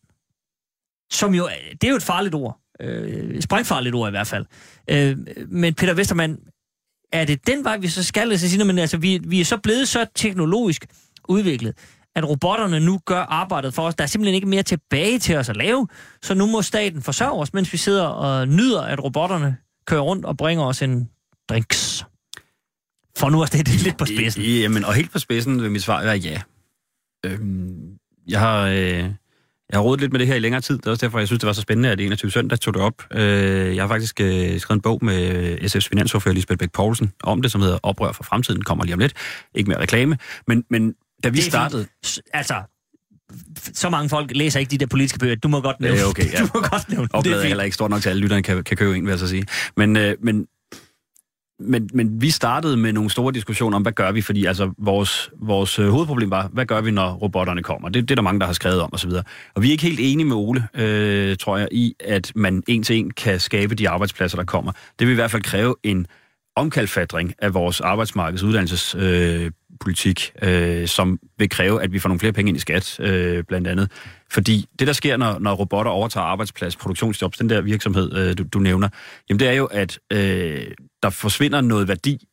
som 1.12 1.36
jo, 1.36 1.50
det 1.72 1.84
er 1.84 1.90
jo 1.90 1.96
et 1.96 2.04
farligt 2.04 2.36
ord. 2.36 2.58
Øh, 2.80 3.42
sprængfarligt 3.42 3.96
ord 3.96 4.10
i 4.10 4.12
hvert 4.12 4.28
fald. 4.28 4.46
Øh, 4.88 5.18
men 5.48 5.74
Peter 5.74 5.94
Vestermann, 5.94 6.38
er 7.12 7.26
det 7.26 7.48
den 7.48 7.64
vej, 7.64 7.78
vi 7.78 7.88
så 7.88 8.04
skal? 8.04 8.32
Altså, 8.32 8.50
sige, 8.50 8.64
men, 8.64 8.80
altså, 8.80 8.98
vi, 8.98 9.20
vi 9.24 9.42
er 9.42 9.46
så 9.46 9.58
blevet 9.58 9.88
så 9.88 10.06
teknologisk 10.16 10.86
udviklet, 11.30 11.74
at 12.16 12.30
robotterne 12.30 12.80
nu 12.80 13.00
gør 13.06 13.22
arbejdet 13.22 13.74
for 13.74 13.82
os. 13.82 13.96
Der 13.96 14.04
er 14.04 14.08
simpelthen 14.08 14.36
ikke 14.36 14.48
mere 14.48 14.64
tilbage 14.64 15.20
til 15.20 15.38
os 15.38 15.50
at 15.50 15.58
lave, 15.58 15.88
så 16.22 16.34
nu 16.34 16.46
må 16.46 16.62
staten 16.62 17.02
forsørge 17.02 17.34
os, 17.34 17.54
mens 17.54 17.74
vi 17.74 17.78
sidder 17.78 18.06
og 18.06 18.48
nyder, 18.48 18.82
at 18.82 19.04
robotterne 19.04 19.58
kører 19.88 20.02
rundt 20.02 20.26
og 20.26 20.38
bringer 20.38 20.64
os 20.64 20.82
en 20.82 21.10
drinks. 21.50 22.06
For 23.18 23.30
nu 23.30 23.42
er 23.42 23.46
det 23.46 23.84
lidt 23.84 23.98
på 23.98 24.06
spidsen. 24.06 24.44
Jamen, 24.44 24.86
og 24.86 24.94
helt 24.94 25.12
på 25.12 25.20
spidsen 25.20 25.62
vil 25.62 25.72
mit 25.72 25.84
svar 25.84 26.04
være 26.04 26.16
ja. 26.16 26.42
Øhm, 27.26 27.98
jeg 28.28 28.40
har... 28.40 28.68
Øh 28.68 29.10
jeg 29.72 29.78
har 29.78 29.84
rodet 29.84 30.02
lidt 30.02 30.12
med 30.12 30.20
det 30.20 30.28
her 30.28 30.36
i 30.36 30.40
længere 30.40 30.62
tid. 30.62 30.78
Det 30.78 30.88
er 30.88 30.92
også 30.92 31.06
derfor, 31.06 31.20
jeg 31.20 31.28
synes, 31.28 31.40
det 31.40 31.48
var 31.48 31.54
så 31.54 31.62
spændende, 31.62 31.90
at 31.90 32.00
21 32.00 32.32
søndag 32.32 32.60
tog 32.60 32.74
det 32.74 32.82
op. 32.82 32.94
Øh, 33.14 33.76
jeg 33.76 33.84
har 33.84 33.88
faktisk 33.88 34.22
øh, 34.22 34.60
skrevet 34.60 34.78
en 34.78 34.82
bog 34.82 35.00
med 35.06 35.58
SF's 35.58 35.90
finansordfører 35.90 36.36
Lisbeth 36.36 36.58
Bæk 36.58 36.72
Poulsen 36.72 37.12
om 37.24 37.42
det, 37.42 37.52
som 37.52 37.62
hedder 37.62 37.78
Oprør 37.84 38.12
for 38.12 38.24
fremtiden. 38.24 38.62
Kommer 38.62 38.84
lige 38.84 38.94
om 38.94 39.00
lidt. 39.00 39.14
Ikke 39.56 39.70
mere 39.70 39.80
reklame. 39.80 40.18
Men, 40.48 40.64
men 40.70 40.94
da 41.24 41.30
vi 41.30 41.42
startede... 41.42 41.88
Altså, 42.34 42.62
så 43.74 43.90
mange 43.90 44.10
folk 44.10 44.32
læser 44.36 44.60
ikke 44.60 44.72
de 44.72 44.78
der 44.78 44.86
politiske 44.86 45.20
bøger. 45.20 45.36
Du 45.36 45.48
må 45.48 45.62
godt 45.62 45.80
nævne 45.80 45.98
det. 45.98 46.06
Okay, 46.06 46.32
ja. 46.34 46.40
Du 46.40 46.48
må 46.54 46.62
godt 46.62 46.90
nævne 46.90 47.08
det. 47.24 47.32
er 47.32 47.48
heller 47.48 47.64
ikke 47.64 47.76
stort 47.76 47.90
nok 47.90 48.02
til, 48.02 48.10
at 48.10 48.12
alle 48.12 48.22
lytterne 48.22 48.44
kan, 48.44 48.64
kan 48.64 48.78
købe 48.78 48.98
en, 48.98 49.04
vil 49.06 49.12
jeg 49.12 49.20
så 49.20 49.28
sige. 49.28 49.46
Men, 49.78 49.98
øh, 49.98 50.16
men 50.24 50.46
men, 51.62 51.90
men 51.94 52.22
vi 52.22 52.30
startede 52.30 52.78
med 52.78 52.94
nogle 52.94 53.10
store 53.10 53.34
diskussioner 53.34 53.76
om, 53.76 53.82
hvad 53.82 53.92
gør 53.92 54.12
vi? 54.12 54.22
Fordi 54.22 54.46
altså, 54.46 54.72
vores, 54.78 55.30
vores 55.42 55.80
øh, 55.80 55.90
hovedproblem 55.90 56.32
var, 56.32 56.50
hvad 56.54 56.66
gør 56.66 56.82
vi, 56.82 56.92
når 56.92 57.14
robotterne 57.14 57.64
kommer? 57.64 57.90
Det, 57.90 58.04
det 58.04 58.12
er 58.12 58.16
der 58.16 58.22
mange, 58.22 58.40
der 58.40 58.46
har 58.46 58.54
skrevet 58.54 58.82
om 58.82 58.90
osv. 58.94 59.10
Og, 59.10 59.24
og 59.56 59.62
vi 59.62 59.68
er 59.68 59.72
ikke 59.72 59.84
helt 59.84 60.00
enige 60.00 60.28
med 60.28 60.36
Ole, 60.36 60.68
øh, 60.74 61.38
tror 61.38 61.58
jeg, 61.58 61.68
i, 61.72 61.96
at 62.00 62.32
man 62.36 62.64
en 62.68 62.84
til 62.84 62.96
en 62.96 63.12
kan 63.12 63.40
skabe 63.40 63.76
de 63.76 63.90
arbejdspladser, 63.90 64.38
der 64.38 64.46
kommer. 64.46 64.72
Det 65.00 65.08
vil 65.08 65.12
i 65.12 65.16
hvert 65.16 65.32
fald 65.32 65.44
kræve 65.44 65.76
en 65.84 66.08
omkalfatring 66.56 67.34
af 67.40 67.54
vores 67.54 67.82
arbejdsmarkeds 67.82 68.44
uddannelsespolitik, 68.44 70.32
øh, 70.42 70.82
øh, 70.82 70.88
som 70.88 71.20
vil 71.38 71.50
kræve, 71.50 71.84
at 71.84 71.94
vi 71.94 72.00
får 72.00 72.10
nogle 72.10 72.20
flere 72.20 72.34
penge 72.34 72.50
ind 72.50 72.58
i 72.58 72.60
skat, 72.60 73.00
øh, 73.00 73.44
blandt 73.44 73.68
andet. 73.68 73.92
Fordi 74.32 74.66
det, 74.80 74.88
der 74.88 74.94
sker, 74.94 75.18
når, 75.18 75.40
når 75.40 75.54
robotter 75.54 75.92
overtager 75.92 76.26
arbejdsplads, 76.26 76.76
produktionsjobs, 76.76 77.38
den 77.38 77.50
der 77.50 77.62
virksomhed, 77.62 78.18
øh, 78.18 78.38
du, 78.38 78.44
du 78.44 78.60
nævner, 78.60 78.90
jamen 79.30 79.40
det 79.40 79.48
er 79.48 79.54
jo, 79.54 79.66
at 79.66 80.00
øh, 80.14 80.68
der 81.04 81.10
forsvinder 81.10 81.62
noget 81.62 81.88
værdi 81.88 82.28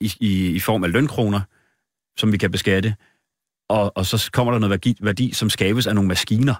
i, 0.00 0.12
i, 0.20 0.48
i 0.50 0.60
form 0.60 0.84
af 0.84 0.92
lønkroner, 0.92 1.40
som 2.16 2.32
vi 2.32 2.36
kan 2.36 2.50
beskatte, 2.50 2.94
og, 3.68 3.92
og 3.96 4.06
så 4.06 4.30
kommer 4.32 4.52
der 4.52 4.58
noget 4.58 4.70
værdi, 4.70 4.96
værdi, 5.00 5.32
som 5.32 5.50
skabes 5.50 5.86
af 5.86 5.94
nogle 5.94 6.08
maskiner. 6.08 6.54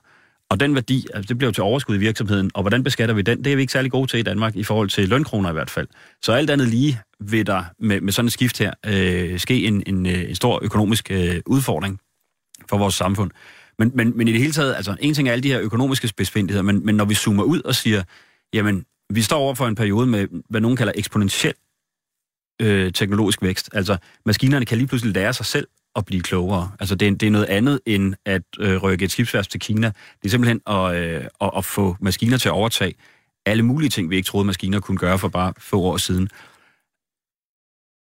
Og 0.50 0.60
den 0.60 0.74
værdi, 0.74 1.06
altså 1.14 1.28
det 1.28 1.38
bliver 1.38 1.48
jo 1.48 1.52
til 1.52 1.62
overskud 1.62 1.94
i 1.94 1.98
virksomheden, 1.98 2.50
og 2.54 2.62
hvordan 2.62 2.82
beskatter 2.82 3.14
vi 3.14 3.22
den? 3.22 3.44
Det 3.44 3.52
er 3.52 3.56
vi 3.56 3.60
ikke 3.62 3.72
særlig 3.72 3.90
gode 3.90 4.06
til 4.06 4.20
i 4.20 4.22
Danmark, 4.22 4.56
i 4.56 4.64
forhold 4.64 4.88
til 4.88 5.08
lønkroner 5.08 5.50
i 5.50 5.52
hvert 5.52 5.70
fald. 5.70 5.88
Så 6.22 6.32
alt 6.32 6.50
andet 6.50 6.68
lige 6.68 7.00
vil 7.20 7.46
der 7.46 7.64
med, 7.78 8.00
med 8.00 8.12
sådan 8.12 8.26
et 8.26 8.32
skift 8.32 8.58
her 8.58 8.72
øh, 8.86 9.38
ske 9.38 9.66
en, 9.66 9.82
en, 9.86 10.06
øh, 10.06 10.28
en 10.28 10.34
stor 10.34 10.60
økonomisk 10.62 11.10
øh, 11.10 11.40
udfordring 11.46 12.00
for 12.68 12.78
vores 12.78 12.94
samfund. 12.94 13.30
Men, 13.78 13.92
men, 13.94 14.16
men 14.16 14.28
i 14.28 14.32
det 14.32 14.40
hele 14.40 14.52
taget, 14.52 14.74
altså 14.74 14.96
en 15.00 15.14
ting 15.14 15.28
er 15.28 15.32
alle 15.32 15.42
de 15.42 15.48
her 15.48 15.60
økonomiske 15.60 16.08
spidsfindigheder, 16.08 16.62
men, 16.62 16.86
men 16.86 16.94
når 16.94 17.04
vi 17.04 17.14
zoomer 17.14 17.42
ud 17.42 17.60
og 17.62 17.74
siger, 17.74 18.02
jamen 18.52 18.84
vi 19.10 19.22
står 19.22 19.38
over 19.38 19.54
for 19.54 19.66
en 19.66 19.74
periode 19.74 20.06
med, 20.06 20.28
hvad 20.48 20.60
nogen 20.60 20.76
kalder 20.76 20.92
eksponentiel 20.96 21.54
øh, 22.62 22.92
teknologisk 22.92 23.42
vækst. 23.42 23.70
Altså, 23.72 23.96
maskinerne 24.26 24.66
kan 24.66 24.78
lige 24.78 24.88
pludselig 24.88 25.14
lære 25.14 25.32
sig 25.32 25.46
selv 25.46 25.68
at 25.96 26.04
blive 26.04 26.22
klogere. 26.22 26.72
Altså, 26.80 26.94
det 26.94 27.08
er, 27.08 27.12
det 27.12 27.26
er 27.26 27.30
noget 27.30 27.46
andet 27.46 27.80
end 27.86 28.14
at 28.26 28.42
øh, 28.60 28.76
rykke 28.76 29.04
et 29.04 29.10
skibsværf 29.10 29.46
til 29.46 29.60
Kina. 29.60 29.86
Det 29.86 30.24
er 30.24 30.28
simpelthen 30.28 30.60
at, 30.66 30.94
øh, 30.94 31.24
at, 31.40 31.50
at 31.56 31.64
få 31.64 31.96
maskiner 32.00 32.38
til 32.38 32.48
at 32.48 32.52
overtage 32.52 32.94
alle 33.46 33.62
mulige 33.62 33.90
ting, 33.90 34.10
vi 34.10 34.16
ikke 34.16 34.26
troede, 34.26 34.46
maskiner 34.46 34.80
kunne 34.80 34.98
gøre 34.98 35.18
for 35.18 35.28
bare 35.28 35.52
få 35.58 35.80
år 35.80 35.96
siden. 35.96 36.28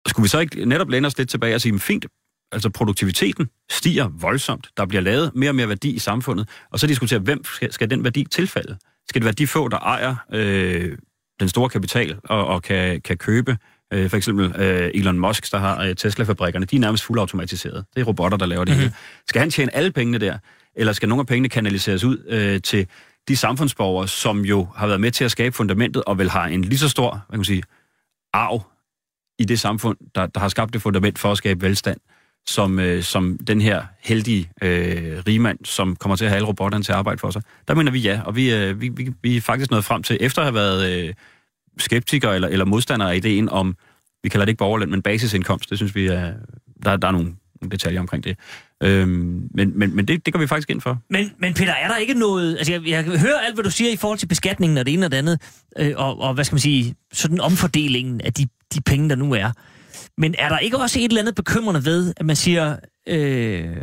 Skulle 0.07 0.23
vi 0.23 0.29
så 0.29 0.39
ikke 0.39 0.65
netop 0.65 0.89
læne 0.89 1.07
os 1.07 1.17
lidt 1.17 1.29
tilbage 1.29 1.55
og 1.55 1.61
sige, 1.61 1.71
men 1.71 1.79
fint, 1.79 2.05
altså 2.51 2.69
produktiviteten 2.69 3.49
stiger 3.71 4.07
voldsomt, 4.07 4.69
der 4.77 4.85
bliver 4.85 5.01
lavet 5.01 5.31
mere 5.35 5.49
og 5.51 5.55
mere 5.55 5.69
værdi 5.69 5.89
i 5.89 5.99
samfundet, 5.99 6.49
og 6.71 6.79
så 6.79 6.87
diskutere, 6.87 7.19
hvem 7.19 7.43
skal, 7.43 7.73
skal 7.73 7.89
den 7.89 8.03
værdi 8.03 8.25
tilfalde? 8.31 8.77
Skal 9.09 9.21
det 9.21 9.25
være 9.25 9.33
de 9.33 9.47
få, 9.47 9.67
der 9.67 9.77
ejer 9.77 10.15
øh, 10.33 10.97
den 11.39 11.49
store 11.49 11.69
kapital 11.69 12.19
og, 12.23 12.47
og 12.47 12.63
kan, 12.63 13.01
kan 13.01 13.17
købe 13.17 13.57
øh, 13.93 14.09
for 14.09 14.17
eksempel 14.17 14.61
øh, 14.61 14.91
Elon 14.93 15.19
Musk, 15.19 15.51
der 15.51 15.57
har 15.57 15.83
øh, 15.83 15.95
Tesla-fabrikkerne, 15.95 16.65
de 16.65 16.75
er 16.75 16.79
nærmest 16.79 17.03
fuldautomatiseret. 17.03 17.85
Det 17.95 18.01
er 18.01 18.05
robotter, 18.05 18.37
der 18.37 18.45
laver 18.45 18.65
det 18.65 18.71
mm-hmm. 18.71 18.81
hele. 18.81 18.95
Skal 19.27 19.39
han 19.39 19.49
tjene 19.49 19.75
alle 19.75 19.91
pengene 19.91 20.17
der, 20.17 20.37
eller 20.75 20.93
skal 20.93 21.09
nogle 21.09 21.19
af 21.19 21.27
pengene 21.27 21.49
kanaliseres 21.49 22.03
ud 22.03 22.17
øh, 22.27 22.61
til 22.61 22.87
de 23.27 23.35
samfundsborgere, 23.35 24.07
som 24.07 24.45
jo 24.45 24.67
har 24.75 24.87
været 24.87 25.01
med 25.01 25.11
til 25.11 25.23
at 25.23 25.31
skabe 25.31 25.55
fundamentet, 25.55 26.03
og 26.03 26.17
vel 26.17 26.29
har 26.29 26.45
en 26.45 26.61
lige 26.61 26.79
så 26.79 26.89
stor, 26.89 27.11
hvad 27.11 27.21
kan 27.31 27.39
man 27.39 27.45
sige, 27.45 27.63
arv 28.33 28.61
i 29.39 29.45
det 29.45 29.59
samfund, 29.59 29.97
der, 30.15 30.27
der 30.27 30.39
har 30.39 30.49
skabt 30.49 30.73
det 30.73 30.81
fundament 30.81 31.19
for 31.19 31.31
at 31.31 31.37
skabe 31.37 31.61
velstand, 31.61 31.99
som, 32.49 32.79
øh, 32.79 33.03
som 33.03 33.37
den 33.47 33.61
her 33.61 33.83
heldige 33.99 34.49
øh, 34.61 35.23
rigmand, 35.27 35.59
som 35.65 35.95
kommer 35.95 36.15
til 36.15 36.25
at 36.25 36.31
have 36.31 36.35
alle 36.35 36.47
robotterne 36.47 36.83
til 36.83 36.91
at 36.91 36.97
arbejde 36.97 37.19
for 37.19 37.31
sig. 37.31 37.41
Der 37.67 37.75
mener 37.75 37.91
vi 37.91 37.99
ja, 37.99 38.21
og 38.25 38.35
vi, 38.35 38.53
øh, 38.53 38.81
vi, 38.81 38.89
vi, 38.89 39.11
vi 39.21 39.37
er 39.37 39.41
faktisk 39.41 39.71
nået 39.71 39.85
frem 39.85 40.03
til, 40.03 40.17
efter 40.19 40.41
at 40.41 40.45
have 40.45 40.55
været 40.55 41.07
øh, 41.07 41.13
skeptikere 41.77 42.35
eller, 42.35 42.47
eller 42.47 42.65
modstandere 42.65 43.11
af 43.11 43.15
ideen 43.15 43.49
om, 43.49 43.75
vi 44.23 44.29
kalder 44.29 44.45
det 44.45 44.49
ikke 44.49 44.57
borgerløn, 44.57 44.91
men 44.91 45.01
basisindkomst, 45.01 45.69
det 45.69 45.77
synes 45.77 45.95
vi, 45.95 46.07
er, 46.07 46.33
der, 46.83 46.97
der 46.97 47.07
er 47.07 47.11
nogle 47.11 47.33
detaljer 47.71 47.99
omkring 47.99 48.23
det. 48.23 48.37
Øhm, 48.83 49.49
men 49.53 49.79
men, 49.79 49.95
men 49.95 50.07
det, 50.07 50.25
det 50.25 50.33
går 50.33 50.39
vi 50.39 50.47
faktisk 50.47 50.69
ind 50.69 50.81
for. 50.81 51.01
Men, 51.09 51.31
men 51.39 51.53
Peter, 51.53 51.73
er 51.73 51.87
der 51.87 51.97
ikke 51.97 52.13
noget... 52.13 52.57
Altså, 52.57 52.73
jeg, 52.73 52.87
jeg 52.87 53.03
hører 53.03 53.39
alt, 53.39 53.55
hvad 53.55 53.63
du 53.63 53.71
siger 53.71 53.91
i 53.91 53.95
forhold 53.95 54.19
til 54.19 54.27
beskatningen 54.27 54.77
og 54.77 54.85
det 54.85 54.93
ene 54.93 55.05
og 55.05 55.11
det 55.11 55.17
andet, 55.17 55.41
øh, 55.79 55.93
og, 55.95 56.19
og 56.19 56.33
hvad 56.33 56.43
skal 56.43 56.55
man 56.55 56.59
sige, 56.59 56.95
sådan 57.13 57.41
omfordelingen 57.41 58.21
af 58.21 58.33
de, 58.33 58.47
de 58.73 58.81
penge, 58.81 59.09
der 59.09 59.15
nu 59.15 59.33
er. 59.33 59.51
Men 60.19 60.35
er 60.37 60.49
der 60.49 60.57
ikke 60.57 60.77
også 60.77 60.99
et 60.99 61.05
eller 61.05 61.21
andet 61.21 61.35
bekymrende 61.35 61.85
ved, 61.85 62.13
at 62.17 62.25
man 62.25 62.35
siger, 62.35 62.75
øh, 63.07 63.75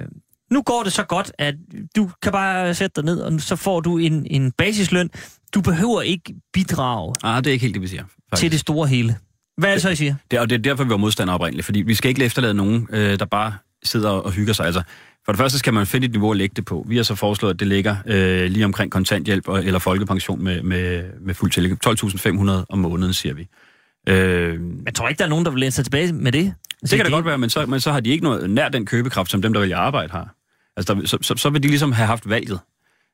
nu 0.50 0.62
går 0.62 0.82
det 0.82 0.92
så 0.92 1.04
godt, 1.04 1.32
at 1.38 1.54
du 1.96 2.10
kan 2.22 2.32
bare 2.32 2.74
sætte 2.74 2.92
dig 2.96 3.04
ned, 3.04 3.20
og 3.20 3.40
så 3.40 3.56
får 3.56 3.80
du 3.80 3.98
en, 3.98 4.26
en 4.30 4.52
basisløn. 4.52 5.10
Du 5.54 5.60
behøver 5.60 6.02
ikke 6.02 6.34
bidrage 6.52 7.14
ah, 7.22 7.44
det 7.44 7.50
er 7.50 7.52
ikke 7.52 7.62
helt 7.62 7.74
det, 7.74 7.82
vi 7.82 7.86
siger. 7.86 8.02
Faktisk. 8.02 8.40
til 8.40 8.52
det 8.52 8.60
store 8.60 8.88
hele. 8.88 9.16
Hvad 9.58 9.68
er 9.68 9.74
det 9.74 9.82
så, 9.82 9.88
I 9.88 9.96
siger? 9.96 10.14
Det, 10.30 10.38
og 10.38 10.50
det 10.50 10.58
er 10.58 10.62
derfor, 10.62 10.84
vi 10.84 10.90
var 10.90 10.96
modstandere 10.96 11.34
oprindeligt, 11.34 11.64
fordi 11.64 11.82
vi 11.82 11.94
skal 11.94 12.08
ikke 12.08 12.24
efterlade 12.24 12.54
nogen, 12.54 12.88
øh, 12.90 13.18
der 13.18 13.24
bare 13.24 13.54
sidder 13.84 14.10
og 14.10 14.32
hygger 14.32 14.52
sig. 14.52 14.66
Altså, 14.66 14.82
for 15.24 15.32
det 15.32 15.38
første 15.38 15.58
skal 15.58 15.74
man 15.74 15.86
finde 15.86 16.04
et 16.04 16.12
niveau 16.12 16.30
at 16.30 16.36
lægge 16.36 16.54
det 16.56 16.64
på. 16.64 16.86
Vi 16.88 16.96
har 16.96 17.02
så 17.02 17.14
foreslået, 17.14 17.54
at 17.54 17.60
det 17.60 17.68
ligger 17.68 17.96
øh, 18.06 18.50
lige 18.50 18.64
omkring 18.64 18.92
kontanthjælp 18.92 19.48
og, 19.48 19.64
eller 19.64 19.78
folkepension 19.78 20.44
med, 20.44 20.62
med, 20.62 21.04
med 21.20 21.34
fuld 21.34 21.50
tillæg. 21.50 21.72
12.500 21.86 22.64
om 22.68 22.78
måneden, 22.78 23.12
siger 23.12 23.34
vi. 23.34 23.48
Øh, 24.06 24.60
men 24.60 24.94
tror 24.94 25.08
ikke, 25.08 25.18
der 25.18 25.24
er 25.24 25.28
nogen, 25.28 25.44
der 25.44 25.50
vil 25.50 25.60
læne 25.60 25.72
sig 25.72 25.84
tilbage 25.84 26.12
med 26.12 26.32
det? 26.32 26.54
Det 26.82 26.90
kan 26.90 27.04
da 27.04 27.10
godt 27.10 27.24
være, 27.24 27.38
men 27.38 27.50
så, 27.50 27.66
men 27.66 27.80
så 27.80 27.92
har 27.92 28.00
de 28.00 28.10
ikke 28.10 28.24
noget 28.24 28.50
nær 28.50 28.68
den 28.68 28.86
købekraft, 28.86 29.30
som 29.30 29.42
dem, 29.42 29.52
der 29.52 29.60
vælger 29.60 29.78
arbejde 29.78 30.12
har. 30.12 30.34
Altså, 30.76 30.94
der, 30.94 31.06
så, 31.06 31.18
så, 31.22 31.34
så 31.36 31.50
vil 31.50 31.62
de 31.62 31.68
ligesom 31.68 31.92
have 31.92 32.06
haft 32.06 32.28
valget, 32.28 32.60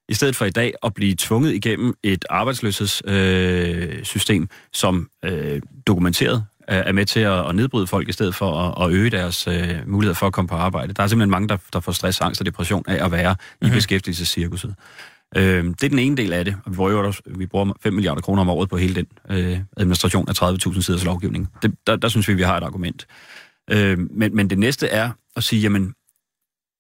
i 0.09 0.15
stedet 0.15 0.37
for 0.37 0.45
i 0.45 0.51
dag 0.51 0.75
at 0.83 0.95
blive 0.95 1.15
tvunget 1.19 1.55
igennem 1.55 1.95
et 2.03 2.25
arbejdsløshedssystem, 2.31 4.43
øh, 4.43 4.49
som 4.73 5.09
øh, 5.25 5.63
dokumenteret 5.87 6.45
er 6.69 6.93
med 6.93 7.07
til 7.07 7.21
at, 7.21 7.49
at 7.49 7.55
nedbryde 7.55 7.87
folk, 7.87 8.09
i 8.09 8.13
stedet 8.13 8.35
for 8.35 8.59
at, 8.59 8.85
at 8.85 8.91
øge 8.95 9.11
deres 9.11 9.47
øh, 9.47 9.79
muligheder 9.87 10.15
for 10.15 10.27
at 10.27 10.33
komme 10.33 10.49
på 10.49 10.55
arbejde. 10.55 10.93
Der 10.93 11.03
er 11.03 11.07
simpelthen 11.07 11.31
mange, 11.31 11.49
der, 11.49 11.57
der 11.73 11.81
får 11.81 11.93
stress, 11.93 12.21
angst 12.21 12.41
og 12.41 12.47
depression 12.47 12.85
af 12.89 13.05
at 13.05 13.13
være 13.13 13.33
mm-hmm. 13.33 13.67
i 13.67 13.69
mhm. 13.69 13.77
beskæftigelsescirkuset. 13.77 14.75
Øh, 15.37 15.65
det 15.65 15.83
er 15.83 15.89
den 15.89 15.99
ene 15.99 16.17
del 16.17 16.33
af 16.33 16.45
det, 16.45 16.57
og 16.65 16.73
vi 16.73 16.77
bruger, 16.77 17.21
vi 17.27 17.47
bruger 17.47 17.73
5 17.81 17.93
milliarder 17.93 18.21
kroner 18.21 18.43
om 18.43 18.49
året 18.49 18.69
på 18.69 18.77
hele 18.77 18.95
den 18.95 19.07
øh, 19.31 19.61
administration 19.77 20.29
af 20.29 20.43
30.000 20.43 20.83
siders 20.83 21.05
lovgivning. 21.05 21.49
Det, 21.63 21.75
der, 21.87 21.97
der 21.97 22.09
synes 22.09 22.29
vi, 22.29 22.35
vi 22.35 22.43
har 22.43 22.57
et 22.57 22.63
argument. 22.63 23.07
Øh, 23.71 23.99
men, 23.99 24.37
men 24.37 24.51
det 24.51 24.59
næste 24.59 24.89
er 24.89 25.11
at 25.37 25.45
sige, 25.45 25.63
jamen, 25.63 25.95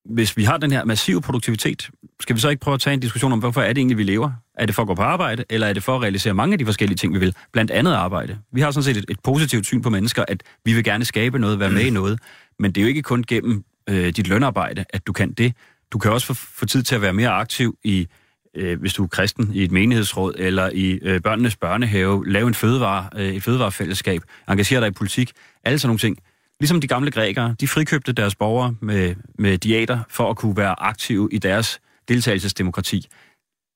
hvis 0.05 0.37
vi 0.37 0.45
har 0.45 0.57
den 0.57 0.71
her 0.71 0.85
massive 0.85 1.21
produktivitet, 1.21 1.91
skal 2.21 2.37
vi 2.37 2.41
så 2.41 2.49
ikke 2.49 2.61
prøve 2.61 2.75
at 2.75 2.81
tage 2.81 2.95
en 2.95 3.01
diskussion 3.01 3.33
om, 3.33 3.39
hvorfor 3.39 3.61
er 3.61 3.69
det 3.69 3.79
egentlig, 3.79 3.99
vi 3.99 4.03
lever? 4.03 4.31
Er 4.55 4.67
det 4.67 4.75
for 4.75 4.83
at 4.83 4.89
gå 4.89 4.95
på 4.95 5.03
arbejde, 5.03 5.45
eller 5.51 5.67
er 5.67 5.73
det 5.73 5.83
for 5.83 5.97
at 5.97 6.03
realisere 6.03 6.35
mange 6.35 6.53
af 6.53 6.59
de 6.59 6.65
forskellige 6.65 6.97
ting, 6.97 7.15
vi 7.15 7.19
vil? 7.19 7.35
Blandt 7.53 7.71
andet 7.71 7.93
arbejde. 7.93 8.39
Vi 8.53 8.61
har 8.61 8.71
sådan 8.71 8.85
set 8.85 8.97
et, 8.97 9.05
et 9.09 9.21
positivt 9.25 9.67
syn 9.67 9.83
på 9.83 9.91
mennesker, 9.91 10.25
at 10.29 10.43
vi 10.65 10.73
vil 10.73 10.85
gerne 10.85 11.05
skabe 11.05 11.39
noget, 11.39 11.61
være 11.61 11.71
med 11.71 11.83
i 11.83 11.91
noget. 11.91 12.19
Men 12.59 12.73
det 12.73 12.81
er 12.81 12.83
jo 12.83 12.89
ikke 12.89 13.03
kun 13.03 13.25
gennem 13.29 13.65
øh, 13.89 14.17
dit 14.17 14.29
lønarbejde, 14.29 14.85
at 14.91 15.07
du 15.07 15.13
kan 15.13 15.33
det. 15.33 15.53
Du 15.93 15.99
kan 15.99 16.11
også 16.13 16.27
få, 16.27 16.35
få 16.35 16.67
tid 16.67 16.83
til 16.83 16.95
at 16.95 17.03
være 17.03 17.13
mere 17.13 17.31
aktiv 17.31 17.77
i 17.85 18.09
øh, 18.57 18.81
hvis 18.81 18.95
du 18.95 19.03
er 19.05 19.09
kristen, 19.09 19.51
i 19.55 19.65
et 19.65 19.71
menighedsråd 19.71 20.35
eller 20.39 20.71
i 20.73 20.93
øh, 21.03 21.21
børnenes 21.21 21.57
børnehave, 21.57 22.31
lave 22.31 22.49
en 22.49 22.55
fødevare, 22.55 23.09
øh, 23.17 23.35
et 23.35 23.43
fødevarefællesskab, 23.43 24.23
engagere 24.49 24.81
dig 24.81 24.89
i 24.89 24.91
politik, 24.91 25.33
alle 25.65 25.79
sådan 25.79 25.89
nogle 25.89 25.99
ting. 25.99 26.19
Ligesom 26.61 26.81
de 26.81 26.87
gamle 26.87 27.11
grækere, 27.11 27.57
de 27.61 27.69
frikøbte 27.69 28.13
deres 28.13 28.35
borgere 28.35 28.75
med, 28.81 29.15
med 29.39 29.59
diater 29.59 30.01
for 30.09 30.31
at 30.31 30.37
kunne 30.37 30.57
være 30.57 30.83
aktive 30.83 31.29
i 31.33 31.39
deres 31.39 31.81
deltagelsesdemokrati. 32.09 33.07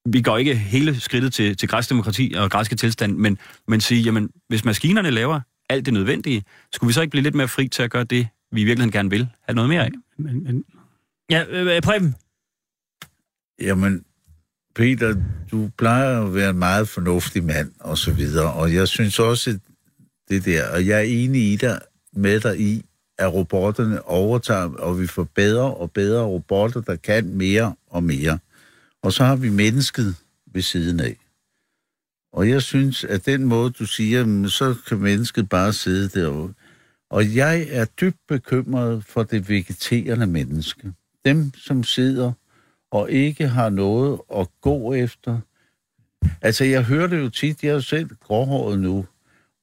vi 0.06 0.22
går 0.22 0.36
ikke 0.36 0.54
hele 0.54 1.00
skridtet 1.00 1.32
til, 1.32 1.56
til 1.56 1.68
græsk 1.68 1.90
demokrati 1.90 2.34
og 2.36 2.50
græske 2.50 2.76
tilstand, 2.76 3.16
men, 3.16 3.38
men 3.68 3.80
sige, 3.80 4.02
jamen, 4.02 4.30
hvis 4.48 4.64
maskinerne 4.64 5.10
laver 5.10 5.40
alt 5.68 5.86
det 5.86 5.94
nødvendige, 5.94 6.44
skulle 6.72 6.88
vi 6.88 6.92
så 6.92 7.00
ikke 7.00 7.10
blive 7.10 7.22
lidt 7.22 7.34
mere 7.34 7.48
fri 7.48 7.68
til 7.68 7.82
at 7.82 7.90
gøre 7.90 8.04
det, 8.04 8.28
vi 8.52 8.60
i 8.60 8.64
virkeligheden 8.64 8.92
gerne 8.92 9.10
vil 9.10 9.28
have 9.42 9.54
noget 9.54 9.68
mere 9.68 9.84
af? 9.84 9.90
Men, 10.18 10.44
men, 10.44 10.64
Ja, 11.30 11.44
øh, 11.48 11.82
Preben. 11.82 12.14
Jamen, 13.60 14.04
Peter, 14.76 15.14
du 15.50 15.70
plejer 15.78 16.22
at 16.22 16.34
være 16.34 16.50
en 16.50 16.58
meget 16.58 16.88
fornuftig 16.88 17.44
mand, 17.44 17.72
og 17.80 17.98
så 17.98 18.12
videre. 18.12 18.52
Og 18.52 18.74
jeg 18.74 18.88
synes 18.88 19.18
også, 19.18 19.58
det 20.28 20.44
der, 20.44 20.68
og 20.68 20.86
jeg 20.86 20.98
er 20.98 21.02
enig 21.02 21.52
i 21.52 21.56
dig, 21.56 21.80
med 22.12 22.40
dig 22.40 22.60
i, 22.60 22.84
at 23.18 23.32
robotterne 23.32 24.02
overtager, 24.08 24.74
og 24.74 25.00
vi 25.00 25.06
får 25.06 25.28
bedre 25.34 25.74
og 25.74 25.90
bedre 25.90 26.24
robotter, 26.24 26.80
der 26.80 26.96
kan 26.96 27.26
mere 27.26 27.74
og 27.86 28.02
mere. 28.02 28.38
Og 29.02 29.12
så 29.12 29.24
har 29.24 29.36
vi 29.36 29.48
mennesket 29.48 30.16
ved 30.52 30.62
siden 30.62 31.00
af. 31.00 31.16
Og 32.32 32.48
jeg 32.48 32.62
synes, 32.62 33.04
at 33.04 33.26
den 33.26 33.44
måde, 33.44 33.70
du 33.70 33.86
siger, 33.86 34.48
så 34.48 34.74
kan 34.88 34.98
mennesket 34.98 35.48
bare 35.48 35.72
sidde 35.72 36.20
derude. 36.20 36.54
Og 37.10 37.34
jeg 37.34 37.66
er 37.70 37.84
dybt 37.84 38.20
bekymret 38.28 39.04
for 39.04 39.22
det 39.22 39.48
vegeterende 39.48 40.26
menneske. 40.26 40.92
Dem, 41.24 41.52
som 41.54 41.84
sidder 41.84 42.32
og 42.96 43.10
ikke 43.10 43.48
har 43.48 43.68
noget 43.68 44.20
at 44.36 44.46
gå 44.60 44.92
efter. 44.92 45.38
Altså, 46.42 46.64
jeg 46.64 46.84
hører 46.84 47.06
det 47.06 47.20
jo 47.20 47.28
tit, 47.28 47.62
jeg 47.62 47.68
er 47.68 47.74
jo 47.74 47.80
selv 47.80 48.10
gråhåret 48.20 48.78
nu, 48.78 49.06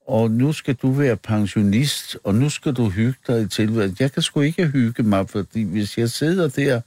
og 0.08 0.32
nu 0.32 0.54
skal 0.54 0.76
du 0.76 0.92
være 0.92 1.18
pensionist, 1.18 2.18
og 2.24 2.36
nu 2.36 2.50
skal 2.50 2.74
du 2.74 2.90
hygge 2.90 3.20
dig 3.28 3.42
i 3.42 3.48
tilværelsen. 3.48 3.98
Jeg 4.00 4.12
kan 4.12 4.22
sgu 4.22 4.42
ikke 4.42 4.68
hygge 4.68 5.04
mig, 5.04 5.30
fordi 5.30 5.64
hvis 5.64 5.98
jeg 5.98 6.10
sidder 6.10 6.48
der, 6.48 6.82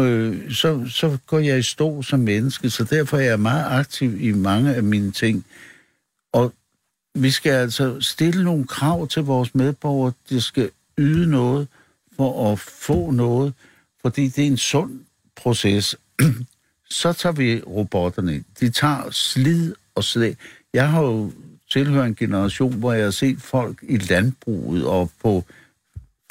øh, 0.00 0.52
så, 0.52 0.86
så 0.88 1.18
går 1.26 1.38
jeg 1.38 1.58
i 1.58 1.62
stå 1.62 2.02
som 2.02 2.20
menneske, 2.20 2.70
så 2.70 2.84
derfor 2.84 3.16
er 3.16 3.22
jeg 3.22 3.40
meget 3.40 3.64
aktiv 3.80 4.20
i 4.20 4.32
mange 4.32 4.74
af 4.74 4.82
mine 4.82 5.12
ting. 5.12 5.44
Og 6.32 6.52
vi 7.14 7.30
skal 7.30 7.52
altså 7.52 8.00
stille 8.00 8.44
nogle 8.44 8.66
krav 8.66 9.08
til 9.08 9.22
vores 9.22 9.54
medborgere, 9.54 10.12
de 10.28 10.40
skal 10.40 10.70
yde 10.98 11.30
noget 11.30 11.68
for 12.16 12.52
at 12.52 12.58
få 12.58 13.10
noget, 13.10 13.54
fordi 14.02 14.28
det 14.28 14.42
er 14.42 14.46
en 14.46 14.56
sund 14.56 15.00
proces. 15.48 15.96
så 17.00 17.12
tager 17.12 17.32
vi 17.32 17.62
robotterne 17.66 18.34
ind. 18.34 18.44
De 18.60 18.70
tager 18.70 19.10
slid 19.10 19.74
og 19.94 20.04
slag. 20.04 20.36
Jeg 20.74 20.90
har 20.90 21.02
jo 21.02 21.32
tilhørt 21.70 22.06
en 22.06 22.14
generation, 22.14 22.74
hvor 22.74 22.92
jeg 22.92 23.04
har 23.04 23.10
set 23.10 23.42
folk 23.42 23.78
i 23.82 23.96
landbruget 23.96 24.86
og 24.86 25.10
på 25.22 25.44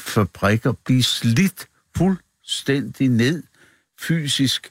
fabrikker 0.01 0.72
blive 0.72 1.03
slidt 1.03 1.68
fuldstændig 1.97 3.09
ned 3.09 3.43
fysisk. 3.99 4.70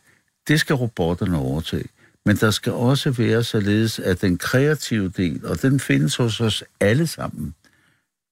Det 0.48 0.60
skal 0.60 0.76
robotterne 0.76 1.38
overtage. 1.38 1.88
Men 2.24 2.36
der 2.36 2.50
skal 2.50 2.72
også 2.72 3.10
være 3.10 3.44
således, 3.44 3.98
at 3.98 4.20
den 4.20 4.38
kreative 4.38 5.08
del, 5.08 5.46
og 5.46 5.62
den 5.62 5.80
findes 5.80 6.16
hos 6.16 6.40
os 6.40 6.64
alle 6.80 7.06
sammen, 7.06 7.54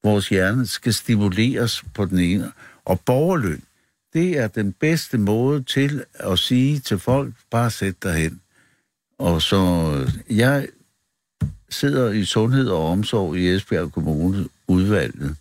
vores 0.05 0.29
hjerne 0.29 0.67
skal 0.67 0.95
stimuleres 0.95 1.85
på 1.95 2.05
den 2.05 2.19
ene. 2.19 2.53
Og 2.85 3.01
borgerløn, 3.01 3.63
det 4.15 4.39
er 4.39 4.49
den 4.49 4.73
bedste 4.73 5.19
måde 5.19 5.63
til 5.63 6.05
at 6.15 6.39
sige 6.39 6.79
til 6.79 6.99
folk, 6.99 7.35
bare 7.51 7.71
sæt 7.71 8.03
dig 8.03 8.15
hen. 8.15 8.41
Og 9.19 9.43
så, 9.43 9.57
øh, 9.95 10.39
jeg 10.39 10.69
sidder 11.71 12.11
i 12.11 12.25
Sundhed 12.25 12.69
og 12.69 12.91
Omsorg 12.91 13.37
i 13.37 13.49
Esbjerg 13.49 13.93
Kommune 13.93 14.49
udvalget, 14.69 15.37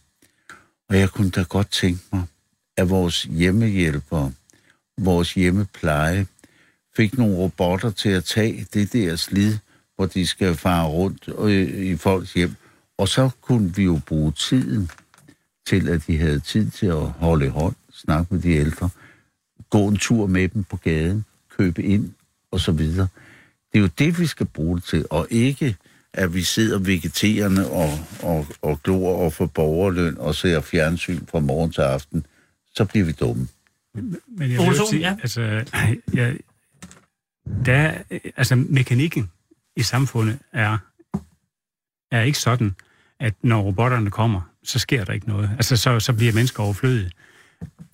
og 0.89 0.99
jeg 0.99 1.09
kunne 1.09 1.31
da 1.31 1.43
godt 1.43 1.71
tænke 1.71 2.01
mig, 2.11 2.23
at 2.77 2.89
vores 2.89 3.23
hjemmehjælpere, 3.23 4.31
vores 4.97 5.33
hjemmepleje, 5.33 6.27
fik 6.95 7.17
nogle 7.17 7.35
robotter 7.35 7.91
til 7.91 8.09
at 8.09 8.23
tage 8.23 8.67
det 8.73 8.93
der 8.93 9.15
slid, 9.15 9.57
hvor 9.95 10.05
de 10.05 10.27
skal 10.27 10.55
fare 10.55 10.87
rundt 10.87 11.29
øh, 11.39 11.85
i 11.85 11.95
folks 11.95 12.33
hjem. 12.33 12.55
Og 12.97 13.07
så 13.07 13.29
kunne 13.41 13.75
vi 13.75 13.83
jo 13.83 14.01
bruge 14.07 14.31
tiden 14.31 14.89
til, 15.67 15.89
at 15.89 16.07
de 16.07 16.17
havde 16.17 16.39
tid 16.39 16.69
til 16.71 16.85
at 16.87 17.09
holde 17.09 17.45
i 17.45 17.49
hånd, 17.49 17.75
snakke 17.93 18.33
med 18.33 18.41
de 18.43 18.49
ældre, 18.49 18.89
gå 19.69 19.87
en 19.87 19.97
tur 19.97 20.27
med 20.27 20.49
dem 20.49 20.63
på 20.63 20.77
gaden, 20.77 21.25
købe 21.57 21.83
ind 21.83 22.13
og 22.51 22.59
så 22.59 22.71
videre. 22.71 23.07
Det 23.73 23.79
er 23.79 23.81
jo 23.83 23.89
det, 23.99 24.19
vi 24.19 24.25
skal 24.25 24.45
bruge 24.45 24.75
det 24.75 24.83
til, 24.83 25.05
og 25.09 25.27
ikke 25.29 25.75
at 26.13 26.33
vi 26.33 26.41
sidder 26.43 26.79
vegeterende 26.79 27.71
og, 27.71 27.89
og, 28.23 28.47
og 28.61 28.79
glor 28.83 29.25
og 29.25 29.33
får 29.33 29.45
borgerløn 29.45 30.17
og 30.17 30.35
ser 30.35 30.61
fjernsyn 30.61 31.25
fra 31.25 31.39
morgen 31.39 31.71
til 31.71 31.81
aften. 31.81 32.25
Så 32.75 32.85
bliver 32.85 33.05
vi 33.05 33.11
dumme. 33.11 33.47
Men 33.93 34.51
jeg 34.51 34.59
vil 34.59 34.75
sige, 34.89 34.99
ja. 34.99 35.17
altså, 35.21 35.41
jeg, 36.13 36.37
der, 37.65 37.73
er- 37.75 38.03
altså, 38.37 38.55
mekanikken 38.55 39.31
i 39.75 39.81
samfundet 39.83 40.39
er, 40.51 40.77
er 42.11 42.21
ikke 42.21 42.39
sådan, 42.39 42.75
at 43.19 43.33
når 43.41 43.61
robotterne 43.61 44.11
kommer, 44.11 44.41
så 44.63 44.79
sker 44.79 45.03
der 45.05 45.13
ikke 45.13 45.27
noget. 45.27 45.49
Altså, 45.53 45.77
så, 45.77 45.99
så 45.99 46.13
bliver 46.13 46.33
mennesker 46.33 46.63
overflødige. 46.63 47.11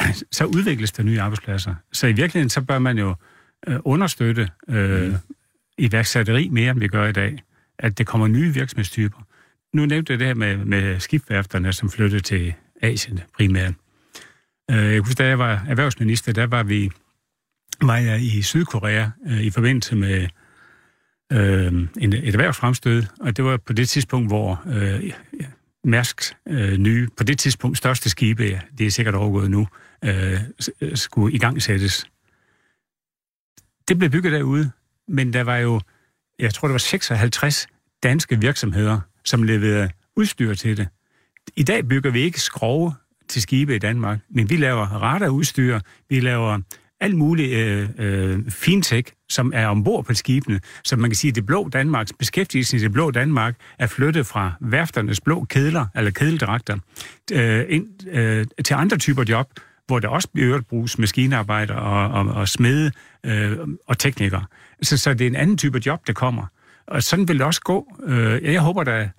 Så 0.32 0.46
udvikles 0.46 0.92
der 0.92 1.04
nye 1.04 1.22
arbejdspladser. 1.22 1.76
Så 1.92 2.08
i 2.08 2.14
virkeligheden, 2.14 2.50
så 2.50 2.62
bør 2.62 2.80
man 2.80 2.98
jo 2.98 3.16
øh, 3.68 3.78
understøtte 3.86 4.50
øh, 4.70 5.14
iværksætteri 5.78 6.50
mere, 6.50 6.72
end 6.72 6.80
vi 6.80 6.88
gør 6.88 7.08
i 7.08 7.12
dag. 7.12 7.44
At 7.80 7.98
det 7.98 8.08
kommer 8.08 8.28
nye 8.28 8.54
virksomhedstyper. 8.54 9.18
Nu 9.74 9.86
nævnte 9.86 10.12
jeg 10.14 10.20
det 10.20 10.28
her 10.28 10.34
med, 10.34 10.58
med 10.58 11.00
skibværfterne, 11.00 11.74
som 11.74 11.90
flyttede 11.90 12.22
til 12.22 12.54
Asien 12.82 13.20
primært. 13.38 13.74
Øh, 14.72 14.78
Jeg 14.78 14.92
kan 14.92 15.00
huske, 15.00 15.18
da 15.18 15.28
jeg 15.28 15.40
var 15.40 15.66
erhvervsminister, 15.70 16.34
der 16.34 16.48
var 16.48 16.64
vi 16.64 16.92
var 17.82 17.98
jeg 17.98 18.22
i 18.22 18.42
Sydkorea 18.42 19.08
øh, 19.28 19.42
i 19.42 19.50
forbindelse 19.50 19.96
med 19.96 20.28
øh, 21.32 21.74
en, 21.74 22.14
et 22.14 22.34
erhvervsfremstød, 22.34 23.04
og 23.20 23.38
det 23.38 23.46
var 23.46 23.58
på 23.58 23.74
det 23.74 23.90
tidspunkt, 23.90 24.30
hvor 24.30 24.64
øh, 24.68 25.12
Mærsks 25.84 26.36
øh, 26.48 26.78
nye, 26.78 27.08
på 27.18 27.24
det 27.24 27.40
tidspunkt 27.40 27.78
største 27.78 28.10
skibe, 28.10 28.44
ja, 28.44 28.60
det 28.78 28.88
er 28.88 28.92
sikkert 28.92 29.16
overgået 29.16 29.52
nu, 29.52 29.68
øh, 30.06 30.40
øh, 30.82 30.98
skulle 30.98 31.36
i 31.36 31.38
gang 31.38 31.62
sættes. 31.62 32.06
Det 33.88 33.98
blev 33.98 34.10
bygget 34.10 34.34
derude, 34.34 34.72
men 35.08 35.34
der 35.34 35.44
var 35.44 35.58
jo, 35.58 35.82
jeg 36.40 36.54
tror 36.54 36.68
det 36.68 36.74
var 36.74 36.78
56 36.78 37.68
danske 38.04 38.40
virksomheder, 38.40 39.00
som 39.26 39.44
leverede 39.44 39.90
udstyr 40.16 40.54
til 40.54 40.78
det. 40.78 40.88
I 41.56 41.64
dag 41.64 41.88
bygger 41.88 42.12
vi 42.12 42.20
ikke 42.20 42.42
skrove 42.42 42.94
til 43.28 43.42
skibe 43.42 43.76
i 43.76 43.80
Danmark, 43.80 44.20
men 44.30 44.50
vi 44.50 44.58
laver 44.58 44.86
radarudstyr, 44.86 45.80
vi 46.10 46.20
laver 46.20 46.60
alt 47.02 47.18
muligt 47.18 47.54
øh, 47.54 47.90
øh, 47.98 48.40
fintech, 48.50 49.14
som 49.30 49.52
er 49.56 49.68
ombord 49.68 50.06
på 50.06 50.14
skibene. 50.14 50.60
Så 50.84 50.96
man 50.96 51.10
kan 51.10 51.16
sige, 51.16 51.30
at 51.30 51.36
det 51.36 51.46
blå 51.46 51.70
Danmarks 51.70 52.14
beskæftigelse 52.14 52.78
i 52.78 52.80
det 52.80 52.92
blå 52.92 53.12
Danmark 53.12 53.56
er 53.80 53.88
flyttet 53.88 54.26
fra 54.26 54.54
værfternes 54.62 55.22
blå 55.22 55.46
kedler, 55.50 55.86
eller 55.96 56.12
kedeldragter, 56.12 56.78
øh, 57.32 57.66
ind 57.70 58.08
øh, 58.12 58.46
til 58.66 58.74
andre 58.74 58.98
typer 58.98 59.24
job, 59.30 59.48
hvor 59.88 60.00
der 60.00 60.08
også 60.08 60.30
bliver 60.34 60.48
øvrigt 60.48 60.68
bruges 60.68 60.98
maskinarbejder 60.98 61.74
og, 61.74 62.10
og, 62.10 62.34
og 62.36 62.48
smede 62.48 62.92
øh, 63.26 63.58
og 63.88 63.98
teknikere. 63.98 64.46
Så, 64.82 64.98
så 64.98 65.14
det 65.14 65.22
er 65.22 65.30
en 65.30 65.36
anden 65.36 65.58
type 65.58 65.82
job, 65.86 66.08
der 66.08 66.14
kommer. 66.14 66.46
Og 66.88 67.04
sådan 67.04 67.28
vil 67.28 67.38
det 67.38 67.46
også 67.46 67.62
gå. 67.62 67.98
Øh, 68.06 68.54
jeg 68.54 68.62
håber 68.62 68.84
da, 68.84 69.10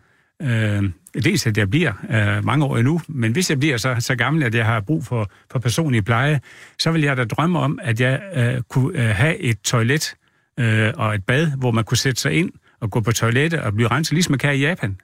øh, 0.43 0.91
dels 1.25 1.47
at 1.47 1.59
jeg 1.59 1.71
bliver 1.71 1.93
øh, 2.11 2.45
mange 2.45 2.65
år 2.65 2.77
endnu, 2.77 3.01
men 3.09 3.33
hvis 3.33 3.51
jeg 3.51 3.59
bliver 3.59 3.77
så, 3.77 3.97
så 3.99 4.15
gammel, 4.15 4.43
at 4.43 4.55
jeg 4.55 4.67
har 4.67 4.81
brug 4.81 5.05
for, 5.05 5.31
for 5.51 5.59
personlig 5.59 6.05
pleje, 6.05 6.41
så 6.79 6.91
vil 6.91 7.03
jeg 7.03 7.17
da 7.17 7.25
drømme 7.25 7.59
om, 7.59 7.79
at 7.83 8.01
jeg 8.01 8.21
øh, 8.37 8.63
kunne 8.69 9.03
øh, 9.03 9.17
have 9.17 9.39
et 9.39 9.61
toilet 9.61 10.15
øh, 10.61 10.93
og 10.97 11.15
et 11.15 11.25
bad, 11.25 11.51
hvor 11.59 11.71
man 11.71 11.85
kunne 11.85 11.99
sætte 11.99 12.21
sig 12.21 12.33
ind 12.33 12.51
og 12.81 12.91
gå 12.91 13.01
på 13.01 13.13
toilettet 13.13 13.61
og 13.61 13.75
blive 13.75 13.89
renset, 13.89 14.13
ligesom 14.13 14.33
man 14.33 14.39
kan 14.39 14.55
i 14.55 14.59
Japan. 14.59 14.97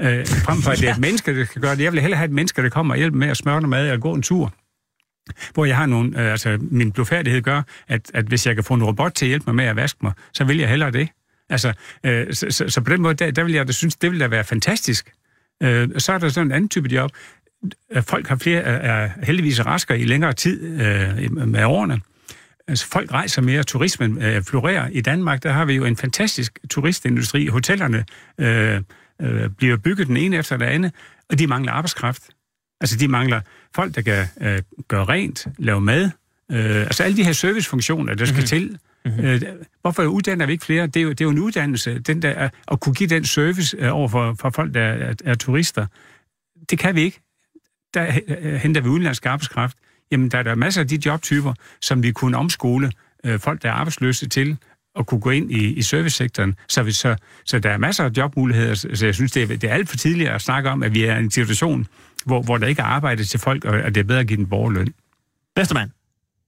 Øh, 0.00 0.26
frem 0.26 0.58
for 0.62 0.70
at 0.70 0.78
det 0.78 0.88
er 0.88 0.92
et 0.94 1.00
menneske, 1.00 1.38
der 1.38 1.44
skal 1.44 1.62
gøre 1.62 1.76
det. 1.76 1.82
Jeg 1.82 1.92
vil 1.92 2.00
hellere 2.00 2.18
have 2.18 2.28
et 2.28 2.32
menneske, 2.34 2.62
der 2.62 2.68
kommer 2.68 2.94
og 2.94 2.98
hjælper 2.98 3.18
med 3.18 3.28
at 3.28 3.36
smøre 3.36 3.54
noget 3.54 3.68
mad 3.68 3.90
og 3.90 4.00
gå 4.00 4.14
en 4.14 4.22
tur 4.22 4.52
hvor 5.54 5.64
jeg 5.64 5.76
har 5.76 5.86
nogle, 5.86 6.22
øh, 6.22 6.30
altså 6.32 6.58
min 6.60 6.92
blodfærdighed 6.92 7.42
gør, 7.42 7.62
at, 7.88 8.10
at 8.14 8.24
hvis 8.24 8.46
jeg 8.46 8.54
kan 8.54 8.64
få 8.64 8.74
en 8.74 8.84
robot 8.84 9.12
til 9.12 9.26
at 9.26 9.28
hjælpe 9.28 9.44
mig 9.46 9.54
med 9.54 9.64
at 9.64 9.76
vaske 9.76 9.98
mig, 10.02 10.12
så 10.32 10.44
vil 10.44 10.58
jeg 10.58 10.68
hellere 10.68 10.90
det. 10.90 11.08
Altså, 11.50 11.72
øh, 12.04 12.34
så, 12.34 12.46
så, 12.50 12.68
så 12.68 12.80
på 12.80 12.90
den 12.90 13.02
måde, 13.02 13.14
der, 13.14 13.30
der 13.30 13.44
vil 13.44 13.52
jeg 13.52 13.66
da 13.66 13.72
synes, 13.72 13.96
det 13.96 14.12
vil 14.12 14.20
da 14.20 14.26
være 14.26 14.44
fantastisk. 14.44 15.12
Øh, 15.62 15.88
så 15.98 16.12
er 16.12 16.18
der 16.18 16.28
sådan 16.28 16.46
en 16.46 16.52
anden 16.52 16.68
type 16.68 16.88
job. 16.88 17.10
Øh, 17.92 18.02
Folk 18.02 18.28
har 18.28 18.36
flere, 18.36 18.62
er, 18.62 19.10
heldigvis 19.22 19.66
raskere 19.66 19.98
i 19.98 20.04
længere 20.04 20.32
tid 20.32 20.80
øh, 20.80 21.32
med 21.32 21.64
årene. 21.64 22.00
Altså, 22.68 22.86
folk 22.86 23.12
rejser 23.12 23.42
mere, 23.42 23.62
turismen 23.62 24.22
øh, 24.22 24.42
florerer. 24.42 24.88
I 24.88 25.00
Danmark, 25.00 25.42
der 25.42 25.52
har 25.52 25.64
vi 25.64 25.74
jo 25.74 25.84
en 25.84 25.96
fantastisk 25.96 26.58
turistindustri. 26.70 27.46
Hotellerne 27.46 28.04
øh, 28.38 28.80
øh, 29.22 29.50
bliver 29.50 29.76
bygget 29.76 30.06
den 30.06 30.16
ene 30.16 30.36
efter 30.36 30.56
det 30.56 30.66
andet, 30.66 30.92
og 31.30 31.38
de 31.38 31.46
mangler 31.46 31.72
arbejdskraft. 31.72 32.22
Altså, 32.80 32.96
de 32.96 33.08
mangler 33.08 33.40
folk, 33.74 33.94
der 33.94 34.02
kan 34.02 34.26
øh, 34.40 34.58
gøre 34.88 35.04
rent, 35.04 35.46
lave 35.58 35.80
mad. 35.80 36.10
Øh, 36.52 36.80
altså, 36.80 37.02
alle 37.02 37.16
de 37.16 37.24
her 37.24 37.32
servicefunktioner, 37.32 38.14
der 38.14 38.24
skal 38.24 38.34
mm-hmm. 38.34 38.46
til. 38.46 38.78
Mm-hmm. 39.06 39.24
Øh, 39.24 39.40
hvorfor 39.80 40.02
uddanner 40.04 40.46
vi 40.46 40.52
ikke 40.52 40.64
flere? 40.64 40.86
Det 40.86 40.96
er 40.96 41.02
jo, 41.04 41.10
det 41.10 41.20
er 41.20 41.24
jo 41.24 41.30
en 41.30 41.38
uddannelse. 41.38 41.98
Den 41.98 42.22
der, 42.22 42.30
er- 42.30 42.48
at 42.72 42.80
kunne 42.80 42.94
give 42.94 43.08
den 43.08 43.24
service 43.24 43.76
øh, 43.80 43.94
over 43.94 44.08
for, 44.08 44.34
for 44.40 44.50
folk, 44.50 44.74
der 44.74 44.80
er, 44.82 45.14
er 45.24 45.34
turister. 45.34 45.86
Det 46.70 46.78
kan 46.78 46.94
vi 46.94 47.00
ikke. 47.02 47.20
Der 47.94 48.06
øh, 48.28 48.54
henter 48.54 48.80
vi 48.80 48.88
udenlandsk 48.88 49.26
arbejdskraft. 49.26 49.76
Jamen, 50.10 50.28
der 50.28 50.38
er 50.38 50.42
der 50.42 50.54
masser 50.54 50.80
af 50.80 50.88
de 50.88 50.98
jobtyper, 51.06 51.52
som 51.80 52.02
vi 52.02 52.12
kunne 52.12 52.36
omskole 52.36 52.92
øh, 53.24 53.40
folk, 53.40 53.62
der 53.62 53.68
er 53.68 53.72
arbejdsløse 53.72 54.28
til, 54.28 54.56
at 54.98 55.06
kunne 55.06 55.20
gå 55.20 55.30
ind 55.30 55.50
i, 55.52 55.72
i 55.74 55.82
servicesektoren. 55.82 56.54
Så, 56.68 56.82
vi, 56.82 56.92
så, 56.92 57.16
så 57.44 57.58
der 57.58 57.70
er 57.70 57.78
masser 57.78 58.04
af 58.04 58.10
jobmuligheder, 58.16 58.74
så 58.74 59.06
jeg 59.06 59.14
synes, 59.14 59.32
det 59.32 59.42
er, 59.42 59.46
det 59.46 59.64
er 59.64 59.74
alt 59.74 59.88
for 59.88 59.96
tidligt 59.96 60.30
at 60.30 60.42
snakke 60.42 60.70
om, 60.70 60.82
at 60.82 60.94
vi 60.94 61.04
er 61.04 61.16
i 61.16 61.18
en 61.18 61.30
situation, 61.30 61.86
hvor, 62.24 62.42
hvor 62.42 62.58
der 62.58 62.66
ikke 62.66 62.82
er 62.82 62.86
arbejde 62.86 63.24
til 63.24 63.40
folk, 63.40 63.64
og 63.64 63.78
at 63.78 63.94
det 63.94 64.00
er 64.00 64.04
bedre 64.04 64.20
at 64.20 64.26
give 64.26 64.36
den 64.36 64.46
borgerløn. 64.48 64.94
Vestermand. 65.56 65.90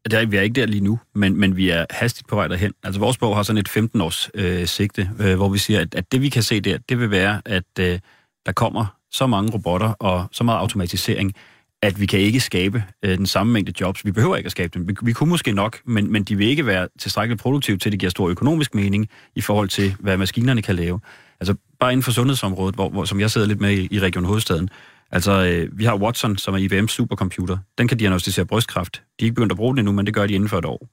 Det 0.04 0.14
er, 0.14 0.26
vi 0.26 0.36
er 0.36 0.42
ikke 0.42 0.60
der 0.60 0.66
lige 0.66 0.80
nu, 0.80 0.98
men, 1.14 1.36
men 1.36 1.56
vi 1.56 1.68
er 1.68 1.86
hastigt 1.90 2.28
på 2.28 2.36
vej 2.36 2.48
derhen. 2.48 2.72
Altså 2.84 3.00
vores 3.00 3.18
bog 3.18 3.36
har 3.36 3.42
sådan 3.42 3.58
et 3.58 3.68
15-års 3.68 4.30
øh, 4.34 4.66
sigte, 4.66 5.10
øh, 5.20 5.36
hvor 5.36 5.48
vi 5.48 5.58
siger, 5.58 5.80
at, 5.80 5.94
at 5.94 6.12
det 6.12 6.22
vi 6.22 6.28
kan 6.28 6.42
se 6.42 6.60
der, 6.60 6.78
det 6.88 7.00
vil 7.00 7.10
være, 7.10 7.42
at 7.44 7.64
øh, 7.80 7.98
der 8.46 8.52
kommer 8.52 8.86
så 9.10 9.26
mange 9.26 9.52
robotter 9.52 9.88
og 9.88 10.26
så 10.32 10.44
meget 10.44 10.58
automatisering, 10.58 11.34
at 11.82 12.00
vi 12.00 12.06
kan 12.06 12.20
ikke 12.20 12.40
skabe 12.40 12.84
øh, 13.02 13.18
den 13.18 13.26
samme 13.26 13.52
mængde 13.52 13.72
jobs. 13.80 14.04
Vi 14.04 14.12
behøver 14.12 14.36
ikke 14.36 14.46
at 14.46 14.52
skabe 14.52 14.78
dem. 14.78 14.88
Vi, 14.88 14.94
vi 15.02 15.12
kunne 15.12 15.30
måske 15.30 15.52
nok, 15.52 15.78
men, 15.84 16.12
men 16.12 16.24
de 16.24 16.36
vil 16.36 16.46
ikke 16.46 16.66
være 16.66 16.88
tilstrækkeligt 16.98 17.42
produktive 17.42 17.76
til, 17.76 17.88
at 17.88 17.92
det 17.92 18.00
giver 18.00 18.10
stor 18.10 18.28
økonomisk 18.28 18.74
mening 18.74 19.08
i 19.34 19.40
forhold 19.40 19.68
til, 19.68 19.94
hvad 19.98 20.16
maskinerne 20.16 20.62
kan 20.62 20.74
lave. 20.74 21.00
Altså 21.40 21.54
bare 21.80 21.92
inden 21.92 22.02
for 22.02 22.12
sundhedsområdet, 22.12 22.74
hvor, 22.74 22.88
hvor, 22.88 23.04
som 23.04 23.20
jeg 23.20 23.30
sidder 23.30 23.46
lidt 23.46 23.60
med 23.60 23.70
i, 23.70 23.88
i 23.90 24.00
Region 24.00 24.24
Hovedstaden. 24.24 24.70
Altså, 25.10 25.32
øh, 25.44 25.78
vi 25.78 25.84
har 25.84 25.96
Watson, 25.96 26.36
som 26.36 26.54
er 26.54 26.58
IBM's 26.58 26.88
supercomputer. 26.88 27.58
Den 27.78 27.88
kan 27.88 27.98
diagnostisere 27.98 28.46
brystkræft. 28.46 29.02
De 29.20 29.24
er 29.24 29.26
ikke 29.26 29.34
begyndt 29.34 29.52
at 29.52 29.56
bruge 29.56 29.74
den 29.74 29.78
endnu, 29.78 29.92
men 29.92 30.06
det 30.06 30.14
gør 30.14 30.26
de 30.26 30.34
inden 30.34 30.48
for 30.48 30.58
et 30.58 30.64
år. 30.64 30.88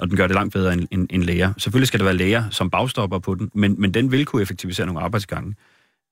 Og 0.00 0.08
den 0.08 0.16
gør 0.16 0.26
det 0.26 0.34
langt 0.34 0.52
bedre 0.52 0.72
end, 0.72 0.88
end, 0.90 1.06
end 1.10 1.22
læger. 1.22 1.52
Selvfølgelig 1.58 1.88
skal 1.88 2.00
der 2.00 2.04
være 2.04 2.16
læger 2.16 2.50
som 2.50 2.70
bagstopper 2.70 3.18
på 3.18 3.34
den, 3.34 3.50
men, 3.54 3.74
men 3.78 3.94
den 3.94 4.12
vil 4.12 4.26
kunne 4.26 4.42
effektivisere 4.42 4.86
nogle 4.86 5.00
arbejdsgange. 5.00 5.54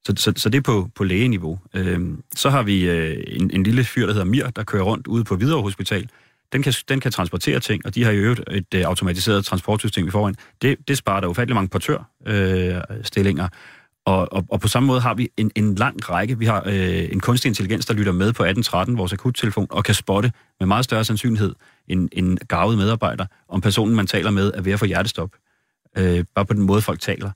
Så, 0.06 0.14
så, 0.16 0.32
så 0.36 0.48
det 0.48 0.58
er 0.58 0.62
på, 0.62 0.90
på 0.94 1.04
lægeniveau. 1.04 1.58
Øhm, 1.74 2.22
så 2.36 2.50
har 2.50 2.62
vi 2.62 2.90
øh, 2.90 3.24
en, 3.26 3.50
en 3.50 3.62
lille 3.62 3.84
fyr, 3.84 4.06
der 4.06 4.12
hedder 4.12 4.26
Mir, 4.26 4.50
der 4.50 4.64
kører 4.64 4.82
rundt 4.82 5.06
ude 5.06 5.24
på 5.24 5.36
Hvidovre 5.36 5.62
Hospital. 5.62 6.08
Den 6.52 6.62
kan, 6.62 6.72
den 6.88 7.00
kan 7.00 7.12
transportere 7.12 7.60
ting, 7.60 7.86
og 7.86 7.94
de 7.94 8.04
har 8.04 8.10
i 8.10 8.16
øvrigt 8.16 8.40
et 8.50 8.74
øh, 8.74 8.82
automatiseret 8.82 9.44
transportsystem 9.44 10.06
i 10.08 10.10
forvejen. 10.10 10.36
Det, 10.62 10.88
det 10.88 10.98
sparer 10.98 11.20
der 11.20 11.28
ufattelig 11.28 11.54
mange 11.54 11.68
portørstillinger. 11.68 12.82
Øh, 12.90 13.04
stillinger 13.04 13.48
og, 14.08 14.32
og, 14.32 14.44
og 14.50 14.60
på 14.60 14.68
samme 14.68 14.86
måde 14.86 15.00
har 15.00 15.14
vi 15.14 15.28
en, 15.36 15.50
en 15.54 15.74
lang 15.74 16.10
række. 16.10 16.38
Vi 16.38 16.46
har 16.46 16.62
øh, 16.66 17.08
en 17.12 17.20
kunstig 17.20 17.48
intelligens, 17.48 17.86
der 17.86 17.94
lytter 17.94 18.12
med 18.12 18.26
på 18.26 18.42
1813, 18.42 18.98
vores 18.98 19.12
akuttelefon, 19.12 19.66
og 19.70 19.84
kan 19.84 19.94
spotte 19.94 20.32
med 20.60 20.66
meget 20.66 20.84
større 20.84 21.04
sandsynlighed 21.04 21.54
en, 21.88 22.08
en 22.12 22.38
gavet 22.48 22.78
medarbejder, 22.78 23.26
om 23.48 23.60
personen, 23.60 23.96
man 23.96 24.06
taler 24.06 24.30
med, 24.30 24.52
er 24.54 24.60
ved 24.60 24.72
at 24.72 24.78
få 24.78 24.84
hjertestop. 24.84 25.30
Øh, 25.98 26.24
bare 26.34 26.46
på 26.46 26.54
den 26.54 26.62
måde, 26.62 26.82
folk 26.82 27.00
taler. 27.00 27.30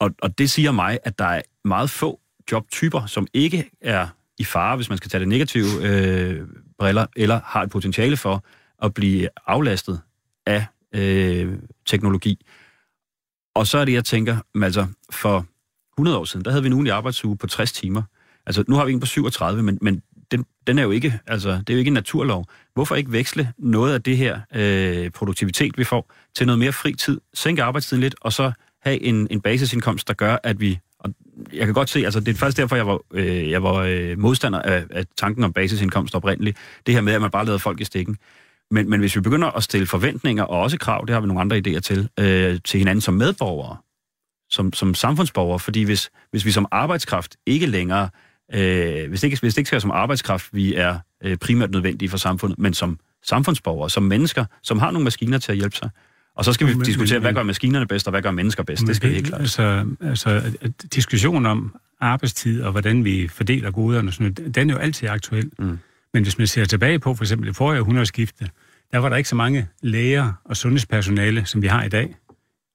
Og, 0.00 0.10
og 0.22 0.38
det 0.38 0.50
siger 0.50 0.72
mig, 0.72 0.98
at 1.04 1.18
der 1.18 1.24
er 1.24 1.42
meget 1.64 1.90
få 1.90 2.20
jobtyper, 2.52 3.06
som 3.06 3.26
ikke 3.34 3.70
er 3.80 4.06
i 4.38 4.44
fare, 4.44 4.76
hvis 4.76 4.88
man 4.88 4.98
skal 4.98 5.10
tage 5.10 5.20
det 5.20 5.28
negative 5.28 5.66
øh, 5.82 6.46
briller, 6.78 7.06
eller 7.16 7.40
har 7.44 7.62
et 7.62 7.70
potentiale 7.70 8.16
for 8.16 8.44
at 8.82 8.94
blive 8.94 9.28
aflastet 9.46 10.00
af 10.46 10.66
øh, 10.94 11.58
teknologi. 11.86 12.46
Og 13.54 13.66
så 13.66 13.78
er 13.78 13.84
det, 13.84 13.92
jeg 13.92 14.04
tænker, 14.04 14.36
altså 14.62 14.86
for 15.10 15.46
100 15.94 16.18
år 16.18 16.24
siden, 16.24 16.44
der 16.44 16.50
havde 16.50 16.62
vi 16.62 16.68
nu 16.68 16.80
en 16.80 16.86
arbejdsuge 16.86 17.36
på 17.36 17.46
60 17.46 17.72
timer. 17.72 18.02
Altså 18.46 18.64
nu 18.68 18.74
har 18.74 18.84
vi 18.84 18.92
en 18.92 19.00
på 19.00 19.06
37, 19.06 19.62
men, 19.62 19.78
men 19.80 20.02
den, 20.30 20.44
den 20.66 20.78
er 20.78 20.82
jo 20.82 20.90
ikke, 20.90 21.20
altså 21.26 21.50
det 21.50 21.70
er 21.70 21.74
jo 21.74 21.78
ikke 21.78 21.88
en 21.88 21.94
naturlov. 21.94 22.46
Hvorfor 22.74 22.94
ikke 22.94 23.12
veksle 23.12 23.52
noget 23.58 23.94
af 23.94 24.02
det 24.02 24.16
her 24.16 24.40
øh, 24.54 25.10
produktivitet, 25.10 25.78
vi 25.78 25.84
får, 25.84 26.12
til 26.34 26.46
noget 26.46 26.58
mere 26.58 26.72
fri 26.72 26.92
tid, 26.92 27.20
sænke 27.34 27.62
arbejdstiden 27.62 28.00
lidt, 28.00 28.14
og 28.20 28.32
så 28.32 28.52
have 28.82 29.02
en, 29.02 29.26
en 29.30 29.40
basisindkomst, 29.40 30.08
der 30.08 30.14
gør, 30.14 30.36
at 30.42 30.60
vi... 30.60 30.78
Og 30.98 31.10
jeg 31.52 31.66
kan 31.66 31.74
godt 31.74 31.90
se, 31.90 32.04
altså 32.04 32.20
det 32.20 32.28
er 32.28 32.38
faktisk 32.38 32.56
derfor, 32.56 32.76
jeg 32.76 32.86
var, 32.86 33.00
øh, 33.12 33.50
jeg 33.50 33.62
var 33.62 33.74
øh, 33.74 34.18
modstander 34.18 34.62
af, 34.62 34.84
af 34.90 35.04
tanken 35.16 35.44
om 35.44 35.52
basisindkomst 35.52 36.14
oprindeligt. 36.14 36.58
Det 36.86 36.94
her 36.94 37.00
med, 37.00 37.12
at 37.12 37.20
man 37.20 37.30
bare 37.30 37.46
lader 37.46 37.58
folk 37.58 37.80
i 37.80 37.84
stikken. 37.84 38.16
Men, 38.70 38.90
men 38.90 39.00
hvis 39.00 39.16
vi 39.16 39.20
begynder 39.20 39.48
at 39.48 39.62
stille 39.62 39.86
forventninger 39.86 40.44
og 40.44 40.60
også 40.60 40.78
krav, 40.78 41.04
det 41.06 41.14
har 41.14 41.20
vi 41.20 41.26
nogle 41.26 41.40
andre 41.40 41.62
idéer 41.66 41.80
til, 41.80 42.08
øh, 42.20 42.58
til 42.64 42.78
hinanden 42.78 43.00
som 43.00 43.14
medborgere, 43.14 43.76
som, 44.50 44.72
som 44.72 44.94
samfundsborgere, 44.94 45.58
fordi 45.58 45.82
hvis, 45.82 46.10
hvis 46.30 46.44
vi 46.44 46.50
som 46.50 46.66
arbejdskraft 46.70 47.36
ikke 47.46 47.66
længere, 47.66 48.08
øh, 48.54 49.08
hvis, 49.08 49.20
det 49.20 49.24
ikke, 49.24 49.40
hvis 49.40 49.54
det 49.54 49.58
ikke 49.58 49.68
skal 49.68 49.80
som 49.80 49.90
arbejdskraft, 49.90 50.48
vi 50.52 50.74
er 50.74 50.98
øh, 51.24 51.36
primært 51.36 51.70
nødvendige 51.70 52.08
for 52.08 52.18
samfundet, 52.18 52.58
men 52.58 52.74
som 52.74 52.98
samfundsborgere, 53.22 53.90
som 53.90 54.02
mennesker, 54.02 54.44
som 54.62 54.78
har 54.78 54.90
nogle 54.90 55.04
maskiner 55.04 55.38
til 55.38 55.52
at 55.52 55.58
hjælpe 55.58 55.76
sig, 55.76 55.90
og 56.34 56.44
så 56.44 56.52
skal 56.52 56.66
vi 56.66 56.74
men, 56.74 56.84
diskutere, 56.84 57.18
men, 57.18 57.22
hvad 57.22 57.32
gør 57.32 57.42
maskinerne 57.42 57.86
bedst, 57.86 58.06
og 58.06 58.10
hvad 58.10 58.22
gør 58.22 58.30
mennesker 58.30 58.62
bedst. 58.62 58.86
Det 58.86 58.96
skal 58.96 59.08
vi 59.08 59.14
helt 59.14 59.26
klart. 59.26 59.40
Altså, 59.40 59.86
altså, 60.00 60.52
diskussionen 60.94 61.46
om 61.46 61.74
arbejdstid 62.00 62.62
og 62.62 62.72
hvordan 62.72 63.04
vi 63.04 63.28
fordeler 63.28 63.70
goderne, 63.70 64.12
sådan 64.12 64.32
den 64.54 64.70
er 64.70 64.74
jo 64.74 64.80
altid 64.80 65.08
aktuel. 65.08 65.50
Mm. 65.58 65.78
Men 66.14 66.22
hvis 66.22 66.38
man 66.38 66.46
ser 66.46 66.64
tilbage 66.64 66.98
på 66.98 67.14
for 67.14 67.24
eksempel 67.24 67.48
det 67.48 67.56
forrige 67.56 67.80
århundredeskifte, 67.80 68.48
der 68.92 68.98
var 68.98 69.08
der 69.08 69.16
ikke 69.16 69.28
så 69.28 69.36
mange 69.36 69.68
læger 69.82 70.32
og 70.44 70.56
sundhedspersonale, 70.56 71.46
som 71.46 71.62
vi 71.62 71.66
har 71.66 71.84
i 71.84 71.88
dag. 71.88 72.14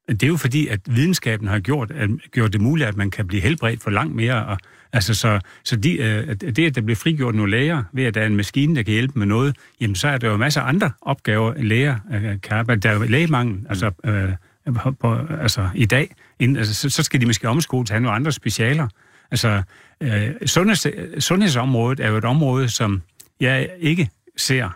Det 0.10 0.24
er 0.24 0.28
jo 0.28 0.38
fordi, 0.38 0.68
at 0.68 0.80
videnskaben 0.86 1.48
har 1.48 1.60
gjort, 1.60 1.92
at, 1.92 2.10
gjort 2.32 2.54
det 2.54 2.62
muligt, 2.62 2.88
at 2.88 2.98
man 2.98 3.12
kan 3.12 3.28
blive 3.28 3.42
helbredt 3.42 3.84
for 3.84 3.90
langt 3.90 4.16
mere. 4.16 4.46
Og, 4.46 4.58
altså, 4.94 5.14
så 5.14 5.40
så 5.64 5.76
de, 5.76 5.98
øh, 5.98 6.36
det, 6.36 6.60
at 6.60 6.76
der 6.76 6.82
bliver 6.82 6.96
frigjort 6.96 7.36
nogle 7.36 7.52
læger, 7.52 7.84
ved 7.94 8.04
at 8.04 8.14
der 8.14 8.22
er 8.22 8.26
en 8.26 8.36
maskine, 8.36 8.76
der 8.76 8.84
kan 8.84 8.94
hjælpe 8.94 9.20
med 9.20 9.28
noget, 9.28 9.56
jamen 9.82 9.96
så 9.96 10.08
er 10.08 10.18
der 10.18 10.30
jo 10.30 10.38
masser 10.38 10.62
af 10.62 10.70
andre 10.70 10.92
opgaver, 11.02 11.54
en 11.54 11.68
læger 11.68 12.00
øh, 12.14 12.22
kan 12.22 12.58
arbejde. 12.58 12.82
Der 12.82 12.90
er 12.90 12.94
jo 12.94 13.04
lægemangel, 13.04 13.56
mm. 13.56 13.66
altså, 13.70 13.92
øh, 14.04 14.34
på, 15.00 15.18
altså 15.42 15.70
i 15.76 15.86
dag. 15.86 16.16
Inden, 16.40 16.58
altså, 16.58 16.74
så, 16.74 16.90
så 16.90 17.04
skal 17.04 17.22
de 17.22 17.26
måske 17.26 17.50
omskole 17.50 17.86
til 17.86 17.94
at 17.94 17.96
have 17.96 18.04
nogle 18.04 18.16
andre 18.16 18.32
specialer. 18.32 18.88
Altså, 19.32 19.62
øh, 20.02 20.32
sundheds, 20.46 20.88
sundhedsområdet 21.24 22.00
er 22.00 22.10
jo 22.10 22.18
et 22.18 22.26
område, 22.26 22.70
som 22.70 23.02
jeg 23.40 23.70
ikke 23.80 24.10
ser 24.38 24.70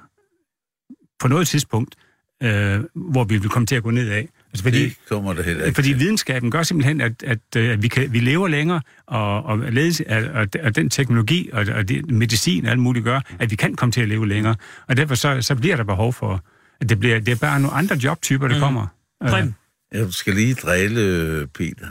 på 1.20 1.28
noget 1.28 1.48
tidspunkt, 1.48 1.96
øh, 2.44 2.80
hvor 2.96 3.24
vi 3.24 3.38
vil 3.38 3.50
komme 3.50 3.66
til 3.66 3.76
at 3.76 3.84
gå 3.84 3.92
ned 3.92 4.10
af. 4.10 4.30
Altså, 4.52 4.64
fordi, 4.64 4.84
det 4.84 4.96
kommer 5.10 5.34
det 5.34 5.46
heller 5.46 5.66
ikke 5.66 5.76
Fordi 5.76 5.90
til. 5.90 6.00
videnskaben 6.00 6.52
gør 6.52 6.64
simpelthen, 6.64 7.02
at, 7.02 7.24
at, 7.24 7.40
øh, 7.56 7.70
at 7.70 7.84
vi, 7.84 7.88
kan, 7.88 8.14
vi 8.14 8.20
lever 8.20 8.48
længere, 8.48 8.82
og, 9.08 9.44
og, 9.44 9.58
ledes, 9.58 10.02
og, 10.34 10.48
og 10.64 10.76
den 10.76 10.90
teknologi 10.90 11.50
og, 11.54 11.66
og 11.76 11.88
det, 11.90 12.12
medicin 12.12 12.66
og 12.66 12.72
alt 12.72 12.80
muligt 12.80 13.06
gør, 13.06 13.22
at 13.40 13.52
vi 13.52 13.56
kan 13.56 13.76
komme 13.76 13.92
til 13.92 14.02
at 14.02 14.08
leve 14.08 14.28
længere. 14.28 14.56
Og 14.88 14.98
derfor 14.98 15.16
så, 15.16 15.42
så 15.42 15.56
bliver 15.56 15.76
der 15.76 15.84
behov 15.84 16.14
for, 16.14 16.44
at 16.82 16.90
det, 16.90 17.00
bliver, 17.00 17.20
det 17.20 17.32
er 17.32 17.36
bare 17.36 17.60
nogle 17.60 17.76
andre 17.76 17.96
jobtyper, 17.96 18.48
der 18.48 18.56
mm. 18.56 18.62
kommer. 18.62 18.88
Prem. 19.30 19.54
Jeg 19.92 20.14
skal 20.14 20.34
lige 20.34 20.54
drille, 20.54 21.48
Peter. 21.48 21.88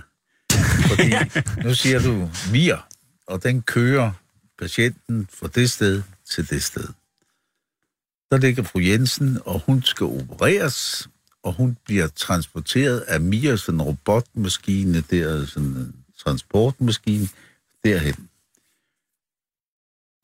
Fordi 0.89 1.13
nu 1.65 1.75
siger 1.75 2.01
du 2.01 2.31
mir, 2.53 2.77
og 3.27 3.43
den 3.43 3.63
kører 3.63 4.11
patienten 4.59 5.29
fra 5.33 5.49
det 5.55 5.71
sted 5.71 6.03
til 6.31 6.51
det 6.51 6.63
sted. 6.63 6.89
Der 8.31 8.39
ligger 8.39 8.63
fru 8.63 8.81
Jensen, 8.81 9.39
og 9.45 9.63
hun 9.67 9.83
skal 9.83 10.05
opereres, 10.05 11.09
og 11.49 11.55
hun 11.55 11.77
bliver 11.85 12.07
transporteret 12.07 13.01
af 13.01 13.21
Mia, 13.21 13.57
sådan 13.57 13.81
en 13.81 13.83
robotmaskine, 13.83 15.01
der 15.01 15.47
sådan 15.47 15.69
en 15.69 16.05
transportmaskine, 16.19 17.29
derhen. 17.85 18.29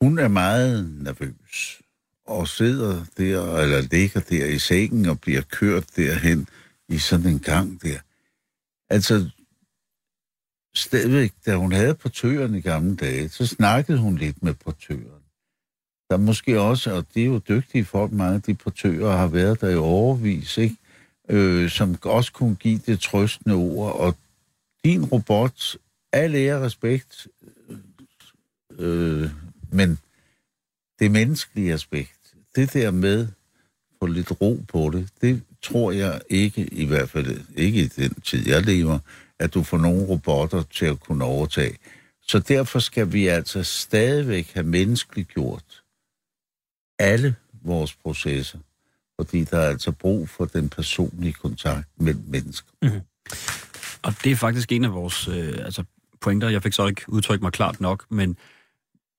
Hun 0.01 0.19
er 0.19 0.27
meget 0.27 0.89
nervøs, 1.03 1.81
og 2.25 2.47
sidder 2.47 3.05
der, 3.17 3.57
eller 3.57 3.81
ligger 3.81 4.19
der 4.19 4.45
i 4.45 4.59
sengen, 4.59 5.05
og 5.05 5.19
bliver 5.19 5.41
kørt 5.41 5.95
derhen 5.95 6.47
i 6.89 6.97
sådan 6.97 7.27
en 7.27 7.39
gang 7.39 7.81
der. 7.81 7.99
Altså, 8.89 9.29
stadigvæk, 10.75 11.33
da 11.45 11.55
hun 11.55 11.71
havde 11.71 11.95
portøren 11.95 12.55
i 12.55 12.61
gamle 12.61 12.95
dage, 12.95 13.29
så 13.29 13.47
snakkede 13.47 13.97
hun 13.97 14.17
lidt 14.17 14.43
med 14.43 14.53
portøren. 14.53 15.23
Der 16.09 16.17
måske 16.17 16.61
også, 16.61 16.93
og 16.93 17.05
det 17.13 17.21
er 17.21 17.27
jo 17.27 17.41
dygtige 17.49 17.85
folk, 17.85 18.11
mange 18.11 18.35
af 18.35 18.41
de 18.41 18.53
portører 18.53 19.17
har 19.17 19.27
været 19.27 19.61
der 19.61 19.69
i 19.69 19.75
overvis, 19.75 20.57
ikke? 20.57 20.75
Øh, 21.29 21.69
som 21.69 21.97
også 22.01 22.31
kunne 22.31 22.55
give 22.55 22.79
det 22.85 22.99
trøstende 22.99 23.55
ord. 23.55 23.95
Og 23.99 24.15
din 24.83 25.05
robot, 25.05 25.77
al 26.13 26.35
ære 26.35 26.61
respekt, 26.61 27.27
øh, 28.71 29.29
men 29.71 29.99
det 30.99 31.11
menneskelige 31.11 31.73
aspekt, 31.73 32.35
det 32.55 32.73
der 32.73 32.91
med 32.91 33.27
få 33.99 34.05
lidt 34.05 34.41
ro 34.41 34.59
på 34.67 34.89
det, 34.93 35.09
det 35.21 35.41
tror 35.61 35.91
jeg 35.91 36.21
ikke, 36.29 36.65
i 36.65 36.85
hvert 36.85 37.09
fald 37.09 37.41
ikke 37.55 37.79
i 37.79 37.87
den 37.87 38.13
tid, 38.13 38.47
jeg 38.47 38.61
lever, 38.61 38.99
at 39.39 39.53
du 39.53 39.63
får 39.63 39.77
nogle 39.77 40.07
robotter 40.07 40.63
til 40.63 40.85
at 40.85 40.99
kunne 40.99 41.23
overtage. 41.23 41.77
Så 42.21 42.39
derfor 42.39 42.79
skal 42.79 43.13
vi 43.13 43.27
altså 43.27 43.63
stadigvæk 43.63 44.51
have 44.53 44.65
menneskeliggjort 44.65 45.83
alle 46.99 47.35
vores 47.63 47.93
processer 47.93 48.59
fordi 49.19 49.43
der 49.43 49.57
er 49.57 49.69
altså 49.69 49.91
brug 49.91 50.29
for 50.29 50.45
den 50.45 50.69
personlige 50.69 51.33
kontakt 51.33 51.87
mellem 51.97 52.23
mennesker. 52.27 52.67
Mm-hmm. 52.81 53.01
Og 54.03 54.13
det 54.23 54.31
er 54.31 54.35
faktisk 54.35 54.71
en 54.71 54.85
af 54.85 54.93
vores 54.93 55.27
øh, 55.27 55.53
altså 55.65 55.83
pointer. 56.21 56.49
Jeg 56.49 56.63
fik 56.63 56.73
så 56.73 56.87
ikke 56.87 57.01
udtrykt 57.07 57.41
mig 57.41 57.51
klart 57.51 57.81
nok, 57.81 58.05
men, 58.09 58.37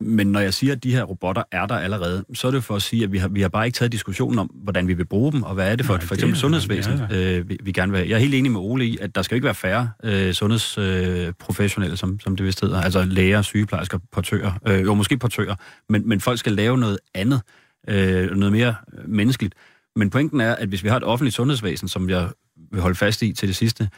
men 0.01 0.27
når 0.27 0.41
jeg 0.41 0.55
siger, 0.55 0.73
at 0.73 0.85
de 0.85 0.93
her 0.93 1.03
robotter 1.03 1.43
er 1.53 1.67
der 1.67 1.75
allerede, 1.75 2.25
så 2.35 2.47
er 2.47 2.51
det 2.51 2.65
for 2.65 2.77
at 2.77 2.83
sige, 2.83 3.05
at 3.05 3.13
vi 3.13 3.19
har, 3.19 3.29
vi 3.29 3.41
har 3.41 3.49
bare 3.49 3.67
ikke 3.67 3.77
taget 3.77 3.93
diskussionen 3.93 4.39
om, 4.39 4.47
hvordan 4.55 4.89
vi 4.89 4.95
vil 4.95 5.05
bruge 5.05 5.33
dem, 5.33 5.43
og 5.43 5.55
hvad 5.55 5.73
er 5.73 5.77
det 5.77 5.87
for, 5.87 5.97
Nej, 5.97 6.07
for 6.07 6.15
eksempel 6.15 6.35
det, 6.35 6.41
sundhedsvæsen, 6.41 6.99
ja, 7.11 7.17
ja. 7.17 7.39
Øh, 7.39 7.49
vi, 7.49 7.59
vi 7.63 7.73
gerne 7.73 7.93
vil 7.93 8.09
Jeg 8.09 8.15
er 8.15 8.19
helt 8.19 8.35
enig 8.35 8.53
med 8.53 8.61
Ole 8.61 8.87
i, 8.87 8.99
at 9.01 9.15
der 9.15 9.23
skal 9.23 9.35
ikke 9.35 9.45
være 9.45 9.55
færre 9.55 9.91
øh, 10.05 10.33
sundhedsprofessionelle, 10.33 11.93
øh, 11.93 11.99
som, 11.99 12.21
som 12.21 12.37
det 12.37 12.47
vist 12.47 12.61
hedder, 12.61 12.81
altså 12.81 13.05
læger, 13.05 13.43
sygeplejersker, 13.43 13.99
portører, 14.13 14.53
øh, 14.67 14.83
jo 14.83 14.95
måske 14.95 15.19
portører, 15.19 15.55
men, 15.89 16.09
men 16.09 16.21
folk 16.21 16.39
skal 16.39 16.53
lave 16.53 16.79
noget 16.79 16.99
andet, 17.15 17.43
øh, 17.89 18.31
noget 18.31 18.53
mere 18.53 18.75
menneskeligt. 19.05 19.55
Men 19.97 20.11
pointen 20.11 20.41
er, 20.41 20.55
at 20.55 20.69
hvis 20.69 20.85
vi 20.85 20.89
har 20.89 20.97
et 20.97 21.05
offentligt 21.05 21.37
sundhedsvæsen, 21.37 21.89
som 21.89 22.11
jeg 22.11 22.29
vil 22.71 22.81
holde 22.81 22.97
fast 22.97 23.23
i 23.23 23.33
til 23.33 23.49
det 23.49 23.57
sidste, 23.57 23.89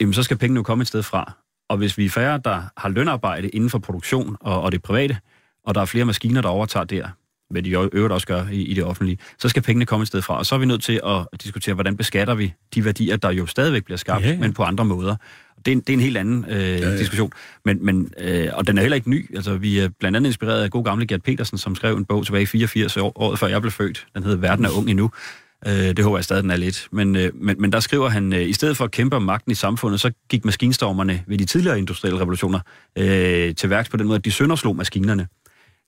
jamen 0.00 0.14
så 0.14 0.22
skal 0.22 0.36
pengene 0.36 0.58
jo 0.58 0.62
komme 0.62 0.82
et 0.82 0.88
sted 0.88 1.02
fra. 1.02 1.32
Og 1.68 1.76
hvis 1.76 1.98
vi 1.98 2.04
er 2.04 2.10
færre, 2.10 2.40
der 2.44 2.62
har 2.76 2.88
lønarbejde 2.88 3.48
inden 3.48 3.70
for 3.70 3.78
produktion 3.78 4.36
og, 4.40 4.62
og 4.62 4.72
det 4.72 4.82
private, 4.82 5.18
og 5.64 5.74
der 5.74 5.80
er 5.80 5.84
flere 5.84 6.04
maskiner, 6.04 6.42
der 6.42 6.48
overtager 6.48 6.84
der, 6.84 7.08
hvad 7.50 7.62
de 7.62 7.70
øvrigt 7.70 8.12
også 8.12 8.26
gør 8.26 8.46
i, 8.46 8.62
i 8.62 8.74
det 8.74 8.84
offentlige, 8.84 9.18
så 9.38 9.48
skal 9.48 9.62
pengene 9.62 9.86
komme 9.86 10.02
et 10.02 10.08
sted 10.08 10.22
fra. 10.22 10.38
Og 10.38 10.46
så 10.46 10.54
er 10.54 10.58
vi 10.58 10.66
nødt 10.66 10.82
til 10.82 11.00
at 11.06 11.42
diskutere, 11.42 11.74
hvordan 11.74 11.96
beskatter 11.96 12.34
vi 12.34 12.54
de 12.74 12.84
værdier, 12.84 13.16
der 13.16 13.30
jo 13.30 13.46
stadigvæk 13.46 13.84
bliver 13.84 13.98
skabt, 13.98 14.24
ja. 14.24 14.38
men 14.38 14.52
på 14.52 14.62
andre 14.62 14.84
måder. 14.84 15.16
Det 15.64 15.68
er 15.68 15.72
en, 15.72 15.80
det 15.80 15.88
er 15.88 15.94
en 15.94 16.00
helt 16.00 16.16
anden 16.16 16.44
øh, 16.48 16.60
ja, 16.60 16.90
ja. 16.90 16.96
diskussion. 16.98 17.32
Men, 17.64 17.84
men, 17.84 18.12
øh, 18.18 18.48
og 18.52 18.66
den 18.66 18.78
er 18.78 18.82
heller 18.82 18.96
ikke 18.96 19.10
ny. 19.10 19.36
Altså, 19.36 19.54
vi 19.56 19.78
er 19.78 19.88
blandt 20.00 20.16
andet 20.16 20.30
inspireret 20.30 20.62
af 20.62 20.70
god 20.70 20.84
gamle 20.84 21.06
Gert 21.06 21.22
Petersen, 21.22 21.58
som 21.58 21.76
skrev 21.76 21.96
en 21.96 22.04
bog 22.04 22.26
tilbage 22.26 22.42
i 22.42 22.46
84, 22.46 22.96
år, 22.96 23.12
året 23.16 23.38
før 23.38 23.46
jeg 23.46 23.60
blev 23.60 23.72
født. 23.72 24.06
Den 24.14 24.22
hedder 24.22 24.38
Verden 24.38 24.64
er 24.64 24.70
ung 24.78 24.90
endnu. 24.90 25.10
Øh, 25.66 25.72
det 25.72 26.04
håber 26.04 26.18
jeg 26.18 26.24
stadig, 26.24 26.42
den 26.42 26.50
er 26.50 26.56
lidt. 26.56 26.88
Men, 26.92 27.16
øh, 27.16 27.30
men, 27.34 27.56
men 27.58 27.72
der 27.72 27.80
skriver 27.80 28.08
han, 28.08 28.32
øh, 28.32 28.48
i 28.48 28.52
stedet 28.52 28.76
for 28.76 28.84
at 28.84 28.90
kæmpe 28.90 29.16
om 29.16 29.22
magten 29.22 29.52
i 29.52 29.54
samfundet, 29.54 30.00
så 30.00 30.10
gik 30.30 30.44
maskinstormerne 30.44 31.24
ved 31.26 31.38
de 31.38 31.44
tidligere 31.44 31.78
industrielle 31.78 32.20
revolutioner 32.20 32.60
øh, 32.98 33.54
til 33.54 33.70
værks 33.70 33.88
på 33.88 33.96
den 33.96 34.06
måde, 34.06 34.16
at 34.16 34.24
de 34.24 34.30
sønderslog 34.30 34.76
maskinerne. 34.76 35.26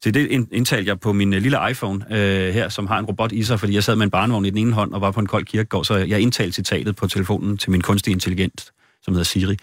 Så 0.05 0.11
det 0.11 0.27
ind- 0.27 0.49
indtalte 0.53 0.89
jeg 0.89 1.01
på 1.01 1.13
min 1.13 1.35
øh, 1.35 1.43
lille 1.43 1.59
iPhone 1.71 2.05
øh, 2.11 2.55
her, 2.55 2.69
som 2.69 2.87
har 2.87 2.99
en 2.99 3.05
robot 3.05 3.33
i 3.33 3.43
sig, 3.43 3.61
fordi 3.61 3.75
jeg 3.75 3.85
sad 3.85 3.97
med 3.97 4.05
en 4.05 4.11
barnevogn 4.11 4.45
i 4.45 4.51
den 4.51 4.59
ene 4.59 4.73
hånd 4.73 4.93
og 4.93 5.01
var 5.01 5.11
på 5.11 5.21
en 5.21 5.27
kold 5.27 5.45
kirkegård, 5.45 5.85
så 5.85 5.97
jeg 5.97 6.21
indtalte 6.21 6.53
citatet 6.53 6.97
på 6.97 7.07
telefonen 7.07 7.59
til 7.59 7.71
min 7.71 7.81
kunstige 7.81 8.13
intelligens, 8.13 8.73
som 9.05 9.15
hedder 9.15 9.25
Siri. 9.25 9.57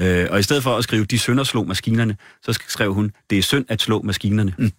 Øh, 0.00 0.26
og 0.30 0.40
i 0.40 0.42
stedet 0.42 0.62
for 0.62 0.76
at 0.76 0.84
skrive, 0.84 1.04
de 1.04 1.18
sønder 1.18 1.44
slog 1.44 1.66
maskinerne, 1.68 2.16
så 2.42 2.50
sk- 2.50 2.64
skrev 2.70 2.94
hun, 2.94 3.10
det 3.30 3.38
er 3.38 3.42
synd 3.42 3.64
at 3.68 3.82
slå 3.82 4.02
maskinerne. 4.02 4.54
Mm. 4.58 4.70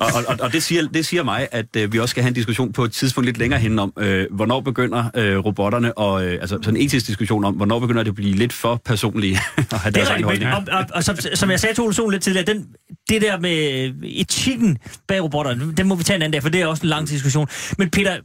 og, 0.00 0.06
og, 0.16 0.22
og, 0.28 0.36
og 0.40 0.52
det, 0.52 0.62
siger, 0.62 0.88
det 0.88 1.06
siger 1.06 1.22
mig, 1.22 1.48
at 1.52 1.76
øh, 1.76 1.92
vi 1.92 1.98
også 1.98 2.10
skal 2.10 2.22
have 2.22 2.28
en 2.28 2.34
diskussion 2.34 2.72
på 2.72 2.84
et 2.84 2.92
tidspunkt 2.92 3.26
lidt 3.26 3.38
længere 3.38 3.60
hen 3.60 3.78
om, 3.78 3.92
øh, 3.98 4.26
hvornår 4.30 4.60
begynder 4.60 5.04
øh, 5.16 5.38
robotterne, 5.38 5.98
og 5.98 6.26
øh, 6.26 6.32
altså 6.40 6.58
sådan 6.62 6.76
en 6.80 6.86
etisk 6.86 7.06
diskussion 7.06 7.44
om, 7.44 7.54
hvornår 7.54 7.78
begynder 7.78 8.02
det 8.02 8.10
at 8.10 8.14
blive 8.14 8.34
lidt 8.34 8.52
for 8.52 8.82
personlige 8.84 9.36
at 9.56 9.78
have 9.78 9.90
Det 9.90 9.94
deres 9.94 10.08
er 10.08 10.12
egen 10.12 10.26
rigtigt, 10.28 10.48
holdning. 10.50 10.64
men, 10.66 10.74
og, 10.74 10.80
og, 10.80 10.86
og 10.94 11.04
som, 11.04 11.16
som 11.34 11.50
jeg 11.50 11.60
sagde 11.60 11.74
til 11.74 11.82
Ole 12.02 12.10
lidt 12.14 12.22
tidligere, 12.22 12.46
den, 12.46 12.66
det 13.08 13.22
der 13.22 13.38
med 13.40 13.92
etikken 14.02 14.78
bag 15.08 15.22
robotterne, 15.22 15.72
den 15.74 15.86
må 15.88 15.94
vi 15.94 16.02
tage 16.04 16.16
en 16.16 16.22
anden 16.22 16.32
dag, 16.32 16.42
for 16.42 16.48
det 16.48 16.60
er 16.60 16.66
også 16.66 16.82
en 16.82 16.88
lang 16.88 17.08
diskussion. 17.08 17.48
Men 17.78 17.90
Peter, 17.90 18.16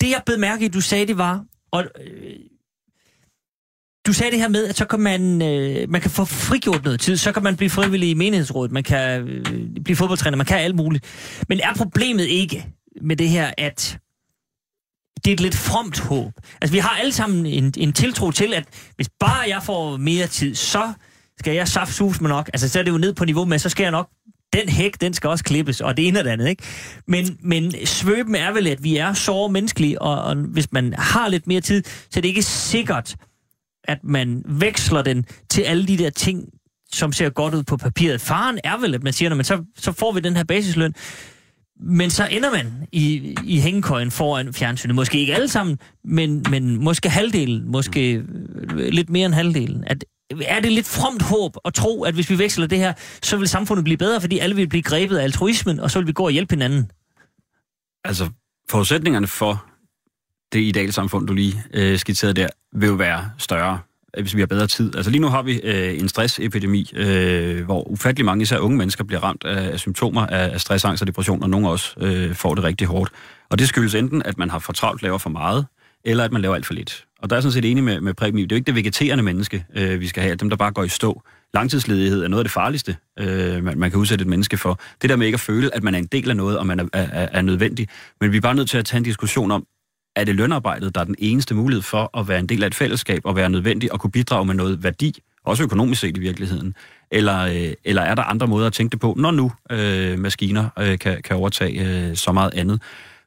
det 0.00 0.10
jeg 0.10 0.22
blev 0.26 0.38
mærke 0.38 0.64
i, 0.64 0.68
du 0.68 0.80
sagde, 0.80 1.06
det 1.06 1.18
var, 1.18 1.44
og, 1.72 1.84
øh, 1.84 2.32
du 4.10 4.14
sagde 4.14 4.30
det 4.30 4.40
her 4.40 4.48
med, 4.48 4.66
at 4.66 4.76
så 4.76 4.84
kan 4.84 5.00
man, 5.00 5.42
øh, 5.42 5.90
man 5.90 6.00
kan 6.00 6.10
få 6.10 6.24
frigjort 6.24 6.84
noget 6.84 7.00
tid, 7.00 7.16
så 7.16 7.32
kan 7.32 7.42
man 7.42 7.56
blive 7.56 7.70
frivillig 7.70 8.10
i 8.10 8.14
menighedsrådet, 8.14 8.72
man 8.72 8.82
kan 8.82 9.28
øh, 9.28 9.44
blive 9.84 9.96
fodboldtræner, 9.96 10.36
man 10.36 10.46
kan 10.46 10.58
alt 10.58 10.74
muligt. 10.74 11.04
Men 11.48 11.60
er 11.60 11.74
problemet 11.76 12.24
ikke 12.24 12.66
med 13.02 13.16
det 13.16 13.28
her, 13.28 13.50
at 13.58 13.98
det 15.24 15.30
er 15.30 15.34
et 15.34 15.40
lidt 15.40 15.56
fromt 15.56 15.98
håb. 15.98 16.32
Altså, 16.60 16.72
vi 16.72 16.78
har 16.78 16.98
alle 17.00 17.12
sammen 17.12 17.46
en, 17.46 17.74
en 17.76 17.92
tiltro 17.92 18.30
til, 18.30 18.54
at 18.54 18.64
hvis 18.96 19.08
bare 19.20 19.48
jeg 19.48 19.62
får 19.62 19.96
mere 19.96 20.26
tid, 20.26 20.54
så 20.54 20.92
skal 21.38 21.54
jeg 21.54 21.68
saftsus 21.68 22.20
mig 22.20 22.28
nok. 22.28 22.50
Altså, 22.52 22.68
så 22.68 22.78
er 22.78 22.82
det 22.82 22.90
jo 22.90 22.98
ned 22.98 23.12
på 23.14 23.24
niveau 23.24 23.44
med, 23.44 23.58
så 23.58 23.68
skal 23.68 23.84
jeg 23.84 23.90
nok 23.90 24.08
den 24.52 24.68
hæk, 24.68 25.00
den 25.00 25.14
skal 25.14 25.30
også 25.30 25.44
klippes, 25.44 25.80
og 25.80 25.96
det 25.96 26.08
ene 26.08 26.18
og 26.18 26.24
det 26.24 26.30
andet, 26.30 26.48
ikke? 26.48 26.62
Men, 27.06 27.38
men 27.42 27.86
svøben 27.86 28.34
er 28.34 28.52
vel, 28.52 28.66
at 28.66 28.84
vi 28.84 28.96
er 28.96 29.12
så 29.12 29.48
menneskelige, 29.48 30.02
og, 30.02 30.22
og 30.22 30.34
hvis 30.36 30.72
man 30.72 30.94
har 30.98 31.28
lidt 31.28 31.46
mere 31.46 31.60
tid, 31.60 31.82
så 31.84 32.20
er 32.20 32.20
det 32.20 32.28
ikke 32.28 32.42
sikkert, 32.42 33.16
at 33.84 33.98
man 34.04 34.42
veksler 34.46 35.02
den 35.02 35.24
til 35.50 35.62
alle 35.62 35.86
de 35.86 35.98
der 35.98 36.10
ting, 36.10 36.48
som 36.92 37.12
ser 37.12 37.30
godt 37.30 37.54
ud 37.54 37.62
på 37.62 37.76
papiret. 37.76 38.20
Faren 38.20 38.58
er 38.64 38.76
vel, 38.76 38.94
at 38.94 39.02
man 39.02 39.12
siger, 39.12 39.34
men 39.34 39.44
så, 39.44 39.64
så 39.76 39.92
får 39.92 40.12
vi 40.12 40.20
den 40.20 40.36
her 40.36 40.44
basisløn, 40.44 40.94
men 41.80 42.10
så 42.10 42.26
ender 42.30 42.50
man 42.50 42.86
i, 42.92 43.34
i 43.44 43.60
hængekøjen 43.60 44.10
foran 44.10 44.52
fjernsynet. 44.54 44.94
Måske 44.94 45.18
ikke 45.18 45.34
alle 45.34 45.48
sammen, 45.48 45.78
men, 46.04 46.44
men 46.50 46.84
måske 46.84 47.08
halvdelen, 47.08 47.70
måske 47.70 48.14
øh, 48.14 48.88
lidt 48.88 49.10
mere 49.10 49.26
end 49.26 49.34
halvdelen. 49.34 49.84
At, 49.86 50.04
er 50.46 50.60
det 50.60 50.72
lidt 50.72 50.86
fromt 50.86 51.22
håb 51.22 51.56
at 51.64 51.74
tro, 51.74 52.02
at 52.02 52.14
hvis 52.14 52.30
vi 52.30 52.38
veksler 52.38 52.66
det 52.66 52.78
her, 52.78 52.92
så 53.22 53.36
vil 53.36 53.48
samfundet 53.48 53.84
blive 53.84 53.96
bedre, 53.96 54.20
fordi 54.20 54.38
alle 54.38 54.56
vil 54.56 54.68
blive 54.68 54.82
grebet 54.82 55.16
af 55.16 55.22
altruismen, 55.22 55.80
og 55.80 55.90
så 55.90 55.98
vil 55.98 56.06
vi 56.06 56.12
gå 56.12 56.24
og 56.24 56.30
hjælpe 56.30 56.54
hinanden? 56.54 56.90
Altså, 58.04 58.30
forudsætningerne 58.70 59.26
for 59.26 59.69
det 60.52 60.60
ideale 60.60 60.92
samfund, 60.92 61.26
du 61.26 61.32
lige 61.32 61.62
øh, 61.74 61.98
skitserede 61.98 62.34
der, 62.34 62.48
vil 62.72 62.88
jo 62.88 62.94
være 62.94 63.30
større, 63.38 63.78
øh, 64.16 64.22
hvis 64.22 64.34
vi 64.34 64.40
har 64.40 64.46
bedre 64.46 64.66
tid. 64.66 64.96
Altså 64.96 65.10
lige 65.10 65.20
nu 65.20 65.28
har 65.28 65.42
vi 65.42 65.60
øh, 65.60 65.98
en 65.98 66.08
stressepidemi, 66.08 66.90
øh, 66.96 67.64
hvor 67.64 67.88
ufattelig 67.88 68.24
mange, 68.24 68.42
især 68.42 68.58
unge 68.58 68.78
mennesker, 68.78 69.04
bliver 69.04 69.20
ramt 69.20 69.44
af, 69.44 69.72
af 69.72 69.80
symptomer 69.80 70.26
af, 70.26 70.52
af 70.52 70.60
stress, 70.60 70.84
angst 70.84 71.02
og 71.02 71.06
depression, 71.06 71.42
og 71.42 71.50
nogle 71.50 71.68
også 71.68 71.94
øh, 72.00 72.34
får 72.34 72.54
det 72.54 72.64
rigtig 72.64 72.86
hårdt. 72.86 73.12
Og 73.50 73.58
det 73.58 73.68
skyldes 73.68 73.94
enten, 73.94 74.22
at 74.22 74.38
man 74.38 74.50
har 74.50 74.58
for 74.58 74.72
travlt, 74.72 75.02
laver 75.02 75.18
for 75.18 75.30
meget, 75.30 75.66
eller 76.04 76.24
at 76.24 76.32
man 76.32 76.42
laver 76.42 76.54
alt 76.54 76.66
for 76.66 76.74
lidt. 76.74 77.04
Og 77.22 77.30
der 77.30 77.36
er 77.36 77.38
jeg 77.38 77.42
sådan 77.42 77.52
set 77.52 77.70
enig 77.70 77.84
med, 77.84 78.00
med 78.00 78.14
Preben 78.14 78.38
det 78.38 78.44
er 78.44 78.46
jo 78.50 78.56
ikke 78.56 78.66
det 78.66 78.74
vegeterende 78.74 79.24
menneske, 79.24 79.64
øh, 79.74 80.00
vi 80.00 80.08
skal 80.08 80.22
have, 80.22 80.34
dem 80.34 80.50
der 80.50 80.56
bare 80.56 80.72
går 80.72 80.84
i 80.84 80.88
stå. 80.88 81.22
Langtidsledighed 81.54 82.24
er 82.24 82.28
noget 82.28 82.40
af 82.40 82.44
det 82.44 82.52
farligste, 82.52 82.96
øh, 83.18 83.64
man, 83.64 83.78
man 83.78 83.90
kan 83.90 84.00
udsætte 84.00 84.22
et 84.22 84.28
menneske 84.28 84.56
for. 84.56 84.80
Det 85.02 85.10
der 85.10 85.16
med 85.16 85.26
ikke 85.26 85.36
at 85.36 85.40
føle, 85.40 85.74
at 85.74 85.82
man 85.82 85.94
er 85.94 85.98
en 85.98 86.06
del 86.06 86.30
af 86.30 86.36
noget, 86.36 86.58
og 86.58 86.66
man 86.66 86.80
er, 86.80 86.84
er, 86.92 87.28
er 87.32 87.42
nødvendig. 87.42 87.88
Men 88.20 88.32
vi 88.32 88.36
er 88.36 88.40
bare 88.40 88.54
nødt 88.54 88.70
til 88.70 88.78
at 88.78 88.84
tage 88.84 88.98
en 88.98 89.04
diskussion 89.04 89.50
om, 89.50 89.66
er 90.16 90.24
det 90.24 90.34
lønarbejdet, 90.34 90.94
der 90.94 91.00
er 91.00 91.04
den 91.04 91.14
eneste 91.18 91.54
mulighed 91.54 91.82
for 91.82 92.18
at 92.18 92.28
være 92.28 92.38
en 92.38 92.46
del 92.46 92.62
af 92.62 92.66
et 92.66 92.74
fællesskab 92.74 93.20
og 93.24 93.36
være 93.36 93.50
nødvendig 93.50 93.92
og 93.92 94.00
kunne 94.00 94.10
bidrage 94.10 94.44
med 94.44 94.54
noget 94.54 94.82
værdi, 94.82 95.22
også 95.44 95.62
økonomisk 95.62 96.00
set 96.00 96.16
i 96.16 96.20
virkeligheden? 96.20 96.74
Eller, 97.10 97.40
øh, 97.40 97.72
eller 97.84 98.02
er 98.02 98.14
der 98.14 98.22
andre 98.22 98.46
måder 98.46 98.66
at 98.66 98.72
tænke 98.72 98.92
det 98.92 99.00
på, 99.00 99.14
når 99.18 99.30
nu 99.30 99.52
øh, 99.70 100.18
maskiner 100.18 100.68
øh, 100.78 100.98
kan, 100.98 101.22
kan 101.22 101.36
overtage 101.36 102.08
øh, 102.08 102.16
så 102.16 102.32
meget 102.32 102.54
andet? 102.54 102.82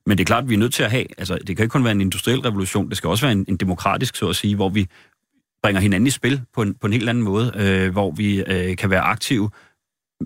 Men 0.05 0.17
det 0.17 0.23
er 0.23 0.25
klart, 0.25 0.43
at 0.43 0.49
vi 0.49 0.53
er 0.53 0.59
nødt 0.59 0.73
til 0.73 0.83
at 0.83 0.91
have, 0.91 1.05
altså 1.17 1.37
det 1.47 1.57
kan 1.57 1.63
ikke 1.63 1.71
kun 1.71 1.83
være 1.83 1.91
en 1.91 2.01
industriel 2.01 2.39
revolution, 2.39 2.89
det 2.89 2.97
skal 2.97 3.09
også 3.09 3.25
være 3.25 3.31
en, 3.31 3.45
en 3.47 3.57
demokratisk, 3.57 4.15
så 4.15 4.29
at 4.29 4.35
sige, 4.35 4.55
hvor 4.55 4.69
vi 4.69 4.87
bringer 5.63 5.81
hinanden 5.81 6.07
i 6.07 6.09
spil 6.09 6.41
på 6.53 6.61
en, 6.61 6.73
på 6.73 6.87
en 6.87 6.93
helt 6.93 7.09
anden 7.09 7.23
måde, 7.23 7.51
øh, 7.55 7.91
hvor 7.91 8.11
vi 8.11 8.43
øh, 8.43 8.77
kan 8.77 8.89
være 8.89 9.01
aktive 9.01 9.49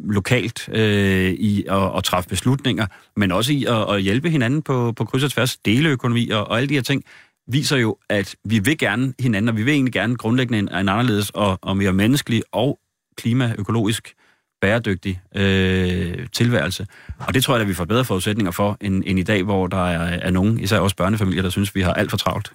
lokalt 0.04 0.70
øh, 0.70 1.32
i 1.32 1.66
at, 1.70 1.98
at 1.98 2.04
træffe 2.04 2.30
beslutninger, 2.30 2.88
men 3.16 3.32
også 3.32 3.54
i 3.54 3.66
at, 3.66 3.96
at 3.96 4.02
hjælpe 4.02 4.30
hinanden 4.30 4.62
på, 4.62 4.92
på 4.92 5.06
kryds 5.06 5.24
og 5.24 5.32
tværs, 5.32 5.58
deleøkonomi 5.58 6.30
og, 6.30 6.48
og 6.48 6.58
alle 6.58 6.70
de 6.70 6.74
her 6.74 6.82
ting, 6.82 7.04
viser 7.48 7.78
jo, 7.78 7.98
at 8.10 8.36
vi 8.46 8.60
vil 8.60 8.78
gerne 8.78 9.14
hinanden, 9.20 9.50
og 9.50 9.58
vi 9.58 9.64
vil 9.64 9.74
egentlig 9.74 9.94
gerne 9.94 10.16
grundlæggende 10.16 10.60
en, 10.60 10.68
en 10.68 10.90
anderledes 10.90 11.30
og, 11.30 11.60
og 11.62 11.78
mere 11.78 11.94
menneskelig 11.94 12.44
og 12.52 12.80
klimaøkologisk 13.18 14.14
bæredygtig 14.62 15.22
øh, 15.36 16.28
tilværelse. 16.34 16.88
Og 17.20 17.34
det 17.34 17.44
tror 17.44 17.54
jeg, 17.54 17.62
at 17.62 17.68
vi 17.68 17.74
får 17.74 17.86
bedre 17.86 18.06
forudsætninger 18.06 18.52
for, 18.52 18.78
end, 18.82 19.04
end 19.06 19.20
i 19.20 19.24
dag, 19.24 19.44
hvor 19.44 19.68
der 19.68 19.88
er, 19.88 20.20
er 20.22 20.32
nogen, 20.32 20.60
især 20.60 20.80
også 20.80 20.96
børnefamilier, 20.96 21.42
der 21.42 21.50
synes, 21.50 21.76
vi 21.76 21.82
har 21.82 21.94
alt 21.94 22.10
for 22.10 22.18
travlt. 22.18 22.54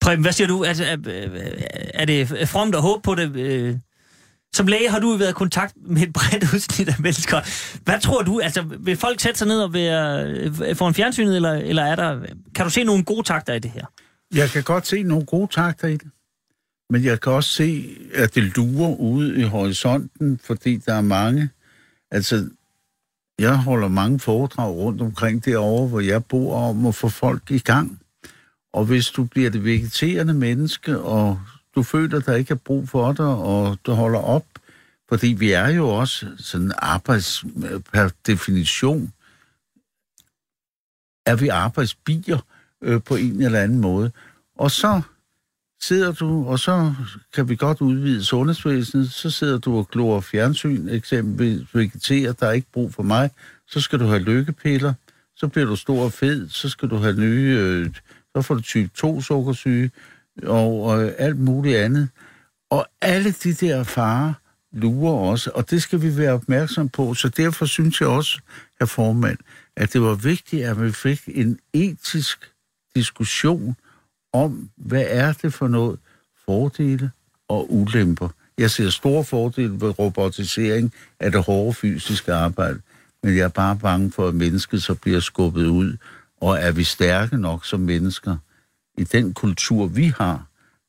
Preben, 0.00 0.22
hvad 0.22 0.32
siger 0.32 0.48
du? 0.48 0.64
Altså, 0.64 0.84
er, 0.84 0.96
er 1.94 2.04
det 2.04 2.48
fromt 2.48 2.74
at 2.74 2.82
håbe 2.82 3.02
på 3.02 3.14
det? 3.14 3.36
Øh, 3.36 3.76
som 4.54 4.66
læge 4.66 4.90
har 4.90 4.98
du 4.98 5.16
været 5.16 5.30
i 5.30 5.32
kontakt 5.32 5.74
med 5.86 6.02
et 6.02 6.12
bredt 6.12 6.44
udsnit 6.54 6.88
af 6.88 6.94
mennesker. 6.98 7.40
Hvad 7.84 8.00
tror 8.00 8.22
du? 8.22 8.40
Altså, 8.40 8.62
vil 8.78 8.96
folk 8.96 9.20
sætte 9.20 9.38
sig 9.38 9.48
ned 9.48 9.60
og 9.60 9.72
være, 9.72 10.26
øh, 10.26 10.76
få 10.76 10.86
en 10.86 10.94
fjernsynet, 10.94 11.36
eller, 11.36 11.52
eller 11.52 11.82
er 11.82 11.96
der, 11.96 12.26
kan 12.54 12.64
du 12.64 12.70
se 12.70 12.84
nogle 12.84 13.04
gode 13.04 13.22
takter 13.22 13.54
i 13.54 13.58
det 13.58 13.70
her? 13.70 13.86
Jeg 14.34 14.50
kan 14.50 14.62
godt 14.62 14.86
se 14.86 15.02
nogle 15.02 15.26
gode 15.26 15.46
takter 15.52 15.88
i 15.88 15.92
det. 15.92 16.10
Men 16.90 17.04
jeg 17.04 17.20
kan 17.20 17.32
også 17.32 17.50
se, 17.50 17.96
at 18.14 18.34
det 18.34 18.42
lurer 18.42 18.94
ude 18.96 19.40
i 19.40 19.42
horisonten, 19.42 20.40
fordi 20.44 20.76
der 20.76 20.94
er 20.94 21.00
mange... 21.00 21.48
Altså, 22.10 22.48
jeg 23.38 23.58
holder 23.58 23.88
mange 23.88 24.20
foredrag 24.20 24.74
rundt 24.74 25.02
omkring 25.02 25.44
derovre, 25.44 25.88
hvor 25.88 26.00
jeg 26.00 26.24
bor, 26.24 26.68
om 26.68 26.86
at 26.86 26.94
få 26.94 27.08
folk 27.08 27.50
i 27.50 27.58
gang. 27.58 28.00
Og 28.72 28.84
hvis 28.84 29.08
du 29.08 29.24
bliver 29.24 29.50
det 29.50 29.64
vegeterende 29.64 30.34
menneske, 30.34 30.98
og 30.98 31.40
du 31.74 31.82
føler, 31.82 32.20
der 32.20 32.34
ikke 32.34 32.52
er 32.52 32.58
brug 32.64 32.88
for 32.88 33.12
dig, 33.12 33.26
og 33.26 33.78
du 33.86 33.92
holder 33.92 34.18
op, 34.18 34.46
fordi 35.08 35.26
vi 35.26 35.52
er 35.52 35.68
jo 35.68 35.88
også 35.88 36.26
sådan 36.38 36.72
arbejds 36.78 37.44
per 37.92 38.08
definition, 38.26 39.12
er 41.26 41.36
vi 41.36 41.48
arbejdsbier 41.48 42.38
øh, 42.82 43.02
på 43.02 43.16
en 43.16 43.42
eller 43.42 43.60
anden 43.60 43.80
måde. 43.80 44.10
Og 44.58 44.70
så 44.70 45.02
sidder 45.80 46.12
du, 46.12 46.46
og 46.46 46.58
så 46.58 46.94
kan 47.34 47.48
vi 47.48 47.56
godt 47.56 47.80
udvide 47.80 48.24
sundhedsvæsenet, 48.24 49.12
så 49.12 49.30
sidder 49.30 49.58
du 49.58 49.78
og 49.78 49.88
glor 49.88 50.20
fjernsyn, 50.20 50.88
eksempelvis 50.88 51.74
vegeterer, 51.74 52.32
der 52.32 52.46
er 52.46 52.52
ikke 52.52 52.72
brug 52.72 52.94
for 52.94 53.02
mig, 53.02 53.30
så 53.68 53.80
skal 53.80 53.98
du 53.98 54.04
have 54.04 54.18
lykkepiller, 54.22 54.94
så 55.36 55.48
bliver 55.48 55.66
du 55.66 55.76
stor 55.76 56.04
og 56.04 56.12
fed, 56.12 56.48
så 56.48 56.68
skal 56.68 56.88
du 56.88 56.96
have 56.96 57.20
nye, 57.20 57.56
øh, 57.60 57.90
så 58.36 58.42
får 58.42 58.54
du 58.54 58.60
type 58.60 58.90
2 58.94 59.20
sukkersyge, 59.20 59.90
og 60.42 61.02
øh, 61.02 61.12
alt 61.18 61.38
muligt 61.38 61.76
andet. 61.76 62.08
Og 62.70 62.86
alle 63.00 63.30
de 63.30 63.54
der 63.54 63.82
farer 63.82 64.32
lurer 64.72 65.30
også, 65.30 65.50
og 65.54 65.70
det 65.70 65.82
skal 65.82 66.02
vi 66.02 66.16
være 66.16 66.32
opmærksom 66.32 66.88
på, 66.88 67.14
så 67.14 67.28
derfor 67.28 67.66
synes 67.66 68.00
jeg 68.00 68.08
også, 68.08 68.40
herr 68.80 68.86
formand, 68.86 69.38
at 69.76 69.92
det 69.92 70.02
var 70.02 70.14
vigtigt, 70.14 70.64
at 70.64 70.82
vi 70.82 70.92
fik 70.92 71.20
en 71.26 71.58
etisk 71.72 72.50
diskussion 72.94 73.76
om, 74.32 74.70
hvad 74.76 75.04
er 75.08 75.32
det 75.32 75.54
for 75.54 75.68
noget 75.68 75.98
fordele 76.44 77.10
og 77.48 77.72
ulemper. 77.74 78.28
Jeg 78.58 78.70
ser 78.70 78.90
store 78.90 79.24
fordele 79.24 79.80
ved 79.80 79.98
robotisering 79.98 80.92
af 81.20 81.32
det 81.32 81.42
hårde 81.42 81.74
fysiske 81.74 82.32
arbejde, 82.32 82.80
men 83.22 83.36
jeg 83.36 83.44
er 83.44 83.48
bare 83.48 83.76
bange 83.76 84.12
for, 84.12 84.28
at 84.28 84.34
mennesket 84.34 84.82
så 84.82 84.94
bliver 84.94 85.20
skubbet 85.20 85.66
ud, 85.66 85.96
og 86.40 86.58
er 86.58 86.72
vi 86.72 86.84
stærke 86.84 87.36
nok 87.36 87.66
som 87.66 87.80
mennesker 87.80 88.36
i 88.98 89.04
den 89.04 89.34
kultur, 89.34 89.86
vi 89.86 90.12
har, 90.18 90.46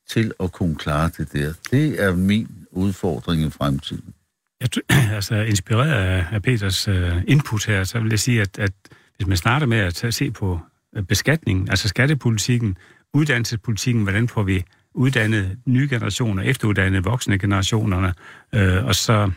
til 0.10 0.32
at 0.40 0.52
kunne 0.52 0.76
klare 0.76 1.12
det 1.18 1.34
der. 1.34 1.54
Det 1.72 2.04
er 2.04 2.16
min 2.16 2.48
udfordring 2.72 3.42
i 3.44 3.50
fremtiden. 3.50 4.14
Jeg, 4.62 4.70
altså, 5.16 5.36
inspireret 5.36 5.92
af, 5.92 6.26
af 6.32 6.42
Peters 6.42 6.88
uh, 6.88 7.22
input 7.28 7.66
her, 7.66 7.84
så 7.84 8.00
vil 8.00 8.10
jeg 8.10 8.20
sige, 8.20 8.42
at, 8.42 8.60
at 8.60 8.72
hvis 9.18 9.28
man 9.28 9.38
starter 9.38 9.66
med 9.68 9.78
at 9.78 9.94
tage, 9.94 10.12
se 10.12 10.32
på 10.32 10.60
øh, 10.96 11.04
beskatningen, 11.04 11.70
altså 11.70 11.88
skattepolitikken, 11.88 12.78
uddannelsespolitikken, 13.14 14.04
hvordan 14.04 14.28
får 14.28 14.44
vi 14.44 14.64
uddannet 14.94 15.58
nye 15.66 15.88
generationer, 15.90 16.44
efteruddannet 16.44 17.06
voksne 17.06 17.40
generationerne, 17.40 18.14
øh, 18.54 18.86
og 18.86 18.96
så 18.96 19.32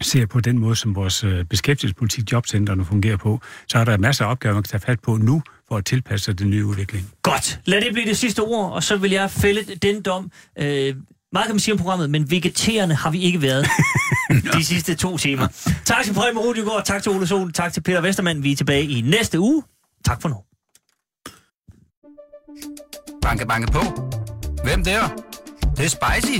ser 0.00 0.26
på 0.26 0.40
den 0.40 0.58
måde, 0.58 0.76
som 0.76 0.94
vores 0.94 1.24
øh, 1.24 1.44
beskæftigelsespolitik, 1.44 2.32
jobcentrene 2.32 2.84
fungerer 2.84 3.16
på, 3.16 3.40
så 3.68 3.78
er 3.78 3.84
der 3.84 3.98
masser 3.98 4.24
af 4.24 4.30
opgaver, 4.30 4.54
man 4.54 4.62
kan 4.62 4.68
tage 4.68 4.80
fat 4.80 5.00
på 5.00 5.16
nu, 5.16 5.42
for 5.68 5.76
at 5.76 5.84
tilpasse 5.84 6.24
sig 6.24 6.38
den 6.38 6.50
nye 6.50 6.66
udvikling. 6.66 7.10
Godt. 7.22 7.60
Lad 7.64 7.80
det 7.80 7.92
blive 7.92 8.08
det 8.08 8.16
sidste 8.16 8.40
ord, 8.40 8.72
og 8.72 8.82
så 8.82 8.96
vil 8.96 9.10
jeg 9.10 9.30
fælde 9.30 9.74
den 9.74 10.02
dom. 10.02 10.30
Øh, 10.58 10.96
meget 11.32 11.46
kan 11.46 11.54
man 11.54 11.60
sige 11.60 11.72
om 11.72 11.78
programmet, 11.78 12.10
men 12.10 12.30
vegeterende 12.30 12.94
har 12.94 13.10
vi 13.10 13.20
ikke 13.20 13.42
været 13.42 13.66
de 14.58 14.64
sidste 14.64 14.94
to 14.94 15.16
timer. 15.16 15.48
Tak 15.84 16.04
til 16.04 16.14
Preben 16.14 16.38
Rudegård, 16.38 16.84
tak 16.84 17.02
til 17.02 17.12
Ole 17.12 17.26
Sol, 17.26 17.52
tak 17.52 17.72
til 17.72 17.80
Peter 17.80 18.00
Vestermann. 18.00 18.42
Vi 18.42 18.52
er 18.52 18.56
tilbage 18.56 18.84
i 18.84 19.00
næste 19.00 19.40
uge. 19.40 19.62
Tak 20.04 20.22
for 20.22 20.28
nu. 20.28 20.36
Banke, 23.22 23.46
banke 23.46 23.72
på. 23.72 23.80
Hvem 24.64 24.84
der? 24.84 25.08
Det, 25.08 25.76
det 25.76 25.84
er 25.84 25.88
spicy. 25.88 26.38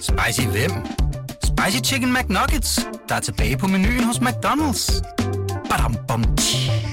Spicy 0.00 0.46
hvem? 0.46 0.70
Spicy 1.44 1.82
Chicken 1.84 2.12
McNuggets, 2.12 2.86
der 3.08 3.14
er 3.14 3.20
tilbage 3.20 3.56
på 3.56 3.66
menuen 3.66 4.04
hos 4.04 4.16
McDonald's. 4.16 5.02
Badum, 5.70 5.96
bom, 6.08 6.36
tji. 6.36 6.89